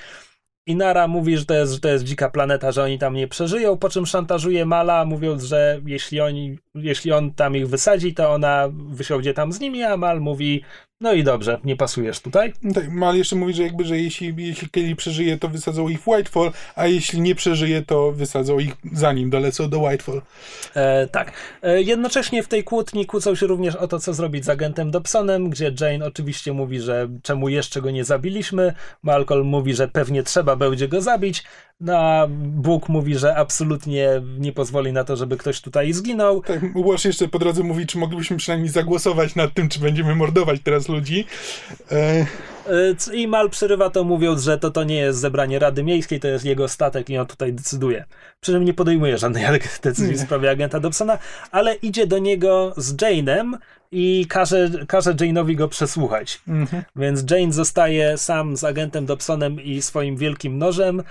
[0.66, 3.78] Inara mówi, że to, jest, że to jest dzika planeta, że oni tam nie przeżyją,
[3.78, 8.68] po czym szantażuje Mala, mówiąc, że jeśli, oni, jeśli on tam ich wysadzi, to ona
[8.72, 10.62] wysiądzie tam z nimi, a Mal mówi,
[11.02, 12.52] no i dobrze, nie pasujesz tutaj.
[12.62, 16.00] No tak, Mal jeszcze mówi, że jakby, że jeśli, jeśli Kelly przeżyje, to wysadzą ich
[16.00, 20.22] w Whitefall, a jeśli nie przeżyje, to wysadzą ich zanim dolecą do Whitefall.
[20.74, 21.32] E, tak.
[21.62, 25.50] E, jednocześnie w tej kłótni kłócą się również o to, co zrobić z agentem Dobsonem,
[25.50, 28.74] gdzie Jane oczywiście mówi, że czemu jeszcze go nie zabiliśmy.
[29.02, 31.44] Malcolm mówi, że pewnie trzeba będzie go zabić.
[31.82, 36.42] No a Bóg mówi, że absolutnie nie pozwoli na to, żeby ktoś tutaj zginął.
[36.42, 40.60] Tak, Łoż jeszcze po drodze mówi, czy moglibyśmy przynajmniej zagłosować nad tym, czy będziemy mordować
[40.64, 41.26] teraz ludzi.
[41.92, 42.26] E...
[43.10, 46.28] e I Mal przerywa to mówiąc, że to, to nie jest zebranie Rady Miejskiej, to
[46.28, 48.04] jest jego statek i on tutaj decyduje.
[48.40, 49.44] Przy czym nie podejmuje żadnej
[49.82, 51.18] decyzji w sprawie agenta Dobsona,
[51.50, 53.56] ale idzie do niego z Jane'em
[53.92, 56.40] i każe, każe Jane'owi go przesłuchać.
[56.48, 56.82] Mhm.
[56.96, 61.02] Więc Jane zostaje sam z agentem Dobsonem i swoim wielkim nożem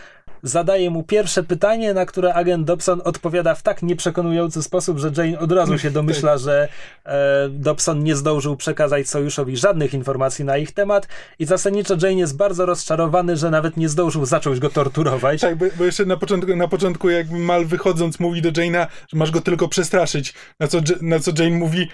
[0.43, 5.39] zadaje mu pierwsze pytanie, na które agent Dobson odpowiada w tak nieprzekonujący sposób, że Jane
[5.39, 6.67] od razu się domyśla, że
[7.05, 11.07] e, Dobson nie zdążył przekazać sojuszowi żadnych informacji na ich temat
[11.39, 15.41] i zasadniczo Jane jest bardzo rozczarowany, że nawet nie zdążył zacząć go torturować.
[15.41, 19.17] Tak, bo, bo jeszcze na początku, na początku jakby Mal wychodząc mówi do Jane'a, że
[19.17, 21.87] masz go tylko przestraszyć, na co, na co Jane mówi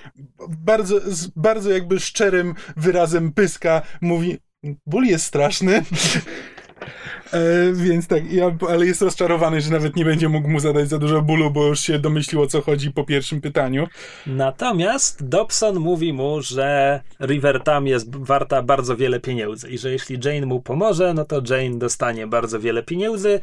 [0.49, 4.37] bardzo, z bardzo jakby szczerym wyrazem pyska, mówi
[4.85, 5.83] ból jest straszny.
[7.33, 10.97] E, więc tak, ja, ale jest rozczarowany, że nawet nie będzie mógł mu zadać za
[10.97, 13.87] dużo bólu, bo już się domyślił o co chodzi po pierwszym pytaniu.
[14.27, 20.19] Natomiast Dobson mówi mu, że River tam jest warta bardzo wiele pieniędzy i że jeśli
[20.25, 23.39] Jane mu pomoże, no to Jane dostanie bardzo wiele pieniędzy.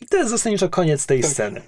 [0.00, 1.30] I to jest zasadniczo koniec tej tak.
[1.30, 1.62] sceny.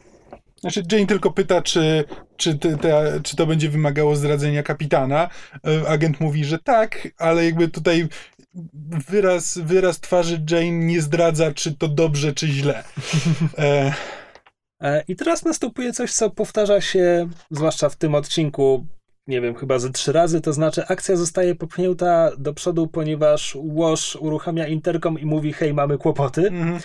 [0.60, 2.04] Znaczy, Jane tylko pyta, czy,
[2.36, 5.28] czy, te, te, czy to będzie wymagało zdradzenia kapitana.
[5.66, 8.08] E, agent mówi, że tak, ale jakby tutaj
[9.08, 12.84] wyraz, wyraz twarzy Jane nie zdradza, czy to dobrze, czy źle.
[13.58, 13.94] E...
[14.80, 18.86] E, I teraz następuje coś, co powtarza się, zwłaszcza w tym odcinku,
[19.26, 24.16] nie wiem, chyba ze trzy razy, to znaczy akcja zostaje popchnięta do przodu, ponieważ Wash
[24.16, 26.40] uruchamia interkom i mówi, hej, mamy kłopoty.
[26.40, 26.80] -hmm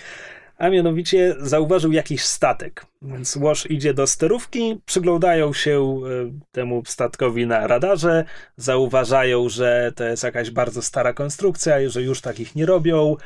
[0.60, 2.86] a mianowicie zauważył jakiś statek.
[3.02, 5.98] Więc Łoż idzie do sterówki, przyglądają się e,
[6.52, 8.24] temu statkowi na radarze,
[8.56, 13.16] zauważają, że to jest jakaś bardzo stara konstrukcja, że już takich nie robią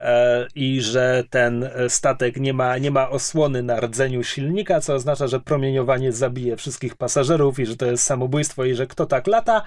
[0.00, 5.26] e, i że ten statek nie ma, nie ma osłony na rdzeniu silnika, co oznacza,
[5.26, 9.62] że promieniowanie zabije wszystkich pasażerów i że to jest samobójstwo i że kto tak lata.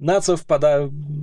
[0.00, 0.78] Na co wpada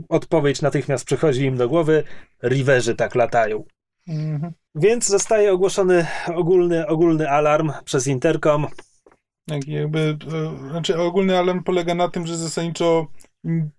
[0.10, 2.04] odpowiedź natychmiast przychodzi im do głowy:
[2.44, 3.64] Riverzy tak latają.
[4.08, 4.54] Mhm.
[4.76, 6.06] Więc zostaje ogłoszony
[6.36, 8.68] ogólny, ogólny alarm przez Intercom.
[9.50, 13.08] Tak, jakby, e, znaczy ogólny alarm polega na tym, że zasadniczo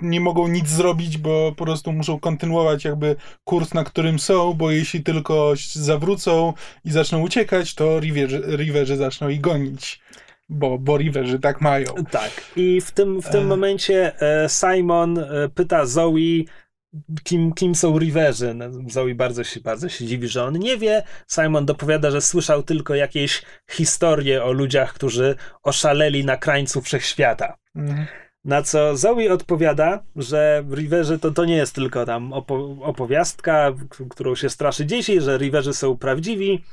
[0.01, 4.71] nie mogą nic zrobić, bo po prostu muszą kontynuować jakby kurs, na którym są, bo
[4.71, 6.53] jeśli tylko zawrócą
[6.85, 10.01] i zaczną uciekać, to riverzy, riverzy zaczną ich gonić.
[10.49, 11.87] Bo, bo riverzy tak mają.
[12.11, 12.31] Tak.
[12.57, 13.47] I w tym, w tym e...
[13.47, 16.45] momencie e, Simon e, pyta Zoe,
[17.25, 18.55] kim, kim są Riverzy.
[18.55, 21.03] No, Zoe bardzo się, bardzo się dziwi, że on nie wie.
[21.29, 27.57] Simon dopowiada, że słyszał tylko jakieś historie o ludziach, którzy oszaleli na krańcu wszechświata.
[27.77, 28.07] Mhm.
[28.45, 33.73] Na co Zoe odpowiada, że Riverzy to, to nie jest tylko tam opo opowiastka,
[34.11, 36.65] którą się straszy dzieci, że Riverzy są prawdziwi,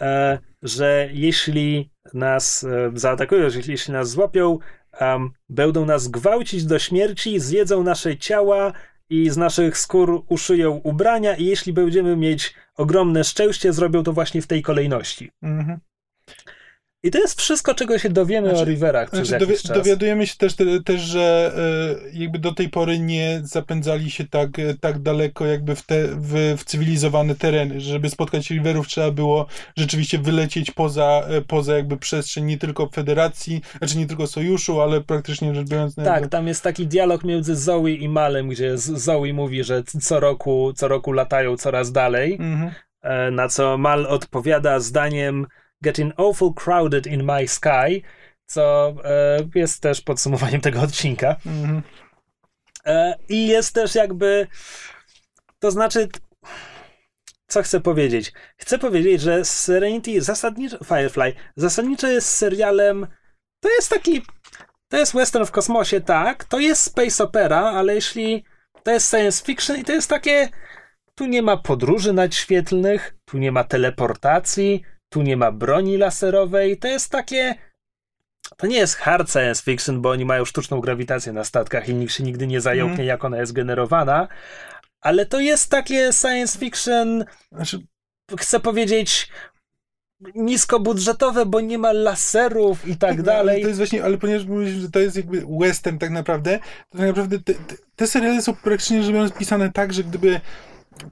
[0.00, 4.58] e, że jeśli nas e, zaatakują, jeśli, jeśli nas złapią,
[5.00, 8.72] um, będą nas gwałcić do śmierci, zjedzą nasze ciała,
[9.10, 14.42] i z naszych skór uszyją ubrania i jeśli będziemy mieć ogromne szczęście, zrobią to właśnie
[14.42, 15.30] w tej kolejności.
[15.42, 15.80] Mhm.
[17.06, 19.76] I to jest wszystko, czego się dowiemy znaczy, o Riverach przez znaczy, jakiś czas.
[19.76, 20.54] Dowiadujemy się też,
[20.84, 25.76] też że e, jakby do tej pory nie zapędzali się tak, e, tak daleko jakby
[25.76, 27.80] w, te, w, w cywilizowane tereny.
[27.80, 29.46] Żeby spotkać Riverów trzeba było
[29.76, 35.00] rzeczywiście wylecieć poza, e, poza jakby przestrzeń nie tylko Federacji, znaczy nie tylko Sojuszu, ale
[35.00, 35.94] praktycznie rzecz biorąc...
[35.94, 36.28] Tak, jakby...
[36.28, 40.88] tam jest taki dialog między Zoe i Malem, gdzie Zoe mówi, że co roku, co
[40.88, 42.70] roku latają coraz dalej, mhm.
[43.34, 45.46] na co Mal odpowiada zdaniem
[45.82, 48.02] Getting Awful Crowded in My Sky,
[48.46, 51.36] co e, jest też podsumowaniem tego odcinka.
[51.46, 51.82] Mm-hmm.
[52.86, 54.46] E, I jest też jakby.
[55.58, 56.08] To znaczy.
[57.48, 58.32] Co chcę powiedzieć?
[58.56, 60.84] Chcę powiedzieć, że Serenity zasadniczo.
[60.84, 63.06] Firefly zasadniczo jest serialem.
[63.60, 64.22] To jest taki.
[64.88, 66.44] To jest western w kosmosie, tak.
[66.44, 68.44] To jest space opera, ale jeśli.
[68.82, 70.48] To jest science fiction i to jest takie.
[71.14, 76.78] Tu nie ma podróży nadświetlnych, tu nie ma teleportacji, tu nie ma broni laserowej.
[76.78, 77.54] To jest takie.
[78.56, 82.12] To nie jest hard science fiction, bo oni mają sztuczną grawitację na statkach i nikt
[82.12, 83.06] się nigdy nie zająknie, mm.
[83.06, 84.28] jak ona jest generowana.
[85.00, 87.24] Ale to jest takie science fiction.
[87.52, 87.78] Znaczy...
[88.38, 89.28] Chcę powiedzieć,
[90.34, 93.62] niskobudżetowe, bo nie ma laserów i tak, dalej.
[93.62, 96.58] To jest właśnie, ale ponieważ mówisz, że to jest jakby western tak naprawdę,
[96.90, 100.40] to tak naprawdę te, te, te seriale są praktycznie rzecz biorąc pisane tak, że gdyby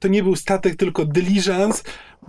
[0.01, 1.83] to nie był statek, tylko diligence,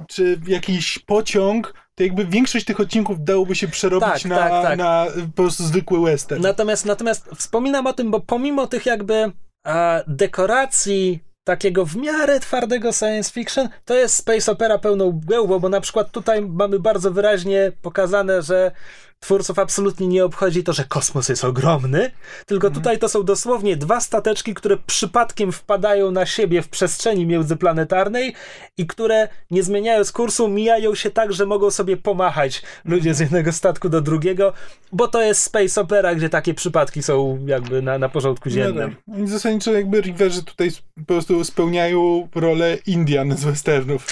[0.07, 4.77] czy jakiś pociąg, to jakby większość tych odcinków dałoby się przerobić tak, na, tak, tak.
[4.77, 5.05] na
[5.35, 6.41] po prostu zwykły western.
[6.41, 9.31] Natomiast, natomiast wspominam o tym, bo pomimo tych jakby
[9.63, 15.69] a, dekoracji takiego w miarę twardego science fiction, to jest space opera pełną głębą, bo
[15.69, 18.71] na przykład tutaj mamy bardzo wyraźnie pokazane, że
[19.19, 22.11] twórców absolutnie nie obchodzi to, że kosmos jest ogromny,
[22.45, 22.83] tylko mhm.
[22.83, 28.35] tutaj to są dosłownie dwa stateczki, które przypadkiem wpadają na siebie w przestrzeni międzyplanetarnej
[28.77, 33.51] i które nie zmieniając kursu mijają się tak, że mogą sobie pomachać ludzie z jednego
[33.51, 34.53] statku do drugiego,
[34.91, 38.95] bo to jest space opera, gdzie takie przypadki są jakby na, na porządku no dziennym.
[39.07, 39.29] No, tak.
[39.29, 44.07] Zasadniczo jakby Riverzy tutaj po prostu spełniają rolę Indian z westernów.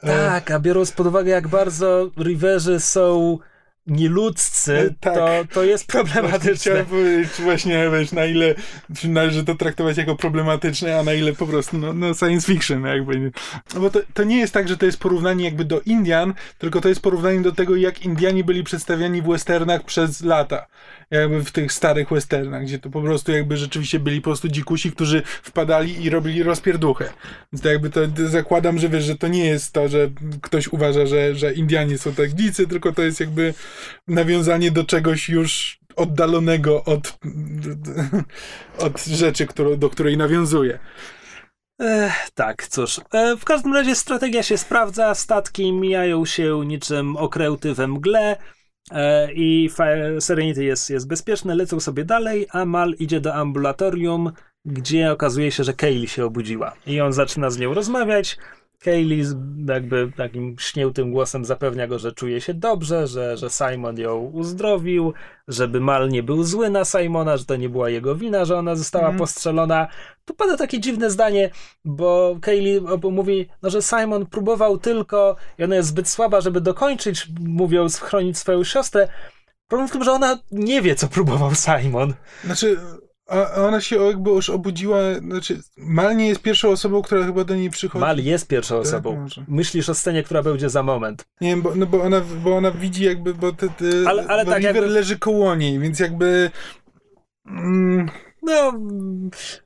[0.00, 3.38] Tak, a biorąc pod uwagę jak bardzo Riverzy są
[3.86, 5.14] nieludzcy, e, tak.
[5.14, 6.54] to, to jest problematyczne.
[6.54, 8.54] Chciałem powiedzieć właśnie, wiesz, na ile
[9.04, 13.32] należy to traktować jako problematyczne, a na ile po prostu no, no science fiction jakby.
[13.74, 16.80] No bo to, to nie jest tak, że to jest porównanie jakby do Indian, tylko
[16.80, 20.66] to jest porównanie do tego, jak Indianie byli przedstawiani w westernach przez lata.
[21.10, 24.92] Jakby w tych starych westernach, gdzie to po prostu jakby rzeczywiście byli po prostu dzikusi,
[24.92, 27.12] którzy wpadali i robili rozpierduchę.
[27.52, 30.10] Więc to jakby to, zakładam, że wiesz, że to nie jest to, że
[30.42, 33.54] ktoś uważa, że, że Indianie są tak dzicy, tylko to jest jakby
[34.08, 37.18] nawiązanie do czegoś już oddalonego od,
[38.78, 40.78] od rzeczy, którą, do której nawiązuje.
[41.80, 43.00] Ech, tak, cóż.
[43.12, 48.36] E, w każdym razie strategia się sprawdza, statki mijają się niczym okręty we mgle
[49.34, 49.70] i
[50.20, 54.32] Serenity jest, jest bezpieczne, lecą sobie dalej, a Mal idzie do ambulatorium,
[54.64, 56.72] gdzie okazuje się, że Kaylee się obudziła.
[56.86, 58.38] I on zaczyna z nią rozmawiać,
[58.84, 59.24] Kaylee
[59.68, 65.12] jakby takim śniętym głosem zapewnia go, że czuje się dobrze, że, że Simon ją uzdrowił,
[65.48, 68.76] żeby Mal nie był zły na Simona, że to nie była jego wina, że ona
[68.76, 69.18] została mm.
[69.18, 69.88] postrzelona.
[70.24, 71.50] Tu pada takie dziwne zdanie,
[71.84, 72.80] bo Kaylee
[73.10, 78.38] mówi, no, że Simon próbował tylko i ona jest zbyt słaba, żeby dokończyć, mówiąc, chronić
[78.38, 79.08] swoją siostrę.
[79.68, 82.14] Problem w tym, że ona nie wie, co próbował Simon.
[82.44, 82.76] Znaczy,
[83.26, 87.56] a ona się jakby już obudziła, znaczy Mal nie jest pierwszą osobą, która chyba do
[87.56, 88.00] niej przychodzi.
[88.00, 88.86] Mal jest pierwszą tak?
[88.86, 89.20] osobą.
[89.20, 89.44] Może.
[89.48, 91.26] Myślisz o scenie, która będzie za moment.
[91.40, 94.46] Nie wiem, bo, no bo, ona, bo ona widzi jakby, bo, te, te, ale, ale
[94.46, 94.86] tak jakby...
[94.86, 96.50] leży koło niej, więc jakby...
[97.46, 98.10] Mm,
[98.42, 98.72] no,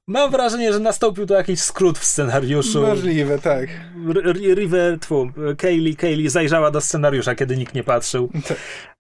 [0.06, 2.82] mam wrażenie, że nastąpił tu jakiś skrót w scenariuszu.
[2.82, 3.68] Możliwe, tak.
[4.54, 8.30] River, tfu, Kaylee, Kaylee zajrzała do scenariusza, kiedy nikt nie patrzył.
[8.48, 8.58] Tak.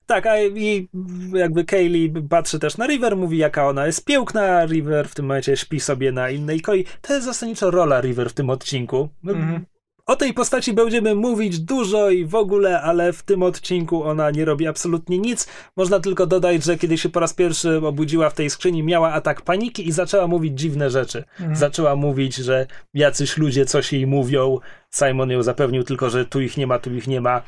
[0.08, 0.88] Tak, a i
[1.34, 5.56] jakby Kaylee patrzy też na River, mówi jaka ona jest piękna, River w tym momencie
[5.56, 6.84] śpi sobie na innej koi.
[7.02, 9.08] To jest zasadniczo rola River w tym odcinku.
[9.24, 9.60] Mm-hmm.
[10.06, 14.44] O tej postaci będziemy mówić dużo i w ogóle, ale w tym odcinku ona nie
[14.44, 15.48] robi absolutnie nic.
[15.76, 19.42] Można tylko dodać, że kiedy się po raz pierwszy obudziła w tej skrzyni, miała atak
[19.42, 21.24] paniki i zaczęła mówić dziwne rzeczy.
[21.40, 21.56] Mhm.
[21.56, 24.58] Zaczęła mówić, że jacyś ludzie coś jej mówią.
[24.94, 27.42] Simon ją zapewnił tylko, że tu ich nie ma, tu ich nie ma.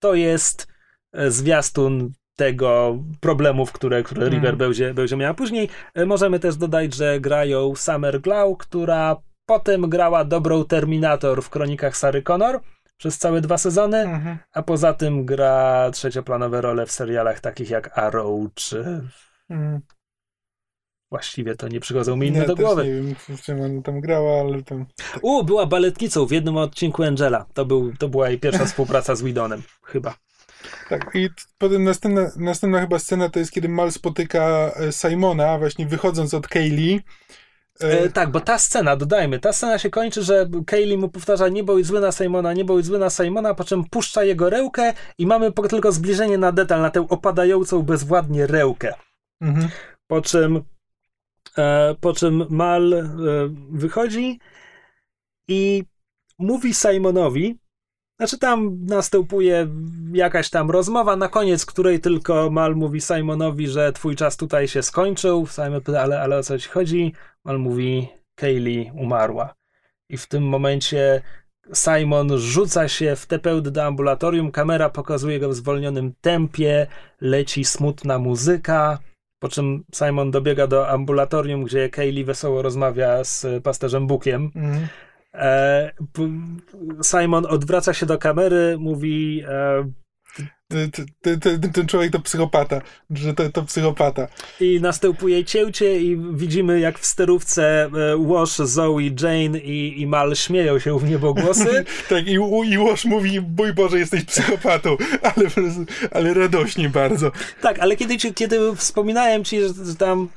[0.00, 0.71] To jest
[1.28, 4.34] zwiastun tego problemów, które, które mm.
[4.34, 5.68] River będzie, będzie miała później.
[5.94, 9.16] E, możemy też dodać, że grają Summer Glau, która
[9.46, 12.60] potem grała dobrą Terminator w Kronikach Sary Connor
[12.96, 14.36] przez całe dwa sezony, mm-hmm.
[14.52, 19.02] a poza tym gra trzecioplanowe role w serialach takich jak Arrow czy...
[19.50, 19.80] Mm.
[21.10, 22.84] Właściwie to nie przychodzą mi inne nie, do głowy.
[22.84, 24.86] Nie wiem, w czym ona tam grała, ale tam.
[25.22, 27.46] U, była baletnicą w jednym odcinku Angela.
[27.54, 30.14] To, był, to była jej pierwsza współpraca z Widonem, chyba.
[30.88, 31.28] Tak, i
[31.58, 36.48] potem następna, następna chyba scena to jest, kiedy Mal spotyka e, Simona, właśnie wychodząc od
[36.48, 37.00] Kaylee.
[37.80, 41.64] E, tak, bo ta scena, dodajmy, ta scena się kończy, że Kaylee mu powtarza nie
[41.64, 45.26] bądź zły na Simona, nie bądź zły na Simona, po czym puszcza jego rełkę i
[45.26, 48.94] mamy tylko zbliżenie na detal, na tę opadającą bezwładnie rełkę.
[49.40, 49.68] Mhm.
[50.06, 50.62] Po czym
[51.58, 53.08] e, po czym Mal e,
[53.70, 54.40] wychodzi
[55.48, 55.84] i
[56.38, 57.58] mówi Simonowi,
[58.22, 59.68] znaczy tam następuje
[60.12, 64.82] jakaś tam rozmowa, na koniec której tylko Mal mówi Simonowi, że twój czas tutaj się
[64.82, 65.46] skończył.
[65.46, 67.12] Simon pyta, ale, ale o co ci chodzi?
[67.44, 69.54] Mal mówi, Kaylee umarła.
[70.08, 71.22] I w tym momencie
[71.74, 76.86] Simon rzuca się w tę pełd do ambulatorium, kamera pokazuje go w zwolnionym tempie,
[77.20, 78.98] leci smutna muzyka,
[79.38, 84.50] po czym Simon dobiega do ambulatorium, gdzie Kaylee wesoło rozmawia z pasterzem Bukiem.
[84.54, 84.88] Mm.
[85.34, 85.92] E,
[87.02, 89.44] Simon odwraca się do kamery, mówi.
[90.68, 92.80] Ten, ten, ten, człowiek to psychopata,
[93.10, 94.28] że to, to psychopata.
[94.60, 97.90] I następuje cięcie i widzimy jak w sterówce e,
[98.26, 101.84] Wash, Zoe, Jane i, i Mal śmieją się w niebogłosy.
[102.08, 102.32] tak, i,
[102.64, 104.96] i Wash mówi, bój Boże, jesteś psychopatą,
[105.34, 105.48] ale,
[106.10, 107.32] ale radośnie bardzo.
[107.60, 110.28] Tak, ale kiedy, kiedy wspominałem ci, że tam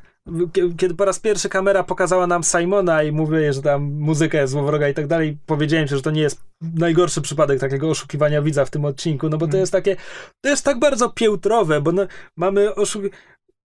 [0.77, 4.89] kiedy po raz pierwszy kamera pokazała nam Simona i mówię, że tam muzyka jest złowroga
[4.89, 8.69] i tak dalej, powiedziałem ci, że to nie jest najgorszy przypadek takiego oszukiwania widza w
[8.69, 9.59] tym odcinku, no bo to mhm.
[9.59, 9.95] jest takie,
[10.41, 12.07] to jest tak bardzo piętrowe, bo no,
[12.37, 13.03] mamy oszuk...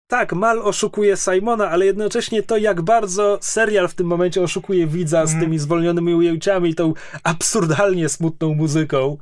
[0.07, 5.25] Tak, Mal oszukuje Simona, ale jednocześnie to, jak bardzo serial w tym momencie oszukuje widza
[5.25, 5.45] z mhm.
[5.45, 6.93] tymi zwolnionymi ujęciami i tą
[7.23, 9.17] absurdalnie smutną muzyką.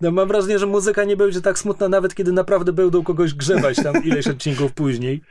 [0.00, 3.76] No, mam wrażenie, że muzyka nie będzie tak smutna, nawet kiedy naprawdę będą kogoś grzebać
[3.76, 5.22] tam ileś odcinków później.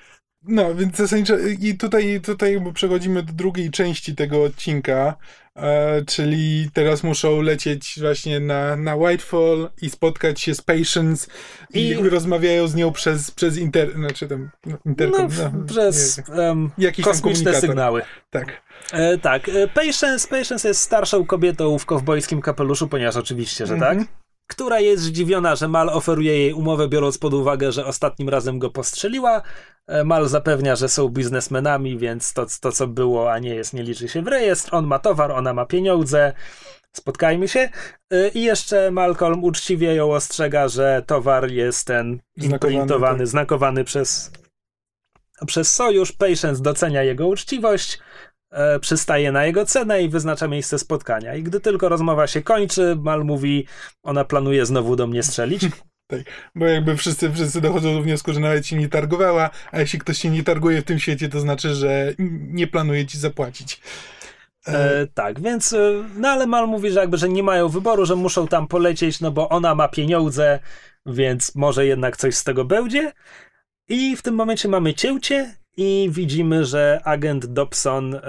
[0.47, 5.15] No, więc zasadniczo i tutaj, tutaj przechodzimy do drugiej części tego odcinka,
[5.55, 11.27] e, czyli teraz muszą lecieć właśnie na, na Whitefall i spotkać się z Patience
[11.73, 13.93] i, i rozmawiają z nią przez, przez inter...
[13.93, 18.01] Znaczy tam, no, interkom, no, no, przez um, jakieś kosmiczne sygnały.
[18.29, 18.61] Tak.
[18.93, 19.49] E, tak.
[19.49, 23.99] E, Patience, Patience jest starszą kobietą w kowbojskim kapeluszu, ponieważ oczywiście, że mm -hmm.
[23.99, 28.59] tak która jest zdziwiona, że Mal oferuje jej umowę, biorąc pod uwagę, że ostatnim razem
[28.59, 29.41] go postrzeliła.
[29.87, 33.83] E, Mal zapewnia, że są biznesmenami, więc to, to co było, a nie jest, nie
[33.83, 34.75] liczy się w rejestr.
[34.75, 36.33] On ma towar, ona ma pieniądze.
[36.91, 37.69] Spotkajmy się.
[38.11, 43.27] E, I jeszcze Malcolm uczciwie ją ostrzega, że towar jest ten imprintowany, tak.
[43.27, 44.31] znakowany przez,
[45.47, 46.11] przez sojusz.
[46.11, 47.99] Patience docenia jego uczciwość
[48.81, 51.35] przystaje na jego cenę i wyznacza miejsce spotkania.
[51.35, 53.65] I gdy tylko rozmowa się kończy, Mal mówi,
[54.03, 55.65] ona planuje znowu do mnie strzelić.
[56.09, 56.21] Tak,
[56.55, 60.17] bo jakby wszyscy, wszyscy dochodzą do wniosku, że nawet się nie targowała, a jeśli ktoś
[60.17, 62.13] się nie targuje w tym świecie, to znaczy, że
[62.51, 63.81] nie planuje ci zapłacić.
[64.67, 68.15] E, tak, więc, e, no ale Mal mówi, że jakby, że nie mają wyboru, że
[68.15, 70.59] muszą tam polecieć, no bo ona ma pieniądze,
[71.05, 73.11] więc może jednak coś z tego będzie.
[73.89, 78.19] I w tym momencie mamy cięcie i widzimy, że agent Dobson e,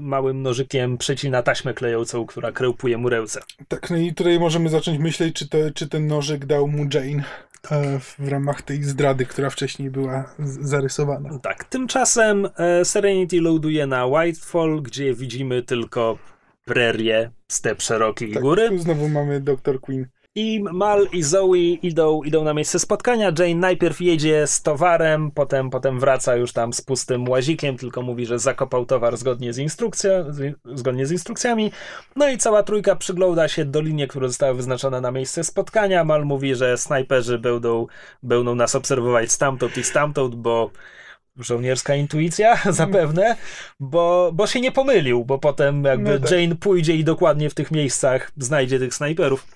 [0.00, 3.40] małym nożykiem przecina taśmę klejącą, która krełpuje mu ręce.
[3.68, 7.24] Tak, no i tutaj możemy zacząć myśleć, czy, to, czy ten nożyk dał mu Jane
[7.70, 11.38] e, w ramach tej zdrady, która wcześniej była zarysowana.
[11.38, 16.18] Tak, tymczasem e, Serenity loaduje na Whitefall, gdzie widzimy tylko
[16.64, 18.78] prerię, step szerokiej tak, góry.
[18.78, 19.80] Znowu mamy Dr.
[19.80, 20.06] Queen.
[20.38, 23.32] I Mal i Zoe idą, idą na miejsce spotkania.
[23.38, 28.26] Jane najpierw jedzie z towarem, potem, potem wraca już tam z pustym łazikiem, tylko mówi,
[28.26, 30.10] że zakopał towar zgodnie z, instrukcją,
[30.74, 31.72] zgodnie z instrukcjami.
[32.16, 36.04] No i cała trójka przygląda się dolinie, które zostały wyznaczone na miejsce spotkania.
[36.04, 37.86] Mal mówi, że snajperzy będą,
[38.22, 40.70] będą nas obserwować stamtąd i stamtąd, bo
[41.36, 43.36] żołnierska intuicja zapewne,
[43.80, 46.30] bo, bo się nie pomylił, bo potem jakby no tak.
[46.30, 49.46] Jane pójdzie i dokładnie w tych miejscach znajdzie tych snajperów.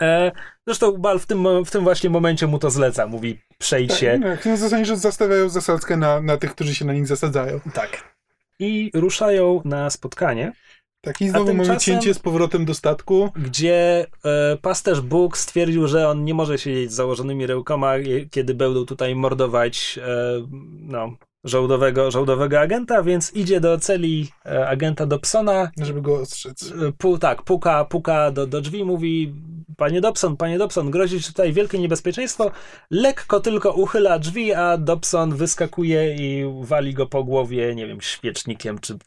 [0.00, 0.32] E,
[0.66, 3.06] zresztą Bal w tym, w tym właśnie momencie mu to zleca.
[3.06, 4.20] Mówi, przejdź tak, się.
[4.22, 7.60] Tak, no zasadzie, że zastawiają zasadzkę na, na tych, którzy się na nich zasadzają.
[7.74, 8.16] Tak.
[8.58, 10.52] I ruszają na spotkanie.
[11.00, 13.32] Tak, i znowu mamy cięcie z powrotem do statku.
[13.36, 17.94] Gdzie e, pasterz Bóg stwierdził, że on nie może siedzieć z założonymi rękoma,
[18.30, 20.46] kiedy będą tutaj mordować e,
[20.80, 21.16] no,
[21.46, 25.70] żołdowego, żołdowego agenta, więc idzie do celi e, agenta Dobsona.
[25.82, 26.72] Żeby go ostrzec.
[27.04, 29.34] E, tak, puka, puka do, do drzwi, mówi
[29.76, 32.50] panie Dobson, panie Dobson, grozi tutaj wielkie niebezpieczeństwo.
[32.90, 38.78] Lekko tylko uchyla drzwi, a Dobson wyskakuje i wali go po głowie, nie wiem, świecznikiem
[38.78, 38.98] czy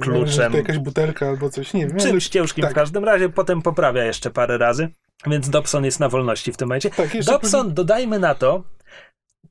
[0.00, 0.52] kluczem.
[0.52, 1.98] to jakaś butelka albo coś, nie wiem.
[1.98, 2.72] Czymś ciężkim tak.
[2.72, 4.88] w każdym razie, potem poprawia jeszcze parę razy,
[5.26, 6.90] więc Dobson jest na wolności w tym momencie.
[6.90, 8.62] Tak, Dobson, dodajmy na to,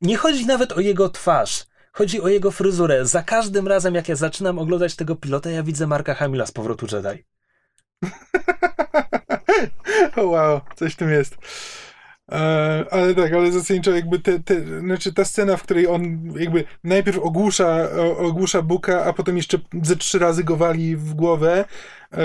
[0.02, 1.66] nie chodzi nawet o jego twarz.
[1.96, 3.06] Chodzi o jego fryzurę.
[3.06, 6.88] Za każdym razem, jak ja zaczynam oglądać tego pilota, ja widzę Marka Hamila z powrotu
[6.92, 7.24] Jedi.
[10.32, 11.38] wow, coś w tym jest.
[12.34, 16.64] E, ale tak, ale zasadniczo jakby te, te, znaczy ta scena, w której on jakby
[16.84, 21.66] najpierw ogłusza, ogłusza Buka, a potem jeszcze ze trzy razy go wali w głowę,
[22.12, 22.18] e,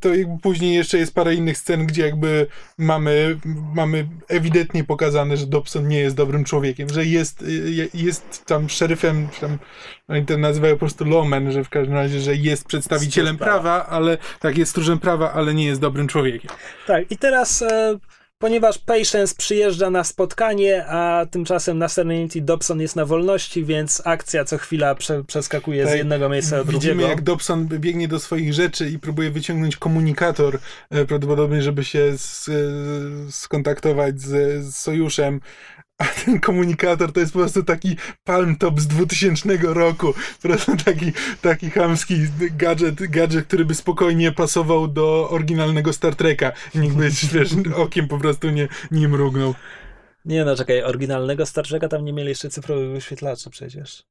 [0.00, 2.46] to jakby później jeszcze jest parę innych scen, gdzie jakby
[2.78, 3.38] mamy,
[3.74, 7.44] mamy ewidentnie pokazane, że Dobson nie jest dobrym człowiekiem, że jest,
[7.94, 9.58] jest tam szeryfem, tam
[10.08, 14.18] oni to nazywają po prostu lawman, że w każdym razie, że jest przedstawicielem prawa, ale
[14.40, 16.50] tak, jest stróżem prawa, ale nie jest dobrym człowiekiem.
[16.86, 17.98] Tak, i teraz e,
[18.44, 24.44] ponieważ Patience przyjeżdża na spotkanie, a tymczasem na Serenity Dobson jest na wolności, więc akcja
[24.44, 26.94] co chwila prze, przeskakuje tak, z jednego miejsca do drugiego.
[26.94, 30.58] Widzimy, jak Dobson biegnie do swoich rzeczy i próbuje wyciągnąć komunikator,
[30.90, 32.52] e, prawdopodobnie, żeby się z, e,
[33.32, 35.40] skontaktować z, z sojuszem,
[35.98, 40.14] a ten komunikator to jest po prostu taki palm top z 2000 roku.
[40.42, 41.12] Po prostu taki,
[41.42, 46.52] taki chamski gadżet, gadżet, który by spokojnie pasował do oryginalnego Star Treka.
[46.74, 49.54] Nikt by, wiesz, okiem po prostu nie, nie mrugnął.
[50.24, 54.04] Nie no, czekaj, oryginalnego Star Treka tam nie mieli jeszcze cyfrowych wyświetlaczy przecież.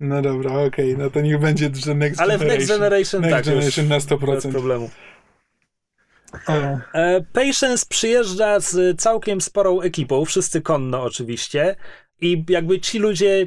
[0.00, 2.50] No dobra, okej, okay, no to niech będzie, że Next Ale Generation.
[2.50, 4.34] Ale w Next Generation Next tak, Generation na 100%.
[4.34, 4.90] Bez problemu.
[6.94, 11.76] E, Patience przyjeżdża z całkiem sporą ekipą, wszyscy konno oczywiście,
[12.20, 13.46] i jakby ci ludzie,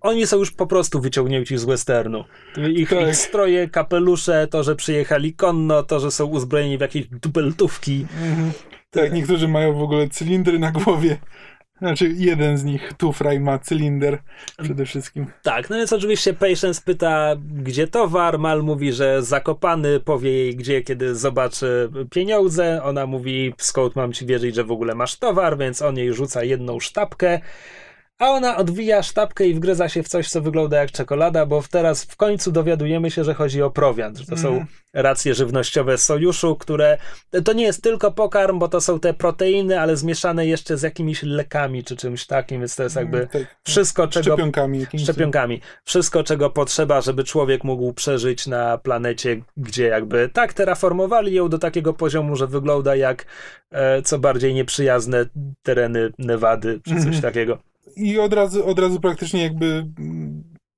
[0.00, 2.24] oni są już po prostu wyciągnięci z westernu.
[2.74, 3.08] Ich, tak.
[3.08, 8.06] ich stroje, kapelusze, to, że przyjechali konno, to, że są uzbrojeni w jakieś dubeltówki.
[8.22, 8.52] Mhm.
[8.90, 11.18] Tak, niektórzy mają w ogóle cylindry na głowie.
[11.78, 14.18] Znaczy, jeden z nich, Tufraj, ma cylinder
[14.62, 15.26] przede wszystkim.
[15.42, 18.38] Tak, no więc oczywiście Patience pyta, gdzie towar.
[18.38, 22.82] Mal mówi, że zakopany, powie jej, gdzie, kiedy zobaczy pieniądze.
[22.82, 26.44] Ona mówi, skąd mam ci wierzyć, że w ogóle masz towar, więc on jej rzuca
[26.44, 27.40] jedną sztabkę.
[28.18, 32.04] A ona odwija sztabkę i wgryza się w coś, co wygląda jak czekolada, bo teraz
[32.04, 34.66] w końcu dowiadujemy się, że chodzi o prowiant, że to są mhm.
[34.94, 36.98] racje żywnościowe sojuszu, które
[37.44, 41.22] to nie jest tylko pokarm, bo to są te proteiny, ale zmieszane jeszcze z jakimiś
[41.22, 43.56] lekami czy czymś takim, więc to jest jakby mm, tak.
[43.64, 44.24] wszystko, czego.
[44.24, 44.86] Szczepionkami.
[44.98, 45.60] Szczepionkami.
[45.84, 51.58] Wszystko, czego potrzeba, żeby człowiek mógł przeżyć na planecie, gdzie jakby tak terraformowali ją do
[51.58, 53.26] takiego poziomu, że wygląda jak
[53.70, 55.26] e, co bardziej nieprzyjazne
[55.62, 57.22] tereny Nevady czy coś mm.
[57.22, 59.86] takiego i od razu, od razu praktycznie jakby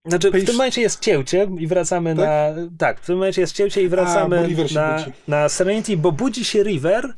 [0.07, 2.25] znaczy, w tym momencie jest cięcie i wracamy tak?
[2.25, 2.55] na.
[2.79, 6.63] Tak, w tym momencie jest cięcie i wracamy A, na, na Serenity, bo budzi się
[6.63, 7.15] River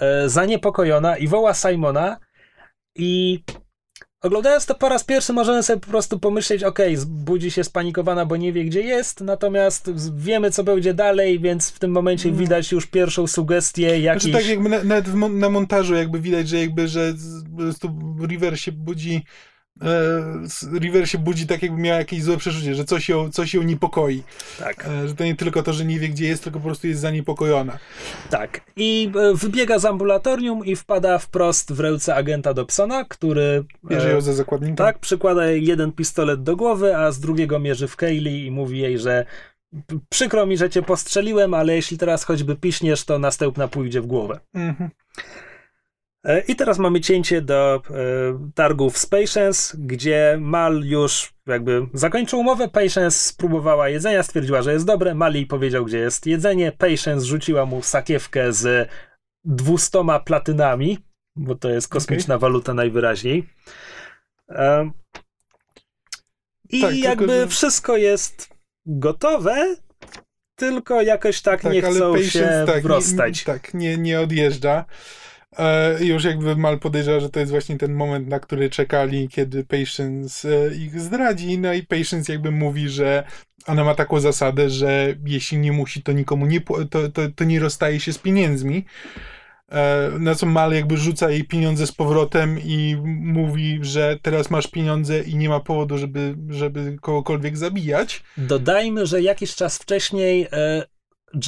[0.00, 2.16] e, zaniepokojona i woła Simona.
[2.96, 3.42] I
[4.22, 8.36] Oglądając to po raz pierwszy możemy sobie po prostu pomyśleć, ok, budzi się spanikowana, bo
[8.36, 12.40] nie wie gdzie jest, natomiast wiemy co będzie dalej, więc w tym momencie mm.
[12.40, 14.22] widać już pierwszą sugestię jakiejś...
[14.22, 17.14] Znaczy tak jakby na, nawet na montażu jakby widać, że jakby, że
[17.50, 17.88] po prostu
[18.26, 19.24] River się budzi
[20.80, 24.22] River się budzi tak, jakby miała jakieś złe przeczucie, że coś ją, coś ją niepokoi.
[24.58, 24.86] Tak.
[24.88, 27.00] E, że to nie tylko to, że nie wie, gdzie jest, tylko po prostu jest
[27.00, 27.78] zaniepokojona.
[28.30, 28.60] Tak.
[28.76, 33.64] I e, wybiega z ambulatorium i wpada wprost w ręce agenta Dobsona, który...
[33.90, 34.84] Bierze ją za zakładnika.
[34.84, 38.78] Tak, przykłada jej jeden pistolet do głowy, a z drugiego mierzy w Kaylee i mówi
[38.78, 39.26] jej, że
[40.08, 44.40] przykro mi, że cię postrzeliłem, ale jeśli teraz choćby piśniesz, to następna pójdzie w głowę.
[44.54, 44.90] Mhm.
[46.24, 52.40] E, I teraz mamy cięcie do e, targów z Patience, gdzie Mal już jakby zakończył
[52.40, 52.68] umowę.
[52.68, 55.14] Patience spróbowała jedzenia, stwierdziła, że jest dobre.
[55.14, 56.72] Mal jej powiedział, gdzie jest jedzenie.
[56.72, 58.88] Patience rzuciła mu sakiewkę z
[59.44, 60.98] dwustoma platynami,
[61.36, 62.40] bo to jest kosmiczna okay.
[62.40, 63.48] waluta najwyraźniej.
[64.48, 64.90] E,
[66.70, 67.48] I tak, jakby tylko, że...
[67.48, 68.50] wszystko jest
[68.86, 69.76] gotowe,
[70.54, 73.46] tylko jakoś tak, tak nie chcą się tak, wrostać.
[73.46, 74.84] Nie, tak, nie, nie odjeżdża.
[75.58, 79.64] E, już jakby Mal podejrzewa, że to jest właśnie ten moment, na który czekali, kiedy
[79.64, 83.24] Patience e, ich zdradzi, no i Patience jakby mówi, że
[83.66, 86.60] ona ma taką zasadę, że jeśli nie musi, to nikomu nie,
[86.90, 88.84] to, to, to nie rozstaje się z pieniędzmi.
[89.72, 94.66] E, na co Mal jakby rzuca jej pieniądze z powrotem i mówi, że teraz masz
[94.66, 98.22] pieniądze i nie ma powodu, żeby, żeby kogokolwiek zabijać.
[98.36, 100.48] Dodajmy, że jakiś czas wcześniej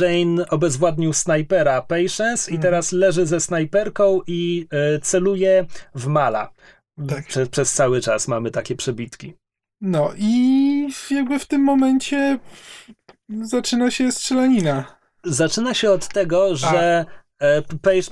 [0.00, 2.62] Jane obezwładnił snajpera Patience i mhm.
[2.62, 6.50] teraz leży ze snajperką i e, celuje w Mala.
[7.08, 7.26] Tak.
[7.26, 9.34] Prze, przez cały czas mamy takie przebitki.
[9.80, 12.38] No i jakby w tym momencie
[13.42, 14.98] zaczyna się strzelanina.
[15.24, 17.06] Zaczyna się od tego, że E,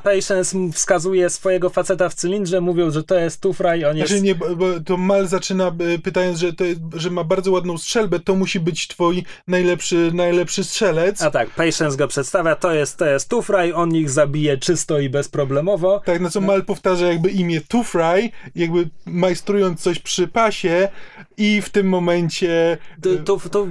[0.03, 4.09] Patience wskazuje swojego faceta w cylindrze, mówiąc, że to jest Tufraj, on jest...
[4.09, 8.21] Znaczy nie, bo to Mal zaczyna e, pytając, że, to, że ma bardzo ładną strzelbę,
[8.21, 11.23] to musi być twój najlepszy, najlepszy strzelec.
[11.23, 15.09] A tak, Patience go przedstawia, to jest, to jest Tufraj, on ich zabije czysto i
[15.09, 16.03] bezproblemowo.
[16.05, 20.89] Tak, na co Mal powtarza jakby imię Tufraj, jakby majstrując coś przy pasie
[21.37, 22.79] i w tym momencie...
[23.25, 23.67] To, to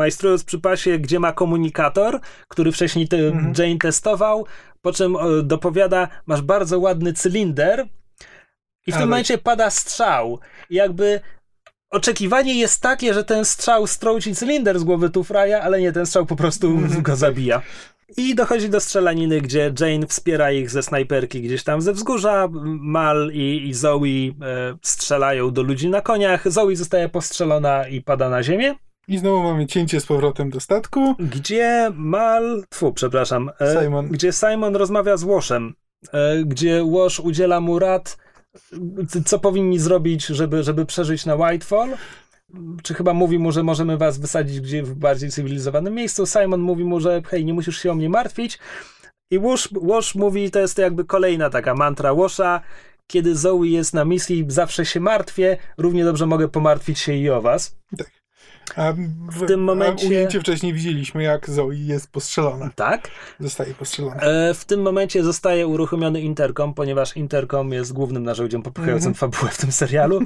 [0.00, 3.52] majstrując przy pasie, gdzie ma komunikator, który wcześniej te mhm.
[3.58, 4.46] Jane testował,
[4.82, 7.86] po czym dopowiada, masz bardzo ładny cylinder
[8.86, 9.02] i w Ale...
[9.02, 10.38] tym momencie pada strzał.
[10.70, 11.20] I jakby
[11.90, 16.26] oczekiwanie jest takie, że ten strzał strąci cylinder z głowy Tufraja, ale nie, ten strzał
[16.26, 17.02] po prostu mhm.
[17.02, 17.62] go zabija.
[18.16, 22.48] I dochodzi do strzelaniny, gdzie Jane wspiera ich ze snajperki gdzieś tam ze wzgórza.
[22.80, 24.32] Mal i, i Zoe e,
[24.82, 26.50] strzelają do ludzi na koniach.
[26.50, 28.74] Zoe zostaje postrzelona i pada na ziemię.
[29.10, 31.14] I znowu mamy cięcie z powrotem do statku.
[31.18, 34.08] Gdzie Mal, fu, przepraszam, e, Simon.
[34.08, 35.74] gdzie Simon rozmawia z Łoshem,
[36.12, 38.16] e, gdzie Łosz udziela mu rad,
[39.26, 41.88] co powinni zrobić, żeby, żeby przeżyć na Whitefall
[42.82, 46.26] czy chyba mówi mu, że możemy was wysadzić gdzie w bardziej cywilizowanym miejscu.
[46.26, 48.58] Simon mówi mu, że hej, nie musisz się o mnie martwić.
[49.30, 49.38] I
[49.82, 52.60] Wash mówi, to jest jakby kolejna taka mantra Washa,
[53.06, 57.40] kiedy Zoe jest na misji, zawsze się martwię, równie dobrze mogę pomartwić się i o
[57.40, 57.76] was.
[57.98, 58.19] Tak.
[58.76, 60.06] A w, w tym momencie.
[60.06, 62.70] A ujęcie wcześniej widzieliśmy, jak Zoe jest postrzelona.
[62.74, 63.10] Tak.
[63.40, 64.20] Zostaje postrzelona.
[64.20, 69.18] E, w tym momencie zostaje uruchomiony interkom, ponieważ interkom jest głównym narzędziem popychającym mm -hmm.
[69.18, 70.20] fabułę w tym serialu.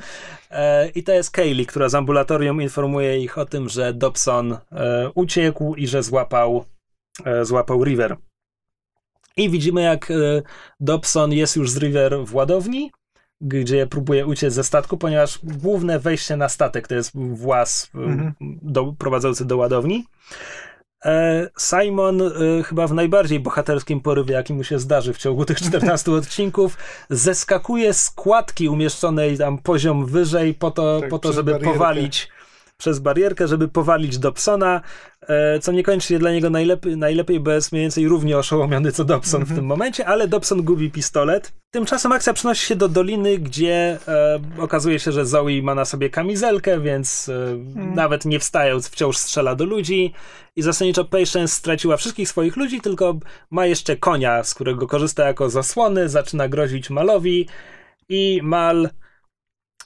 [0.50, 5.10] E, I to jest Kaylee, która z ambulatorium informuje ich o tym, że Dobson e,
[5.14, 6.64] uciekł i że złapał,
[7.24, 8.16] e, złapał River.
[9.36, 10.14] I widzimy, jak e,
[10.80, 12.90] Dobson jest już z River w ładowni
[13.40, 18.34] gdzie próbuje uciec ze statku, ponieważ główne wejście na statek to jest włas mhm.
[18.62, 20.06] do, prowadzący do ładowni.
[21.04, 22.30] E, Simon e,
[22.62, 26.76] chyba w najbardziej bohaterskim porywie, jaki mu się zdarzy w ciągu tych 14 odcinków,
[27.10, 31.72] zeskakuje z kładki umieszczonej tam poziom wyżej po to, tak, po to żeby barierkę.
[31.72, 32.28] powalić
[32.76, 34.80] przez barierkę, żeby powalić Dobsona,
[35.28, 39.36] e, co niekoniecznie dla niego najlepiej, najlepiej bo jest mniej więcej równie oszołomiony co Dobson
[39.40, 39.48] mm -hmm.
[39.48, 39.56] w mhm.
[39.56, 41.52] tym momencie, ale Dobson gubi pistolet.
[41.70, 46.10] Tymczasem akcja przenosi się do doliny, gdzie e, okazuje się, że Zoe ma na sobie
[46.10, 47.94] kamizelkę, więc e, mm.
[47.94, 50.12] nawet nie wstając wciąż strzela do ludzi
[50.56, 53.18] i zasadniczo Patience straciła wszystkich swoich ludzi, tylko
[53.50, 57.48] ma jeszcze konia, z którego korzysta jako zasłony, zaczyna grozić Malowi
[58.08, 58.88] i Mal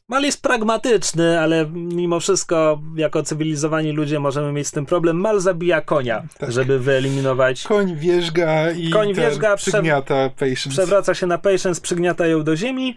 [0.08, 5.20] Mal jest pragmatyczny, ale mimo wszystko, jako cywilizowani ludzie, możemy mieć z tym problem.
[5.20, 6.52] Mal zabija konia, tak.
[6.52, 7.62] żeby wyeliminować.
[7.62, 10.70] Koń wierzga i Koń wierzga, przygniata Patience.
[10.70, 12.96] Przewraca się na Patience, przygniata ją do ziemi.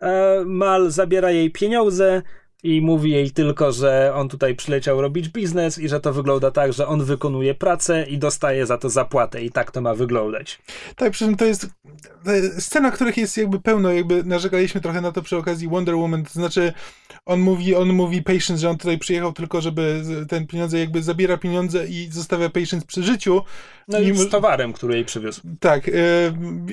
[0.00, 2.22] E, Mal zabiera jej pieniądze
[2.62, 6.72] i mówi jej tylko, że on tutaj przyleciał robić biznes i że to wygląda tak,
[6.72, 10.58] że on wykonuje pracę i dostaje za to zapłatę i tak to ma wyglądać.
[10.96, 11.70] Tak, przy czym to jest
[12.58, 16.30] scena, których jest jakby pełno, jakby narzekaliśmy trochę na to przy okazji Wonder Woman, to
[16.30, 16.72] znaczy
[17.26, 21.36] on mówi, on mówi Patience, że on tutaj przyjechał tylko, żeby ten pieniądze, jakby zabiera
[21.36, 23.42] pieniądze i zostawia Patience przy życiu.
[23.88, 25.40] No mimo, i z towarem, który jej przywiózł.
[25.60, 25.92] Tak, e,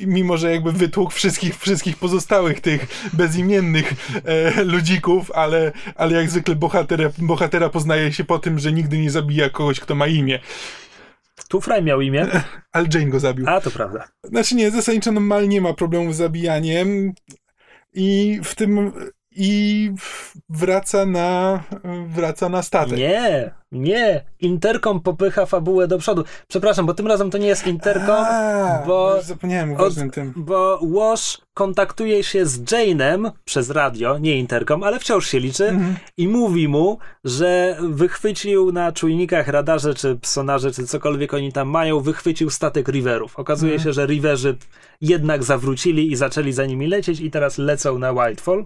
[0.08, 3.94] mimo, że jakby wytłukł wszystkich, wszystkich pozostałych tych bezimiennych
[4.26, 9.12] e, ludzików, ale, ale jak zwykle bohatera, bohatera poznaje się po tym, że nigdy nie
[9.12, 10.40] zabija kogoś, kto ma imię.
[11.50, 12.28] Tufraj miał imię.
[12.72, 13.50] Ale Jane go zabił.
[13.50, 14.08] A, to prawda.
[14.24, 17.14] Znaczy nie, zasadniczo no, Mal nie ma problemu z zabijaniem
[17.94, 18.94] i w tym
[19.36, 19.92] i
[20.50, 21.64] wraca na,
[22.08, 22.98] wraca na statek.
[22.98, 24.24] Nie, nie.
[24.40, 26.24] Interkom popycha fabułę do przodu.
[26.48, 29.22] Przepraszam, bo tym razem to nie jest Interkom, A, bo...
[29.22, 30.34] Zapomniałem o ważnym tym.
[30.36, 35.96] Bo Wash kontaktuje się z Jane'em przez radio, nie Interkom, ale wciąż się liczy mhm.
[36.18, 42.00] i mówi mu, że wychwycił na czujnikach, radarze, czy sonarze, czy cokolwiek oni tam mają,
[42.00, 43.40] wychwycił statek Riverów.
[43.40, 43.84] Okazuje mhm.
[43.84, 44.58] się, że Riverzy
[45.02, 48.66] jednak zawrócili i zaczęli za nimi lecieć i teraz lecą na Whitefall.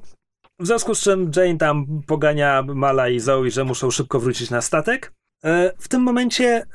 [0.60, 4.61] W związku z czym Jane tam pogania Mala i Zoe, że muszą szybko wrócić na
[4.61, 5.14] statek.
[5.44, 6.65] E, w tym momencie e,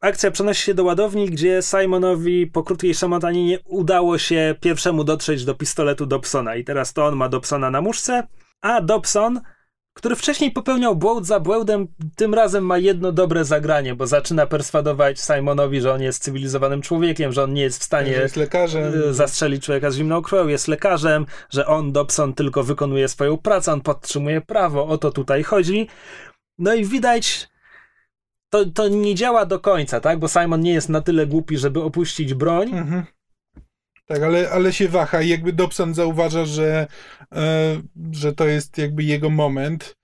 [0.00, 5.54] akcja przenosi się do ładowni, gdzie Simonowi po krótkiej szamotaninie udało się pierwszemu dotrzeć do
[5.54, 8.26] pistoletu Dobsona i teraz to on ma Dobsona na muszce,
[8.60, 9.40] a Dobson
[9.98, 15.20] który wcześniej popełniał błąd za błędem, tym razem ma jedno dobre zagranie, bo zaczyna perswadować
[15.20, 18.94] Simonowi, że on jest cywilizowanym człowiekiem, że on nie jest w stanie jest lekarzem.
[19.10, 23.72] Y, zastrzelić człowieka z zimną krwią, jest lekarzem, że on, Dobson, tylko wykonuje swoją pracę,
[23.72, 25.88] on podtrzymuje prawo, o to tutaj chodzi.
[26.58, 27.48] No i widać,
[28.50, 30.18] to, to nie działa do końca, tak?
[30.18, 32.68] Bo Simon nie jest na tyle głupi, żeby opuścić broń.
[32.72, 33.04] Mhm.
[34.08, 36.86] Tak, ale, ale się waha i jakby Dobson zauważa, że,
[37.34, 37.80] e,
[38.12, 39.96] że to jest jakby jego moment.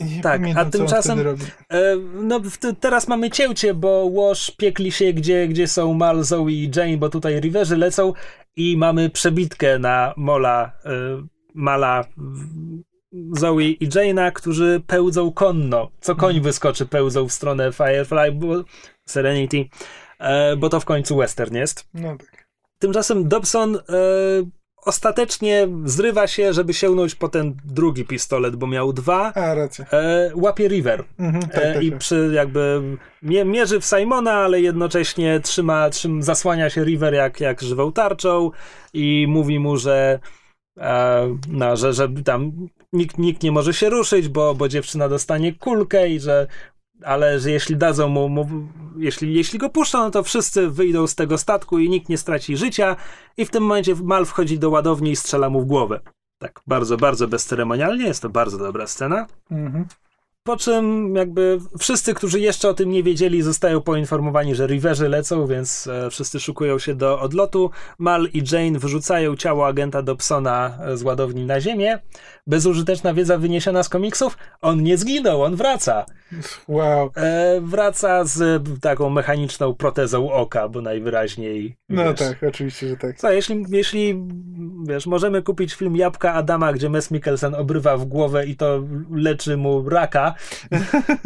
[0.00, 2.40] Nie tak, pamiętam, a tymczasem e, no,
[2.80, 7.08] teraz mamy cięcie, bo Wash piekli się, gdzie, gdzie są Mal, Zoe i Jane, bo
[7.08, 8.12] tutaj Riverzy lecą
[8.56, 10.90] i mamy przebitkę na Mola, e,
[11.54, 12.04] Mala,
[13.32, 15.90] Zoe i Jane'a, którzy pełdzą konno.
[16.00, 16.44] Co koń mhm.
[16.44, 18.64] wyskoczy, pełdzą w stronę Firefly, bo,
[19.04, 19.64] Serenity,
[20.18, 21.88] e, bo to w końcu western jest.
[21.94, 22.41] No tak.
[22.82, 23.80] Tymczasem Dobson e,
[24.76, 29.32] ostatecznie zrywa się, żeby sięgnąć po ten drugi pistolet, bo miał dwa.
[29.34, 29.84] A, racja.
[29.92, 31.04] E, łapie River.
[31.18, 31.98] Mhm, tak, E, tak, I tak.
[31.98, 32.82] przy jakby
[33.22, 38.50] mie- mierzy w Simona, ale jednocześnie trzyma, trzym, zasłania się River jak, jak żywą tarczą
[38.92, 40.18] i mówi mu, że,
[40.78, 42.52] e, no, że, że tam
[42.92, 46.46] nikt, nikt nie może się ruszyć, bo, bo dziewczyna dostanie kulkę i że
[47.04, 48.48] ale że jeśli dadzą mu, mu
[48.96, 52.56] jeśli, jeśli go puszczą, no to wszyscy wyjdą z tego statku i nikt nie straci
[52.56, 52.96] życia
[53.36, 56.00] i w tym momencie Mal wchodzi do ładowni i strzela mu w głowę.
[56.38, 59.26] Tak, bardzo, bardzo bezceremonialnie, jest to bardzo dobra scena.
[59.50, 59.86] Mhm.
[60.44, 65.46] Po czym jakby wszyscy, którzy jeszcze o tym nie wiedzieli, zostają poinformowani, że Riverzy lecą,
[65.46, 67.70] więc e, wszyscy szukują się do odlotu.
[67.98, 71.98] Mal i Jane wyrzucają ciało agenta Dobsona e, z ładowni na ziemię.
[72.46, 74.38] Bezużyteczna wiedza wyniesiona z komiksów.
[74.60, 76.06] On nie zginął, on wraca.
[76.68, 77.10] Wow.
[77.16, 81.76] E, wraca z taką mechaniczną protezą oka, bo najwyraźniej.
[81.88, 83.18] No wiesz, tak, oczywiście, że tak.
[83.18, 84.22] co, jeśli, jeśli
[84.86, 89.56] wiesz, możemy kupić film Jabłka Adama, gdzie Mes Mikkelsen obrywa w głowę i to leczy
[89.56, 90.31] mu raka.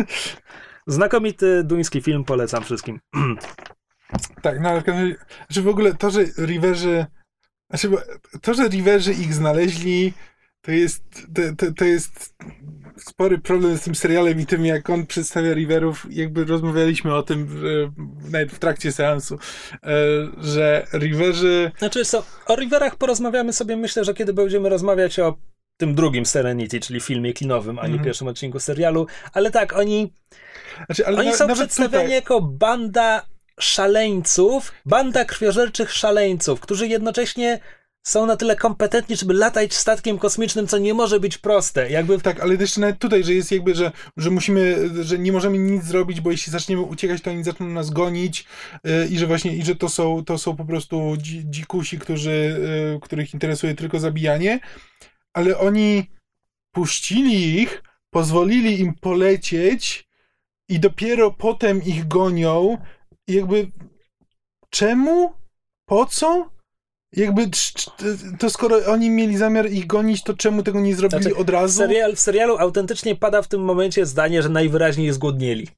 [0.87, 3.01] Znakomity duński film, polecam wszystkim.
[4.43, 4.83] Tak, no ale
[5.49, 7.07] że w ogóle to, że Riverzy,
[7.71, 7.91] znaczy,
[8.43, 10.13] to, że Riverzy ich znaleźli,
[10.61, 11.05] to jest,
[11.35, 12.35] to, to, to jest
[12.97, 16.07] spory problem z tym serialem i tym, jak on przedstawia Riverów.
[16.11, 17.63] Jakby rozmawialiśmy o tym
[18.31, 19.89] nawet w trakcie seansu, e,
[20.39, 25.37] że Riverzy, Znaczy, co, o Riverach porozmawiamy sobie, myślę, że kiedy będziemy rozmawiać o
[25.77, 28.05] tym drugim Serenity, czyli filmie kinowym, a nie Mhm.
[28.05, 30.13] pierwszym odcinku serialu, ale tak, oni,
[30.87, 33.27] znaczy, ale oni na, są nawet przedstawiani tutaj, jako banda
[33.61, 37.61] szaleńców, banda krwiożerczych szaleńców, którzy jednocześnie
[38.07, 41.91] są na tyle kompetentni, żeby latać statkiem kosmicznym, co nie może być proste.
[41.91, 45.59] Jakby Tak, ale jeszcze nawet tutaj, że jest jakby, że, że musimy, że nie możemy
[45.59, 48.45] nic zrobić, bo jeśli zaczniemy uciekać, to oni zaczną nas gonić
[48.85, 52.61] yy, i że właśnie, i że to są, to są po prostu dzi, dzikusi, którzy,
[52.93, 54.61] yy, których interesuje tylko zabijanie,
[55.37, 56.11] ale oni
[56.73, 60.09] puścili ich, pozwolili im polecieć
[60.69, 62.79] i dopiero potem ich gonią
[63.27, 63.71] i jakby
[64.71, 65.33] czemu?
[65.85, 66.51] Po co?
[67.13, 67.51] Jakby
[68.39, 71.79] to skoro oni mieli zamiar ich gonić, to czemu tego nie zrobili Znaczy, od razu?
[71.79, 75.69] serial, w serialu autentycznie pada w tym momencie zdanie, że najwyraźniej zgłodnieli.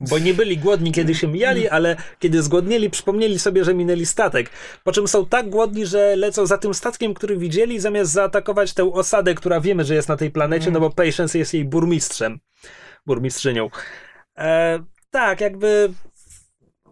[0.00, 4.50] Bo nie byli głodni, kiedy się mijali, ale kiedy zgłodnieli, przypomnieli sobie, że minęli statek.
[4.84, 8.92] Po czym są tak głodni, że lecą za tym statkiem, który widzieli, zamiast zaatakować tę
[8.92, 12.38] osadę, która wiemy, że jest na tej planecie, no bo Patience jest jej burmistrzem.
[13.06, 13.70] Burmistrzynią.
[14.38, 14.78] E,
[15.10, 15.92] tak, jakby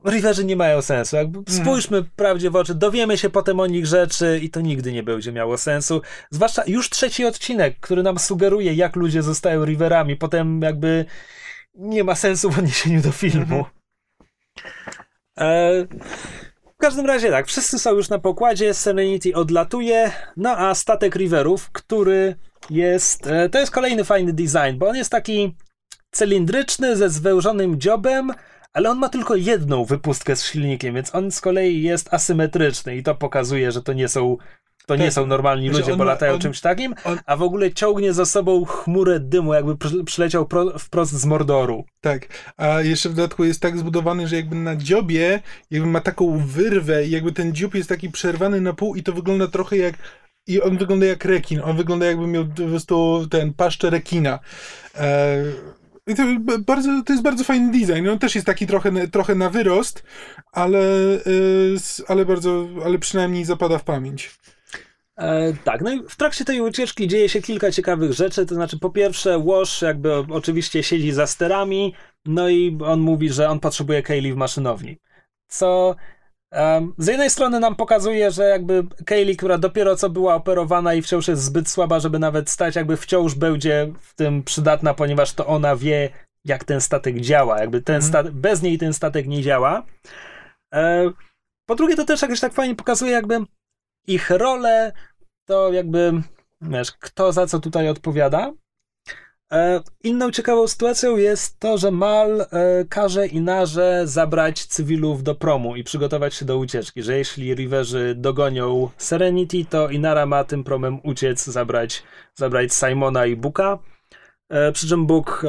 [0.06, 1.16] Riverzy nie mają sensu.
[1.16, 5.02] Jakby spójrzmy prawdzie w oczy, dowiemy się potem o nich rzeczy i to nigdy nie
[5.02, 6.02] będzie miało sensu.
[6.31, 10.16] Zwłaszcza już trzeci odcinek, który nam sugeruje, jak ludzie zostają Riverami.
[10.16, 11.05] Potem jakby
[11.77, 13.65] nie ma sensu w odniesieniu do filmu.
[15.39, 15.70] E,
[16.74, 21.70] w każdym razie tak, wszyscy są już na pokładzie, Serenity odlatuje, no a statek Riverów,
[21.70, 22.36] który
[22.70, 25.57] jest, e, to jest kolejny fajny design, bo on jest taki
[26.11, 28.32] cylindryczny ze zwężonym dziobem,
[28.73, 33.03] ale on ma tylko jedną wypustkę z silnikiem, więc on z kolei jest asymetryczny i
[33.03, 34.36] to pokazuje, że to nie są
[34.86, 35.12] to nie Tak.
[35.12, 38.12] są normalni Znaczy, ludzie, on bo latają on- czymś takim, on- a w ogóle ciągnie
[38.12, 41.84] za sobą chmurę dymu, jakby przy- przyleciał pro, wprost z Mordoru.
[42.00, 45.40] Tak, a jeszcze w dodatku jest tak zbudowany, że jakby na dziobie
[45.70, 49.12] jakby ma taką wyrwę i jakby ten dziób jest taki przerwany na pół i to
[49.12, 49.94] wygląda trochę jak
[50.46, 54.38] i on wygląda jak rekin, on wygląda jakby miał po prostu ten paszczę rekina.
[54.94, 55.36] E,
[56.06, 56.22] i to,
[56.66, 58.08] bardzo, to jest bardzo fajny design.
[58.08, 60.02] On też jest taki trochę, na- trochę na wyrost,
[60.52, 60.78] ale,
[61.76, 64.36] s- ale bardzo, ale przynajmniej zapada w pamięć.
[65.18, 68.78] E, tak, no i w trakcie tej ucieczki dzieje się kilka ciekawych rzeczy, to znaczy
[68.78, 71.94] po pierwsze Wash jakby oczywiście siedzi za sterami,
[72.26, 74.98] no i on mówi, że on potrzebuje Kaylee w maszynowni,
[75.48, 75.97] co
[76.98, 81.28] z jednej strony nam pokazuje, że jakby Kaylee, która dopiero co była operowana i wciąż
[81.28, 85.76] jest zbyt słaba, żeby nawet stać, jakby wciąż będzie w tym przydatna, ponieważ to ona
[85.76, 86.10] wie,
[86.44, 88.12] jak ten statek działa, jakby ten Mhm.
[88.12, 89.82] statek, bez niej ten statek nie działa.
[90.74, 91.10] E,
[91.66, 93.40] po drugie, to też jakoś tak fajnie pokazuje jakby
[94.06, 94.92] ich rolę,
[95.44, 96.12] to jakby,
[96.60, 98.52] wiesz, kto za co tutaj odpowiada.
[99.52, 102.46] E, inną ciekawą sytuacją jest to, że Mal e,
[102.88, 108.90] każe Inarze zabrać cywilów do promu i przygotować się do ucieczki, że jeśli Riverzy dogonią
[108.96, 112.02] Serenity, to Inara ma tym promem uciec, zabrać,
[112.34, 113.78] zabrać Simona i Buka.
[114.48, 115.42] E, przy czym Bóg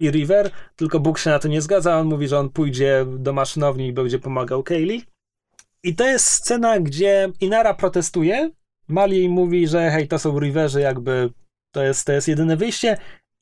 [0.00, 3.32] i River, tylko Bóg się na to nie zgadza, on mówi, że on pójdzie do
[3.32, 5.02] maszynowni i będzie pomagał Kaylee.
[5.82, 8.50] I to jest scena, gdzie Inara protestuje,
[8.88, 11.30] Mal jej mówi, że hej, to są Riverzy, jakby
[11.72, 12.96] to jest, to jest jedyne wyjście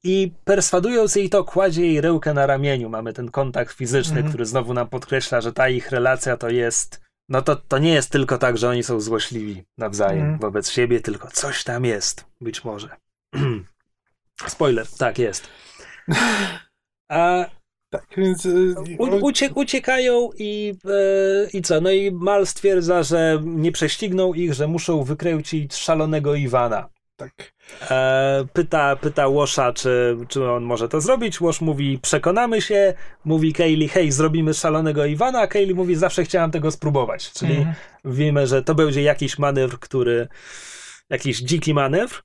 [0.05, 2.89] i perswadując jej to, kładzie jej rełkę na ramieniu.
[2.89, 4.29] Mamy ten kontakt fizyczny, Mhm.
[4.29, 8.11] który znowu nam podkreśla, że ta ich relacja to jest no to, to nie jest
[8.11, 10.39] tylko tak, że oni są złośliwi nawzajem Mhm.
[10.39, 12.25] wobec siebie, tylko coś tam jest.
[12.41, 12.89] Być może.
[14.47, 15.49] Spoiler, tak jest.
[17.09, 17.45] A
[17.91, 18.47] Tak, więc...
[18.47, 18.51] e,
[18.99, 21.81] u, ucie, uciekają i, e, i co?
[21.81, 26.89] No i Mal stwierdza, że nie prześcigną ich, że muszą wykręcić szalonego Iwana.
[27.17, 27.53] tak.
[27.91, 31.41] E, pyta, pyta Łosza, czy, czy on może to zrobić.
[31.41, 32.95] Łosz mówi, przekonamy się.
[33.25, 35.41] Mówi Kaylee, hej, zrobimy szalonego Iwana.
[35.41, 37.33] A Kaylee mówi, zawsze chciałam tego spróbować.
[37.33, 37.75] Czyli Mhm.
[38.05, 40.29] wiemy, że to będzie jakiś manewr, który.
[41.11, 42.23] jakiś dziki manewr.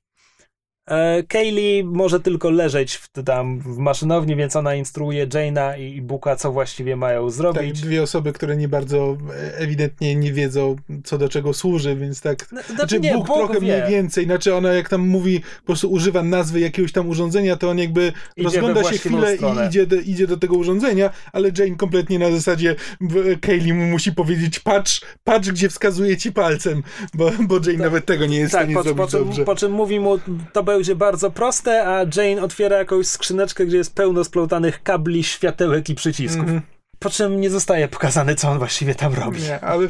[0.92, 6.36] E, Kaylee może tylko leżeć w, tam w maszynowni, więc ona instruuje Jane'a i, Buka,
[6.36, 7.82] co właściwie mają Tak, zrobić.
[7.82, 12.48] dwie osoby, które nie bardzo e, ewidentnie nie wiedzą, co do czego służy, więc tak.
[12.52, 13.60] No, Znaczy, nie, Bóg Bóg trochę wie.
[13.62, 17.70] mniej więcej, znaczy ona jak tam mówi, po prostu używa nazwy jakiegoś tam urządzenia, to
[17.70, 19.64] on jakby we rozgląda się chwilę stronę.
[19.64, 23.86] i idzie do, idzie do tego urządzenia, ale Jane kompletnie na zasadzie w- Kaylee mu
[23.86, 28.52] musi powiedzieć patrz, patrz gdzie wskazuje ci palcem, bo, bo Jane nawet tego nie jest
[28.52, 29.44] w Tak, stanie po, zrobić po, dobrze.
[29.46, 30.20] po czym mówi mu,
[30.54, 35.90] to będzie bardzo proste, a Jane otwiera jakąś skrzyneczkę, gdzie jest pełno splątanych kabli, światełek
[35.90, 36.42] i przycisków.
[36.42, 36.62] Mhm.
[37.00, 39.42] Po czym nie zostaje pokazane, co on właściwie tam robi.
[39.42, 39.88] Nie, ale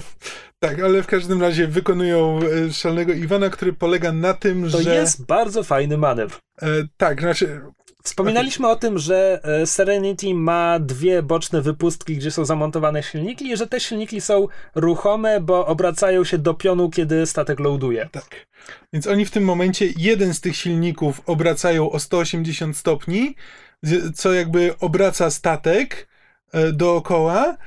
[0.59, 4.95] tak, ale w każdym razie wykonują e, szalonego Iwana, który polega na tym, To że
[4.95, 6.35] jest bardzo fajny manewr.
[6.61, 7.61] e, tak, znaczy
[8.03, 13.57] Wspominaliśmy o tym, że e, Serenity ma dwie boczne wypustki, gdzie są zamontowane silniki i
[13.57, 18.09] że te silniki są ruchome, bo obracają się do pionu, kiedy statek loaduje.
[18.11, 18.47] Tak.
[18.93, 23.35] Więc oni w tym momencie jeden z tych silników obracają o 180 stopni,
[24.15, 26.07] co jakby obraca statek
[26.53, 27.57] e, dookoła.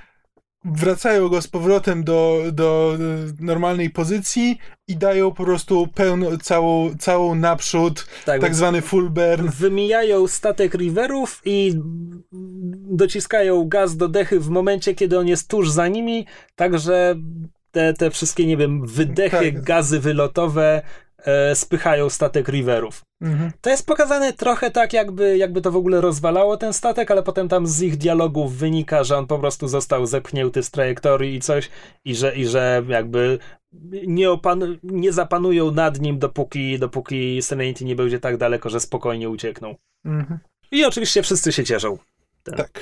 [0.65, 4.59] Wracają go z powrotem do, do e, normalnej pozycji
[4.89, 9.49] i dają po prostu pełną, całą, całą naprzód, tak, więc zwany full burn.
[9.59, 11.75] Wymijają statek Riverów i
[12.91, 16.27] dociskają gaz do dechy w momencie, kiedy on jest tuż za nimi,
[16.57, 17.17] także
[17.71, 19.63] te, te wszystkie, nie wiem, wydechy, Tak.
[19.63, 20.83] gazy wylotowe
[21.25, 23.03] e, spychają statek Riverów.
[23.21, 23.51] Mhm.
[23.61, 27.49] To jest pokazane trochę tak, jakby, jakby to w ogóle rozwalało ten statek, ale potem
[27.49, 31.71] tam z ich dialogów wynika, że on po prostu został zepchnięty z trajektorii i coś,
[32.05, 33.39] i że, i że jakby
[34.07, 39.31] nie, opan- nie zapanują nad nim, dopóki, dopóki Serenity nie będzie tak daleko, że spokojnie
[39.31, 39.75] uciekną.
[40.05, 40.39] Mhm.
[40.71, 41.99] I oczywiście wszyscy się cieszą.
[42.45, 42.81] Tak.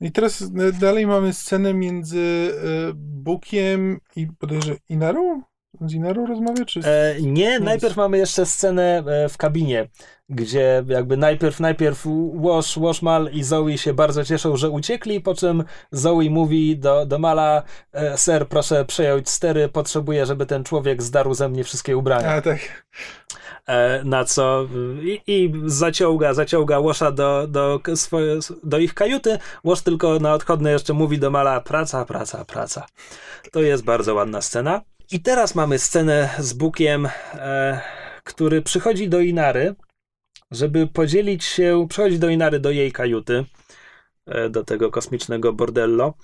[0.00, 5.42] I teraz e, dalej mamy scenę między e, Bukiem i podejrzewam Inarą?
[5.80, 6.64] Z Inarą rozmawia?
[6.64, 6.80] Czy...
[6.80, 9.88] E, nie, najpierw mamy jeszcze scenę e, w kabinie,
[10.28, 15.64] gdzie jakby najpierw, najpierw Wash, Washmal i Zoe się bardzo cieszą, że uciekli, po czym
[15.90, 21.34] Zoe mówi do, do Mala, e, ser, proszę przejąć stery, potrzebuję, żeby ten człowiek zdarł
[21.34, 22.28] ze mnie wszystkie ubrania.
[22.28, 22.84] A tak.
[23.66, 24.66] E, na co
[25.02, 29.38] i, i zaciąga, zaciąga Washa do, do, swoje, do ich kajuty.
[29.64, 32.86] Wash tylko na odchodne jeszcze mówi do Mala praca, praca, praca.
[33.52, 34.80] To jest bardzo ładna scena.
[35.12, 37.80] I teraz mamy scenę z Bukiem, e,
[38.24, 39.74] który przychodzi do Inary,
[40.50, 43.44] żeby podzielić się, przychodzi do Inary do jej kajuty,
[44.26, 46.14] e, do tego kosmicznego bordello,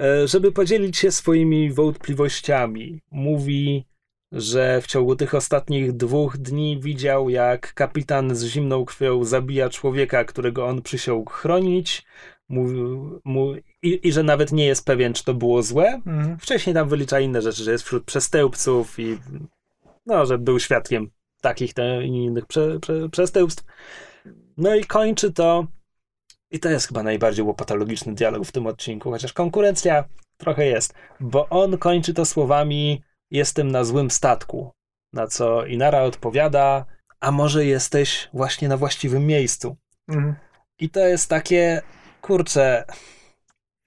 [0.00, 3.00] e, żeby podzielić się swoimi wątpliwościami.
[3.10, 3.84] Mówi,
[4.32, 10.24] że w ciągu tych ostatnich dwóch dni widział, jak kapitan z zimną krwią zabija człowieka,
[10.24, 12.06] którego on przysiągł chronić.
[12.50, 16.02] Mówił, mu, i, I że nawet nie jest pewien, czy to było złe.
[16.06, 16.38] Mhm.
[16.38, 19.18] Wcześniej tam wylicza inne rzeczy, że jest wśród przestępców i
[20.06, 21.10] no, że był świadkiem
[21.40, 23.64] takich te, i innych prze, prze, przestępstw.
[24.56, 25.66] No i kończy to.
[26.50, 30.04] I to jest chyba najbardziej łopatologiczny dialog w tym odcinku, chociaż konkurencja
[30.36, 34.70] trochę jest, bo on kończy to słowami: Jestem na złym statku.
[35.12, 36.86] Na co Inara odpowiada:
[37.20, 39.76] A może jesteś właśnie na właściwym miejscu?
[40.08, 40.34] Mhm.
[40.78, 41.82] I to jest takie,
[42.20, 42.84] kurczę,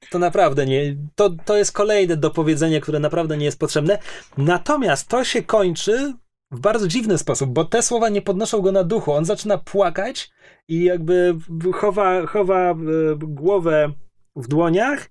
[0.10, 3.99] to naprawdę nie, to, to jest kolejne dopowiedzenie, które naprawdę nie jest potrzebne.
[4.38, 6.14] Natomiast to się kończy
[6.51, 9.11] w bardzo dziwny sposób, bo te słowa nie podnoszą go na duchu.
[9.11, 10.31] On zaczyna płakać
[10.68, 11.35] i jakby
[11.73, 12.76] chowa, chowa e,
[13.18, 13.91] głowę
[14.35, 15.10] w dłoniach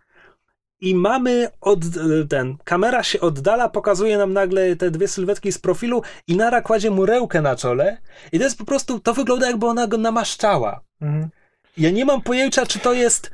[0.81, 5.59] i mamy od, e, ten, kamera się oddala, pokazuje nam nagle te dwie sylwetki z
[5.59, 7.99] profilu i Nara kładzie mu rełkę na czole
[8.33, 10.81] i to jest po prostu, to wygląda jakby ona go namaszczała.
[11.01, 11.31] Mhm.
[11.77, 13.31] Ja nie mam pojęcia, czy to jest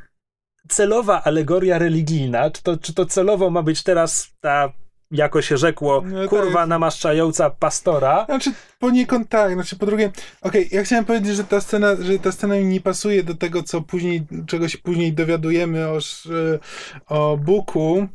[0.69, 4.73] celowa alegoria religijna, czy to, czy to celowo ma być teraz ta,
[5.11, 6.31] jako się rzekło, No tak.
[6.31, 8.25] kurwa namaszczająca pastora.
[8.25, 12.33] Znaczy poniekąd tak, znaczy po drugie, okej, ja chciałem powiedzieć, że ta scena, że ta
[12.33, 16.61] scena mi nie pasuje do tego, co później, czego się później dowiadujemy o, sz-
[17.07, 18.09] o Buku.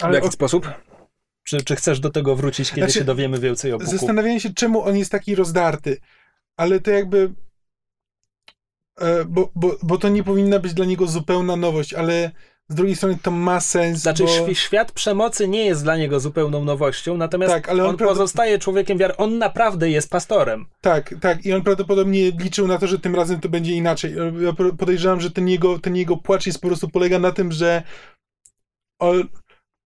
[0.00, 0.70] W Ale jaki o, sposób?
[1.44, 3.90] Czy, czy chcesz do tego wrócić, kiedy Znaczy, się dowiemy więcej o Buku?
[3.90, 5.96] zastanawiałem się, czemu on jest taki rozdarty,
[6.56, 7.30] ale to jakby e,
[9.28, 12.30] bo, bo, bo to nie powinna być dla niego zupełna nowość, ale
[12.68, 14.28] z drugiej strony to ma sens, Znaczy, bo...
[14.30, 18.58] świ- świat przemocy nie jest dla niego zupełną nowością, natomiast Tak, ale on on, pozostaje
[18.58, 19.16] człowiekiem wiary.
[19.16, 20.66] On naprawdę jest pastorem.
[20.80, 21.46] Tak, tak.
[21.46, 24.14] I on prawdopodobnie liczył na to, że tym razem to będzie inaczej.
[24.40, 27.52] Ja po- podejrzewam, że ten jego, ten jego płacz jest po prostu polega na tym,
[27.52, 27.82] że
[28.98, 29.28] on,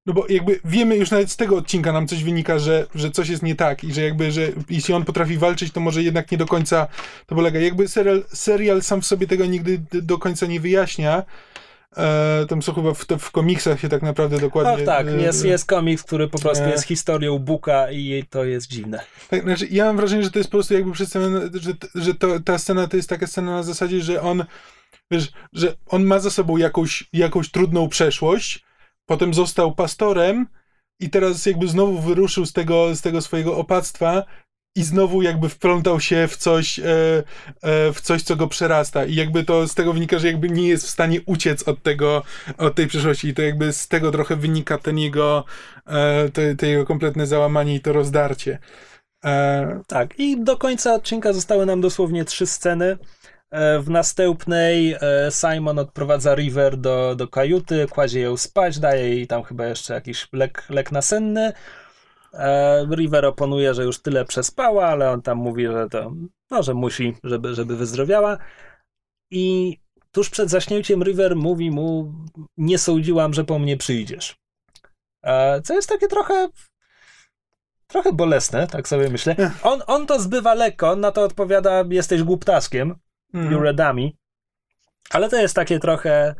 [0.07, 3.29] no bo jakby wiemy już nawet z tego odcinka nam coś wynika, że, że coś
[3.29, 6.39] jest nie tak i że jakby, że jeśli on potrafi walczyć, to może jednak nie
[6.39, 6.87] do końca
[7.27, 7.61] to polega.
[7.61, 11.23] Jakby serial, serial sam w sobie tego nigdy do końca nie wyjaśnia.
[11.97, 14.85] E, tam są chyba w, w komiksach się tak naprawdę dokładnie...
[14.85, 16.71] No tak, e, jest, jest komiks, który po prostu e.
[16.71, 19.01] jest historią Buka i to jest dziwne.
[19.31, 22.41] Tak, znaczy, ja mam wrażenie, że to jest po prostu jakby przedstawione, że, że to,
[22.41, 24.45] ta scena to jest taka scena na zasadzie, że on,
[25.11, 28.65] wiesz, że on ma za sobą jakąś, jakąś trudną przeszłość,
[29.13, 30.47] potem został pastorem
[31.01, 34.25] i teraz jakby znowu wyruszył z tego, z tego swojego opactwa
[34.77, 36.85] i znowu jakby wplątał się w coś, e,
[37.63, 40.69] e, w coś, co go przerasta i jakby to z tego wynika, że jakby nie
[40.69, 42.23] jest w stanie uciec od tego,
[42.59, 45.45] od tej przeszłości i to jakby z tego trochę wynika ten jego,
[45.87, 48.59] e, to, to jego kompletne załamanie i to rozdarcie.
[49.25, 52.99] E, Tak, i do końca odcinka zostały nam dosłownie trzy sceny.
[53.53, 54.99] E, W następnej e,
[55.31, 60.29] Simon odprowadza River do, do kajuty, kładzie ją spać, daje jej tam chyba jeszcze jakiś
[60.33, 61.53] lek, lek nasenny.
[62.33, 66.13] E, River oponuje, że już tyle przespała, ale on tam mówi, że to,
[66.51, 68.39] no, że musi, żeby, żeby wyzdrowiała.
[69.31, 69.77] I
[70.13, 72.13] tuż przed zaśnięciem River mówi mu,
[72.57, 74.37] nie sądziłam, że po mnie przyjdziesz.
[75.65, 76.49] Co jest takie trochę
[77.87, 79.37] trochę bolesne, tak sobie myślę.
[79.63, 82.95] On, on to zbywa lekko, on na to odpowiada, jesteś głuptaskiem,
[83.35, 84.11] you're a dummy.
[85.11, 86.35] Ale to jest takie trochę...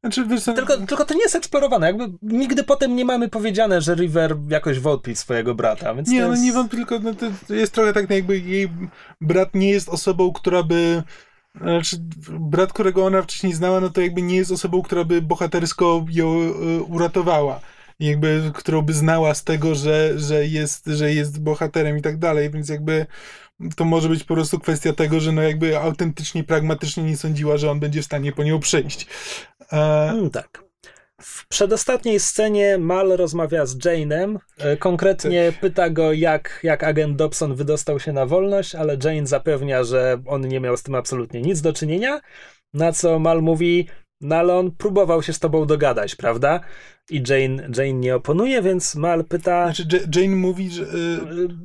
[0.00, 1.86] Znaczy, co, Tylko, tylko to nie jest eksplorowane.
[1.86, 5.94] Jakby nigdy potem nie mamy powiedziane, że River jakoś wątpi swojego brata.
[5.94, 6.42] Więc nie, no jest...
[6.42, 7.14] nie wątpię, tylko no,
[7.48, 8.68] to jest trochę tak, no jakby jej
[9.20, 11.02] brat nie jest osobą, która by.
[11.60, 11.96] Znaczy,
[12.40, 16.28] brat, którego ona wcześniej znała, no to jakby nie jest osobą, która by bohatersko ją
[16.28, 17.60] e, uratowała.
[18.00, 22.50] Jakby, którą by znała z tego, że, że, jest, że jest bohaterem i tak dalej,
[22.50, 23.06] więc jakby
[23.76, 27.70] to może być po prostu kwestia tego, że no jakby autentycznie, pragmatycznie nie sądziła, że
[27.70, 29.06] on będzie w stanie po nią przyjść.
[29.72, 30.66] E, Mm, tak.
[31.22, 34.36] W przedostatniej scenie Mal rozmawia z Jane'em.
[34.58, 39.84] E, Konkretnie pyta go, jak, jak agent Dobson wydostał się na wolność, ale Jane zapewnia,
[39.84, 42.20] że on nie miał z tym absolutnie nic do czynienia.
[42.74, 43.88] Na co Mal mówi,
[44.20, 46.60] no ale on próbował się z tobą dogadać, prawda?
[47.10, 50.82] I Jane, Jane nie oponuje, więc Mal pyta, znaczy, Ja- Jane mówi, że.
[50.82, 50.88] y,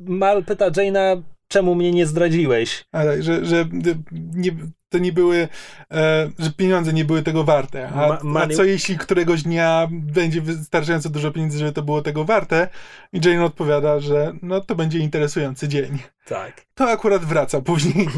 [0.06, 1.22] Mal pyta Jane'a,
[1.52, 2.84] czemu mnie nie zdradziłeś?
[3.18, 3.64] Że, że
[4.12, 4.50] nie,
[4.88, 5.48] to nie były,
[5.90, 7.88] e, że pieniądze nie były tego warte.
[7.88, 12.02] A, Ma- money- a co jeśli któregoś dnia będzie wystarczająco dużo pieniędzy, żeby to było
[12.02, 12.68] tego warte?
[13.12, 15.98] I Jane odpowiada, że no to będzie interesujący dzień.
[16.26, 16.66] Tak.
[16.74, 18.08] To akurat wraca później.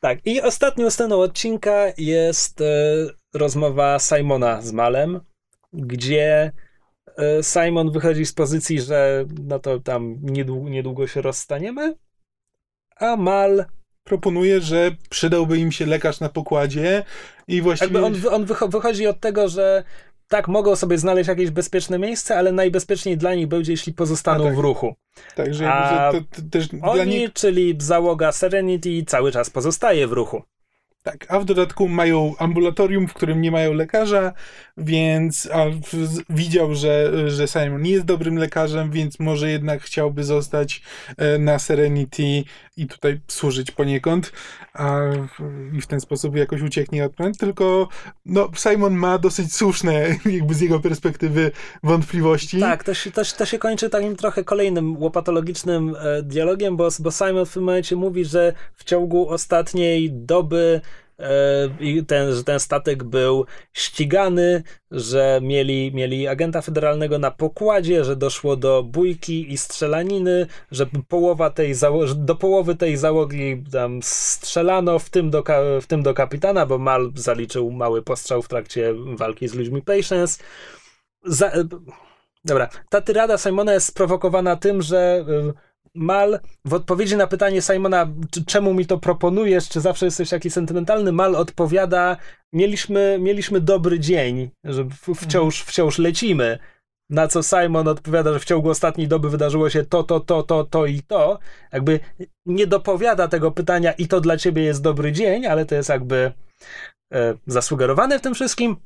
[0.00, 2.64] Tak, i ostatnią sceną odcinka jest e,
[3.34, 5.20] rozmowa Simona z Malem,
[5.72, 6.52] gdzie
[7.18, 11.94] e, Simon wychodzi z pozycji, że no to tam niedługo, niedługo się rozstaniemy,
[13.00, 13.64] a Mal,
[14.04, 17.04] Proponuje, że przydałby im się lekarz na pokładzie
[17.48, 18.04] i właściwie...
[18.04, 19.84] on, on wycho- wychodzi od tego, że
[20.28, 24.56] tak, mogą sobie znaleźć jakieś bezpieczne miejsce, ale najbezpieczniej dla nich będzie, jeśli pozostaną tak.
[24.56, 24.94] w ruchu.
[25.34, 27.32] Także a to, to też Oni, nich...
[27.32, 30.42] czyli załoga Serenity, cały czas pozostaje w ruchu.
[31.02, 34.32] Tak, a w dodatku mają ambulatorium, w którym nie mają lekarza,
[34.76, 40.24] więc a w, widział, że, że Simon nie jest dobrym lekarzem, więc może jednak chciałby
[40.24, 40.82] zostać
[41.16, 42.44] e, na Serenity
[42.78, 44.32] i tutaj służyć poniekąd
[44.74, 45.00] a,
[45.72, 47.32] i w ten sposób jakoś ucieknie od plan.
[47.32, 47.88] Tylko
[48.26, 51.50] no, Simon ma dosyć słuszne, jakby z jego perspektywy,
[51.82, 52.60] wątpliwości.
[52.60, 57.10] Tak, to się, to, to się kończy takim trochę kolejnym łopatologicznym e, dialogiem, bo, bo
[57.10, 60.80] Simon w tym momencie mówi, że w ciągu ostatniej doby
[61.80, 68.16] i ten, że ten statek był ścigany, że mieli, mieli agenta federalnego na pokładzie, że
[68.16, 74.98] doszło do bójki i strzelaniny, że połowa tej zało- do połowy tej załogi tam strzelano,
[74.98, 78.94] w tym, do, ka- w tym do kapitana, bo Mal zaliczył mały postrzał w trakcie
[79.16, 80.42] walki z ludźmi Patience.
[81.24, 81.52] Za,
[82.44, 85.52] Dobra, ta tyrada Simona jest sprowokowana tym, że y,
[85.94, 88.12] Mal w odpowiedzi na pytanie Simona,
[88.46, 92.16] czemu mi to proponujesz, czy zawsze jesteś taki sentymentalny, Mal odpowiada,
[92.52, 96.58] mieliśmy, mieliśmy dobry dzień, że wciąż, wciąż lecimy.
[97.10, 100.64] Na co Simon odpowiada, że w ciągu ostatniej doby wydarzyło się to, to, to, to,
[100.64, 101.38] to i to.
[101.72, 102.00] Jakby
[102.46, 106.32] nie dopowiada tego pytania i to dla ciebie jest dobry dzień, ale to jest jakby
[107.12, 108.76] e, zasugerowane w tym wszystkim.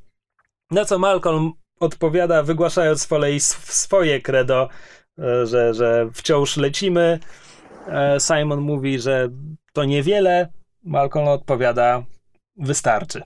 [0.71, 4.69] Na co Malcolm odpowiada, wygłaszając z kolei sw- swoje credo,
[5.45, 7.19] że, że wciąż lecimy.
[7.89, 9.29] E, Simon mówi, że
[9.73, 10.49] to niewiele.
[10.85, 12.05] Malcolm odpowiada,
[12.57, 13.23] wystarczy.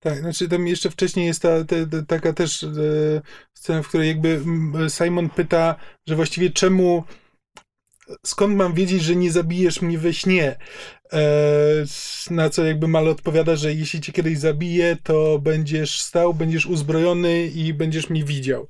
[0.00, 2.68] Tak, znaczy tam jeszcze wcześniej jest ta, ta, ta taka też e,
[3.54, 4.40] scena, w której jakby
[4.88, 5.74] Simon pyta,
[6.06, 7.04] że właściwie czemu,
[8.26, 10.56] skąd mam wiedzieć, że nie zabijesz mnie we śnie?
[11.12, 11.20] E,
[12.30, 17.46] na co jakby Mal odpowiada, że jeśli cię kiedyś zabije, to będziesz stał, będziesz uzbrojony
[17.46, 18.68] i będziesz mnie widział.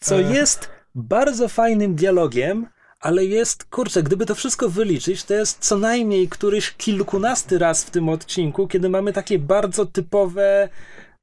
[0.00, 0.34] Co e...
[0.34, 2.66] jest bardzo fajnym dialogiem,
[3.00, 7.90] ale jest, kurczę, gdyby to wszystko wyliczyć, to jest co najmniej któryś kilkunasty raz w
[7.90, 10.68] tym odcinku, kiedy mamy takie bardzo typowe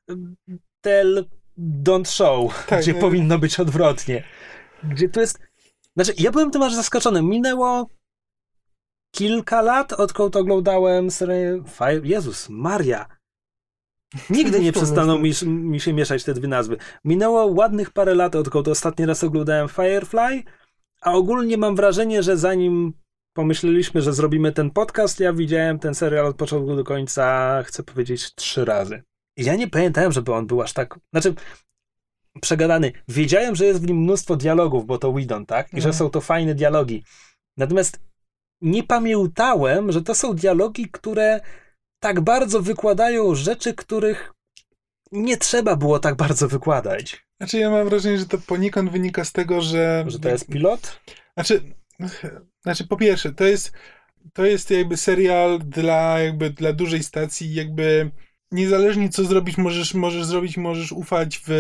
[0.10, 0.36] mm,
[0.82, 1.26] tell,
[1.58, 3.00] don't show, tak, gdzie nie.
[3.00, 4.24] powinno być odwrotnie.
[4.84, 5.40] Gdzie to jest...
[5.96, 7.24] Znaczy, ja byłem tym aż zaskoczony.
[7.24, 7.90] Minęło
[9.12, 11.64] kilka lat, odkąd oglądałem serię.
[12.04, 13.19] Jezus, Maria!
[14.30, 16.78] Nigdy nie przestaną mi, mi się mieszać te dwie nazwy.
[17.06, 20.44] Minęło ładnych parę lat, odkąd ostatni raz oglądałem Firefly,
[21.02, 22.94] a ogólnie mam wrażenie, że zanim
[23.34, 28.36] pomyśleliśmy, że zrobimy ten podcast, ja widziałem ten serial od początku do końca, chcę powiedzieć,
[28.36, 29.04] trzy razy.
[29.38, 31.00] Ja nie pamiętałem, żeby on był aż tak.
[31.14, 31.34] Znaczy,
[32.42, 32.92] przegadany.
[33.08, 35.68] Wiedziałem, że jest w nim mnóstwo dialogów, bo to Widon, tak?
[35.68, 35.82] I mm.
[35.82, 36.00] że mhm.
[36.00, 37.04] są to fajne dialogi.
[37.58, 38.00] Natomiast
[38.62, 41.40] nie pamiętałem, że to są dialogi, które
[42.00, 44.34] tak bardzo wykładają rzeczy, których
[45.12, 47.26] nie trzeba było tak bardzo wykładać.
[47.38, 50.06] Znaczy, ja mam wrażenie, że to poniekąd wynika z tego, że.
[50.08, 51.00] Że to jest pilot?
[51.34, 51.62] Znaczy,
[52.64, 53.72] znaczy po pierwsze, to jest,
[54.34, 58.12] to jest jakby serial dla, jakby dla dużej stacji, jakby
[58.52, 61.54] niezależnie co zrobić, możesz, możesz zrobić, możesz ufać w, e,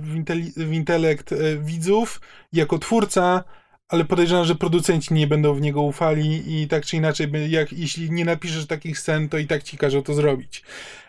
[0.00, 2.20] w, intele, w intelekt e, widzów
[2.52, 3.44] jako twórca,
[3.88, 8.10] ale podejrzewam, że producenci nie będą w niego ufali i tak czy inaczej, jak, jeśli
[8.10, 10.62] nie napiszesz takich scen, to i tak ci każą to zrobić.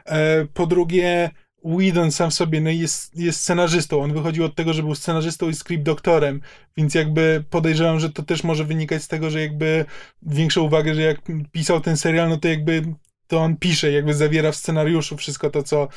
[0.06, 1.30] E, po drugie,
[1.65, 4.02] Whedon sam sobie no jest, jest scenarzystą.
[4.02, 6.41] On wychodził od tego, że był scenarzystą i script doktorem,
[6.77, 9.85] więc jakby podejrzewam, że to też może wynikać z tego, że jakby
[10.22, 11.18] większą uwagę, że jak
[11.52, 12.84] pisał ten serial, no to jakby
[13.27, 15.88] to on pisze, jakby zawiera w scenariuszu wszystko to, co,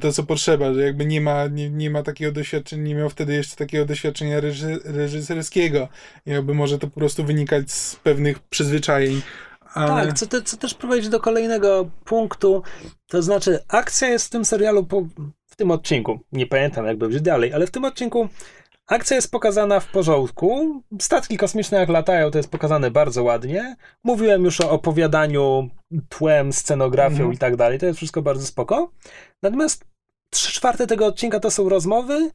[0.00, 3.34] to, co potrzeba, że jakby nie ma, nie, nie ma takiego doświadczenia, nie miał wtedy
[3.34, 5.88] jeszcze takiego doświadczenia reży, reżyserskiego.
[6.26, 9.22] Jakby może to po prostu wynikać z pewnych przyzwyczajeń.
[9.74, 10.06] Ale...
[10.06, 12.62] Tak, co, te, co też prowadzi do kolejnego punktu,
[13.06, 15.06] to znaczy akcja jest w tym serialu, po,
[15.46, 18.28] w tym odcinku, nie pamiętam jak będzie dalej, ale w tym odcinku
[18.88, 20.82] Akcja jest pokazana w porządku.
[21.00, 23.76] Statki kosmiczne jak latają, to jest pokazane bardzo ładnie.
[24.04, 25.68] Mówiłem już o opowiadaniu,
[26.08, 27.32] tłem, scenografią mhm.
[27.32, 27.78] i tak dalej.
[27.78, 28.90] To jest wszystko bardzo spoko.
[29.42, 29.84] Natomiast
[30.30, 32.30] trzy czwarte tego odcinka to są rozmowy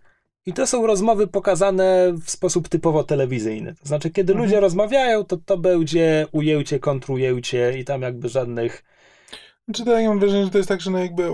[0.46, 3.76] i to są rozmowy pokazane w sposób typowo telewizyjny.
[3.76, 4.46] To znaczy, kiedy mhm.
[4.46, 8.84] ludzie rozmawiają, to to będzie ujęcie, kontrujęcie i tam jakby żadnych
[9.68, 11.30] znaczy tak, ja mam wrażenie, że to jest tak, że no jakby,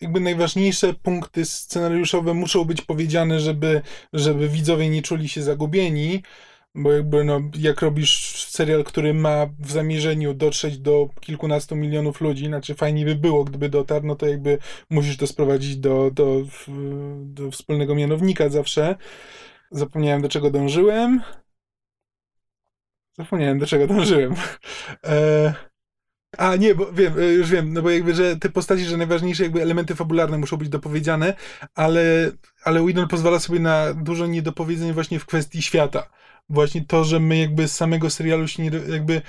[0.00, 3.82] jakby najważniejsze punkty scenariuszowe muszą być powiedziane, żeby,
[4.12, 6.22] żeby widzowie nie czuli się zagubieni,
[6.74, 12.46] bo jakby no, jak robisz serial, który ma w zamierzeniu dotrzeć do kilkunastu milionów ludzi,
[12.46, 14.58] znaczy fajnie by było, gdyby dotarł, no to jakby
[14.90, 16.42] musisz to sprowadzić do, do,
[17.24, 18.96] do wspólnego mianownika zawsze.
[19.70, 21.22] Zapomniałem, do czego dążyłem.
[23.18, 24.34] Zapomniałem, do czego dążyłem.
[25.04, 25.54] E,
[26.38, 29.42] a nie, bo wiem, e, już wiem, no bo jakby, że te postaci, że najważniejsze
[29.42, 31.34] jakby elementy fabularne muszą być dopowiedziane,
[31.74, 32.32] ale,
[32.64, 36.08] ale Whedon pozwala sobie na dużo niedopowiedzeń właśnie w kwestii świata.
[36.48, 39.22] Właśnie to, że my jakby z samego serialu się nie, jakby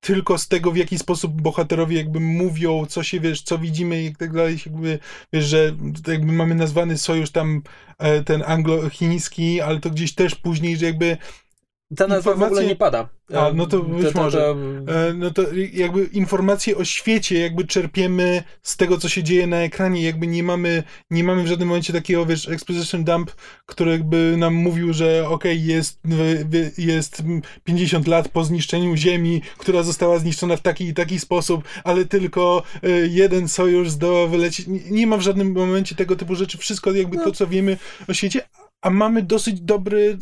[0.00, 4.16] tylko z tego, w jaki sposób bohaterowie jakby mówią, co się, wiesz, co widzimy i
[4.16, 4.98] tak dalej, jakby,
[5.32, 5.76] wiesz, że
[6.06, 7.62] jakby mamy nazwany sojusz tam
[7.98, 11.16] e, ten anglo-chiński, ale to gdzieś też później, że jakby
[11.96, 12.48] ta nazwa informacje...
[12.48, 13.08] w ogóle nie pada.
[13.34, 14.38] A, no to być to, może.
[14.38, 14.56] To,
[14.92, 15.42] e, No to
[15.72, 20.02] jakby informacje o świecie jakby czerpiemy z tego, co się dzieje na ekranie.
[20.02, 23.32] Jakby nie mamy, nie mamy w żadnym momencie takiego, wiesz, exposition dump,
[23.66, 26.00] który jakby nam mówił, że okej, okay, jest,
[26.78, 27.22] jest
[27.64, 32.62] 50 lat po zniszczeniu Ziemi, która została zniszczona w taki i taki sposób, ale tylko
[32.82, 34.66] e, jeden sojusz zdoła wylecieć.
[34.90, 36.58] Nie ma w żadnym momencie tego typu rzeczy.
[36.58, 37.24] Wszystko jakby no.
[37.24, 37.78] to, co wiemy
[38.08, 38.40] o świecie,
[38.82, 40.18] a mamy dosyć dobry,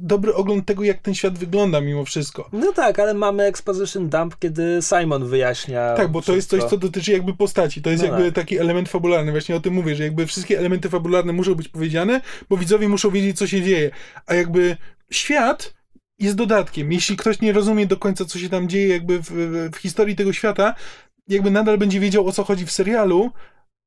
[0.00, 2.48] dobry ogląd tego, jak ten świat wygląda mimo wszystko.
[2.52, 5.94] No tak, ale mamy exposition dump, kiedy Simon wyjaśnia.
[5.94, 6.32] Tak, bo wszystko.
[6.32, 7.82] to jest coś, co dotyczy jakby postaci.
[7.82, 8.34] To jest no jakby tak.
[8.34, 9.32] taki element fabularny.
[9.32, 13.10] Właśnie o tym mówię, że jakby wszystkie elementy fabularne muszą być powiedziane, bo widzowie muszą
[13.10, 13.90] wiedzieć, co się dzieje.
[14.26, 14.76] A jakby
[15.10, 15.74] świat
[16.18, 16.92] jest dodatkiem.
[16.92, 19.30] Jeśli ktoś nie rozumie do końca, co się tam dzieje jakby w,
[19.72, 20.74] w historii tego świata,
[21.28, 23.30] jakby nadal będzie wiedział, o co chodzi w serialu,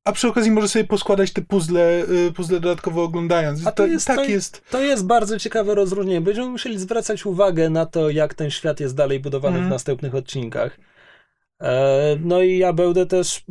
[0.07, 3.67] a przy okazji może sobie poskładać te puzzle, y, puzzle dodatkowo oglądając.
[3.67, 4.61] A to, jest, tak to, jest.
[4.69, 6.21] To jest bardzo ciekawe rozróżnienie.
[6.21, 9.61] Będziemy musieli zwracać uwagę na to, jak ten świat jest dalej budowany mm.
[9.61, 9.75] w mhm.
[9.75, 10.79] następnych odcinkach.
[11.61, 13.45] E, no i ja będę też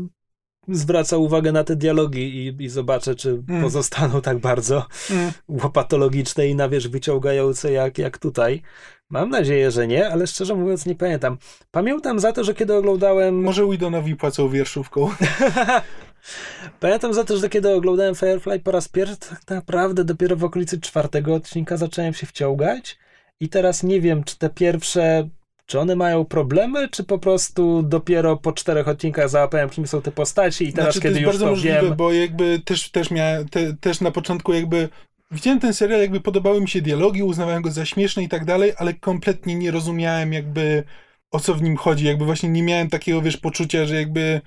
[0.69, 3.63] zwraca uwagę na te dialogi i, i zobaczę, czy Mm.
[3.63, 5.33] pozostaną tak bardzo Mm.
[5.49, 8.63] łopatologiczne i na wierzch wyciągające jak, jak tutaj.
[9.11, 11.39] Mam nadzieję, że nie, ale szczerze mówiąc nie pamiętam.
[11.71, 13.43] Pamiętam za to, że kiedy oglądałem...
[13.43, 15.11] Może Widonowi płacą wierszówką.
[16.81, 20.81] Pamiętam za to, że kiedy oglądałem Firefly po raz pierwszy, tak naprawdę dopiero w okolicy
[20.81, 22.99] czwartego odcinka zacząłem się wciągać
[23.41, 25.29] i teraz nie wiem, czy te pierwsze,
[25.67, 30.13] czy one mają problemy, czy po prostu dopiero po czterech odcinkach załapałem, kim są te
[30.13, 31.97] postaci i teraz, znaczy, kiedy to jest już bardzo to możliwe, wiem...
[31.97, 34.89] bo jakby też, też miałem, te, też na początku jakby
[35.31, 38.73] widziałem ten serial, jakby podobały mi się dialogi, uznawałem go za śmieszny i tak dalej,
[38.77, 40.85] ale kompletnie nie rozumiałem jakby
[41.31, 44.41] o co w nim chodzi, jakby właśnie nie miałem takiego, wiesz, poczucia, że jakby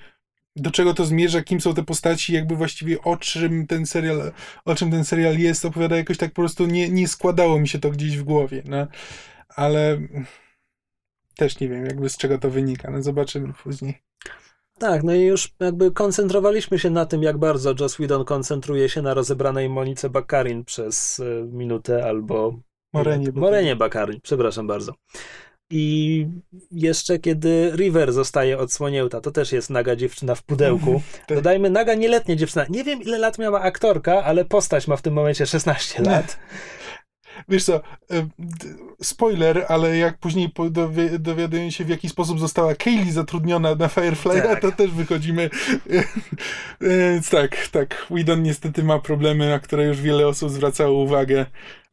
[0.55, 4.31] do czego to zmierza, kim są te postaci, jakby właściwie o czym ten serial,
[4.65, 7.79] o czym ten serial jest, opowiada jakoś tak po prostu nie, nie składało mi się
[7.79, 8.87] to gdzieś w głowie, no.
[9.55, 9.97] Ale
[11.35, 14.08] też nie wiem jakby z czego to wynika, no zobaczymy później.
[14.79, 19.01] Tak, no i już jakby koncentrowaliśmy się na tym, jak bardzo Joss Whedon koncentruje się
[19.01, 22.53] na rozebranej Monice Bakarin przez y, minutę albo
[22.93, 23.31] Morenie.
[23.33, 24.93] Morenie Bakarin, przepraszam bardzo.
[25.71, 26.27] I
[26.71, 31.01] jeszcze kiedy River zostaje odsłonięta, to też jest naga dziewczyna w pudełku.
[31.27, 31.37] Tak.
[31.37, 32.65] Dodajmy, naga nieletnia dziewczyna.
[32.69, 36.39] Nie wiem, ile lat miała aktorka, ale postać ma w tym momencie 16 lat.
[37.49, 37.81] Wiesz co,
[39.03, 44.41] spoiler, ale jak później dowie, dowiaduję się, w jaki sposób została Kaylee zatrudniona na Firefly,
[44.41, 44.61] Tak.
[44.61, 45.49] to też wychodzimy.
[46.81, 48.07] Więc tak, tak.
[48.11, 51.45] Whedon niestety ma problemy, na które już wiele osób zwracało uwagę.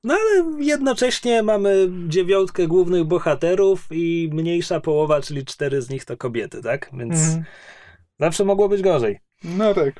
[0.04, 6.16] No ale jednocześnie mamy dziewiątkę głównych bohaterów i mniejsza połowa, czyli cztery z nich to
[6.16, 6.90] kobiety, tak?
[6.92, 7.44] Więc Mhm.
[8.20, 9.18] zawsze mogło być gorzej.
[9.44, 9.94] No tak.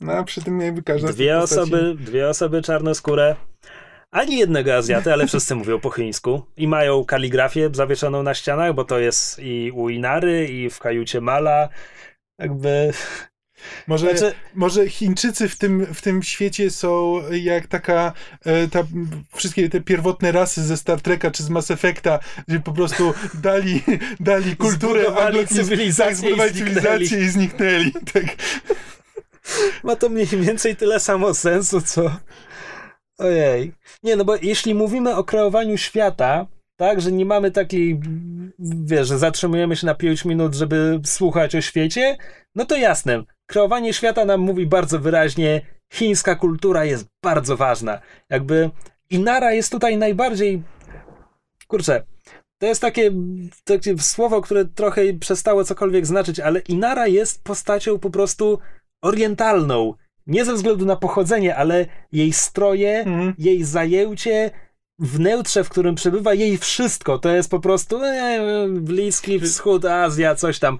[0.00, 3.36] No a przy tym jakby każda Dwie osoby, dwie osoby czarnoskóre.
[4.10, 6.42] Ani jednego Azjaty, ale wszyscy mówią po chińsku.
[6.56, 11.20] I mają kaligrafię zawieszoną na ścianach, bo to jest i u Inary, i w kajucie
[11.20, 11.68] Mala.
[12.38, 12.92] Jakby.
[13.86, 18.12] Może, Znaczy, może Chińczycy w tym, w tym świecie są jak taka,
[18.44, 18.82] e, ta,
[19.34, 22.18] wszystkie te pierwotne rasy ze Star Treka czy z Mass Effecta,
[22.48, 23.82] że po prostu dali,
[24.20, 27.92] dali kulturę, Zbudowali anglokin- cywilizację tak, zbudowali i cywilizację i zniknęli.
[28.12, 28.24] Tak.
[29.84, 32.16] ma to mniej więcej tyle samo sensu, co.
[33.20, 33.72] Ojej.
[34.02, 38.00] Nie, no bo jeśli mówimy o kreowaniu świata, tak, że nie mamy takiej,
[38.58, 42.16] wiesz, że zatrzymujemy się na 5 minut, żeby słuchać o świecie,
[42.54, 43.22] no to jasne.
[43.46, 48.00] Kreowanie świata nam mówi bardzo wyraźnie, chińska kultura jest bardzo ważna.
[48.30, 48.70] Jakby
[49.10, 50.62] Inara jest tutaj najbardziej.
[51.68, 52.02] Kurczę,
[52.60, 53.12] to jest takie,
[53.64, 58.58] takie słowo, które trochę przestało cokolwiek znaczyć, ale Inara jest postacią po prostu
[59.02, 59.94] orientalną.
[60.30, 63.34] Nie ze względu na pochodzenie, ale jej stroje, Mhm.
[63.38, 64.50] jej zajęcie,
[64.98, 67.18] wnętrze, w którym przebywa jej wszystko.
[67.18, 70.78] To jest po prostu e, Bliski Wschód, Azja, coś tam.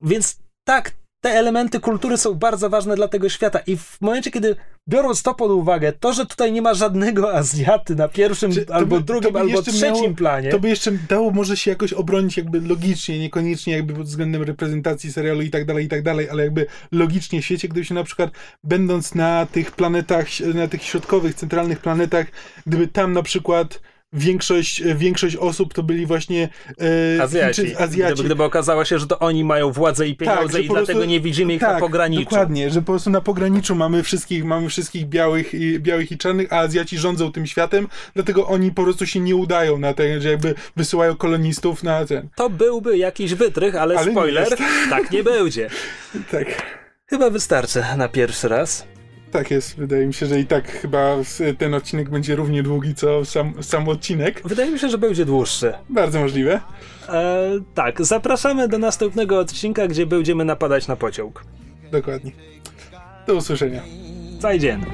[0.00, 0.90] Więc tak,
[1.22, 3.58] te elementy kultury są bardzo ważne dla tego świata.
[3.66, 4.56] I w momencie, kiedy
[4.88, 8.96] biorąc to pod uwagę, to, że tutaj nie ma żadnego Azjaty na pierwszym, Czy albo
[8.96, 10.50] by- drugim, albo trzecim miało- planie.
[10.50, 15.12] To by jeszcze dało może się jakoś obronić jakby logicznie, niekoniecznie jakby pod względem reprezentacji
[15.12, 18.04] serialu i tak dalej, i tak dalej, ale jakby logicznie w świecie, gdyby się na
[18.04, 18.30] przykład
[18.64, 22.26] będąc na tych planetach, na tych środkowych, centralnych planetach,
[22.66, 23.80] gdyby tam na przykład
[24.12, 26.48] większość, większość osób to byli właśnie
[27.18, 27.62] e, Azjaci.
[27.62, 28.12] Chińczycy, Azjaci.
[28.14, 30.98] Gdyby, gdyby okazało się, że to oni mają władzę i pieniądze że i po dlatego
[30.98, 32.24] prostu- nie widzimy ich tak, na pograniczu.
[32.24, 36.52] Dokładnie, że po prostu na pograniczu mamy wszystkich, mamy wszystkich białych i, białych i czarnych,
[36.52, 40.30] a Azjaci rządzą tym światem, dlatego oni po prostu się nie udają na te, że
[40.30, 42.28] jakby wysyłają kolonistów na ten.
[42.36, 44.62] To byłby jakiś wytrych, ale, Ale nie spoiler, jest.
[44.90, 45.70] tak nie będzie.
[46.30, 46.46] Tak.
[47.06, 48.86] Chyba wystarczy na pierwszy raz.
[49.32, 51.16] Tak jest, wydaje mi się, że i tak chyba
[51.58, 54.42] ten odcinek będzie równie długi co sam, sam odcinek.
[54.44, 55.72] Wydaje mi się, że będzie dłuższy.
[55.88, 56.60] Bardzo możliwe.
[57.08, 61.44] E, tak, zapraszamy do następnego odcinka, gdzie będziemy napadać na pociąg.
[61.92, 62.32] Dokładnie.
[63.26, 63.82] Do usłyszenia.
[64.40, 64.86] Zajdziemy.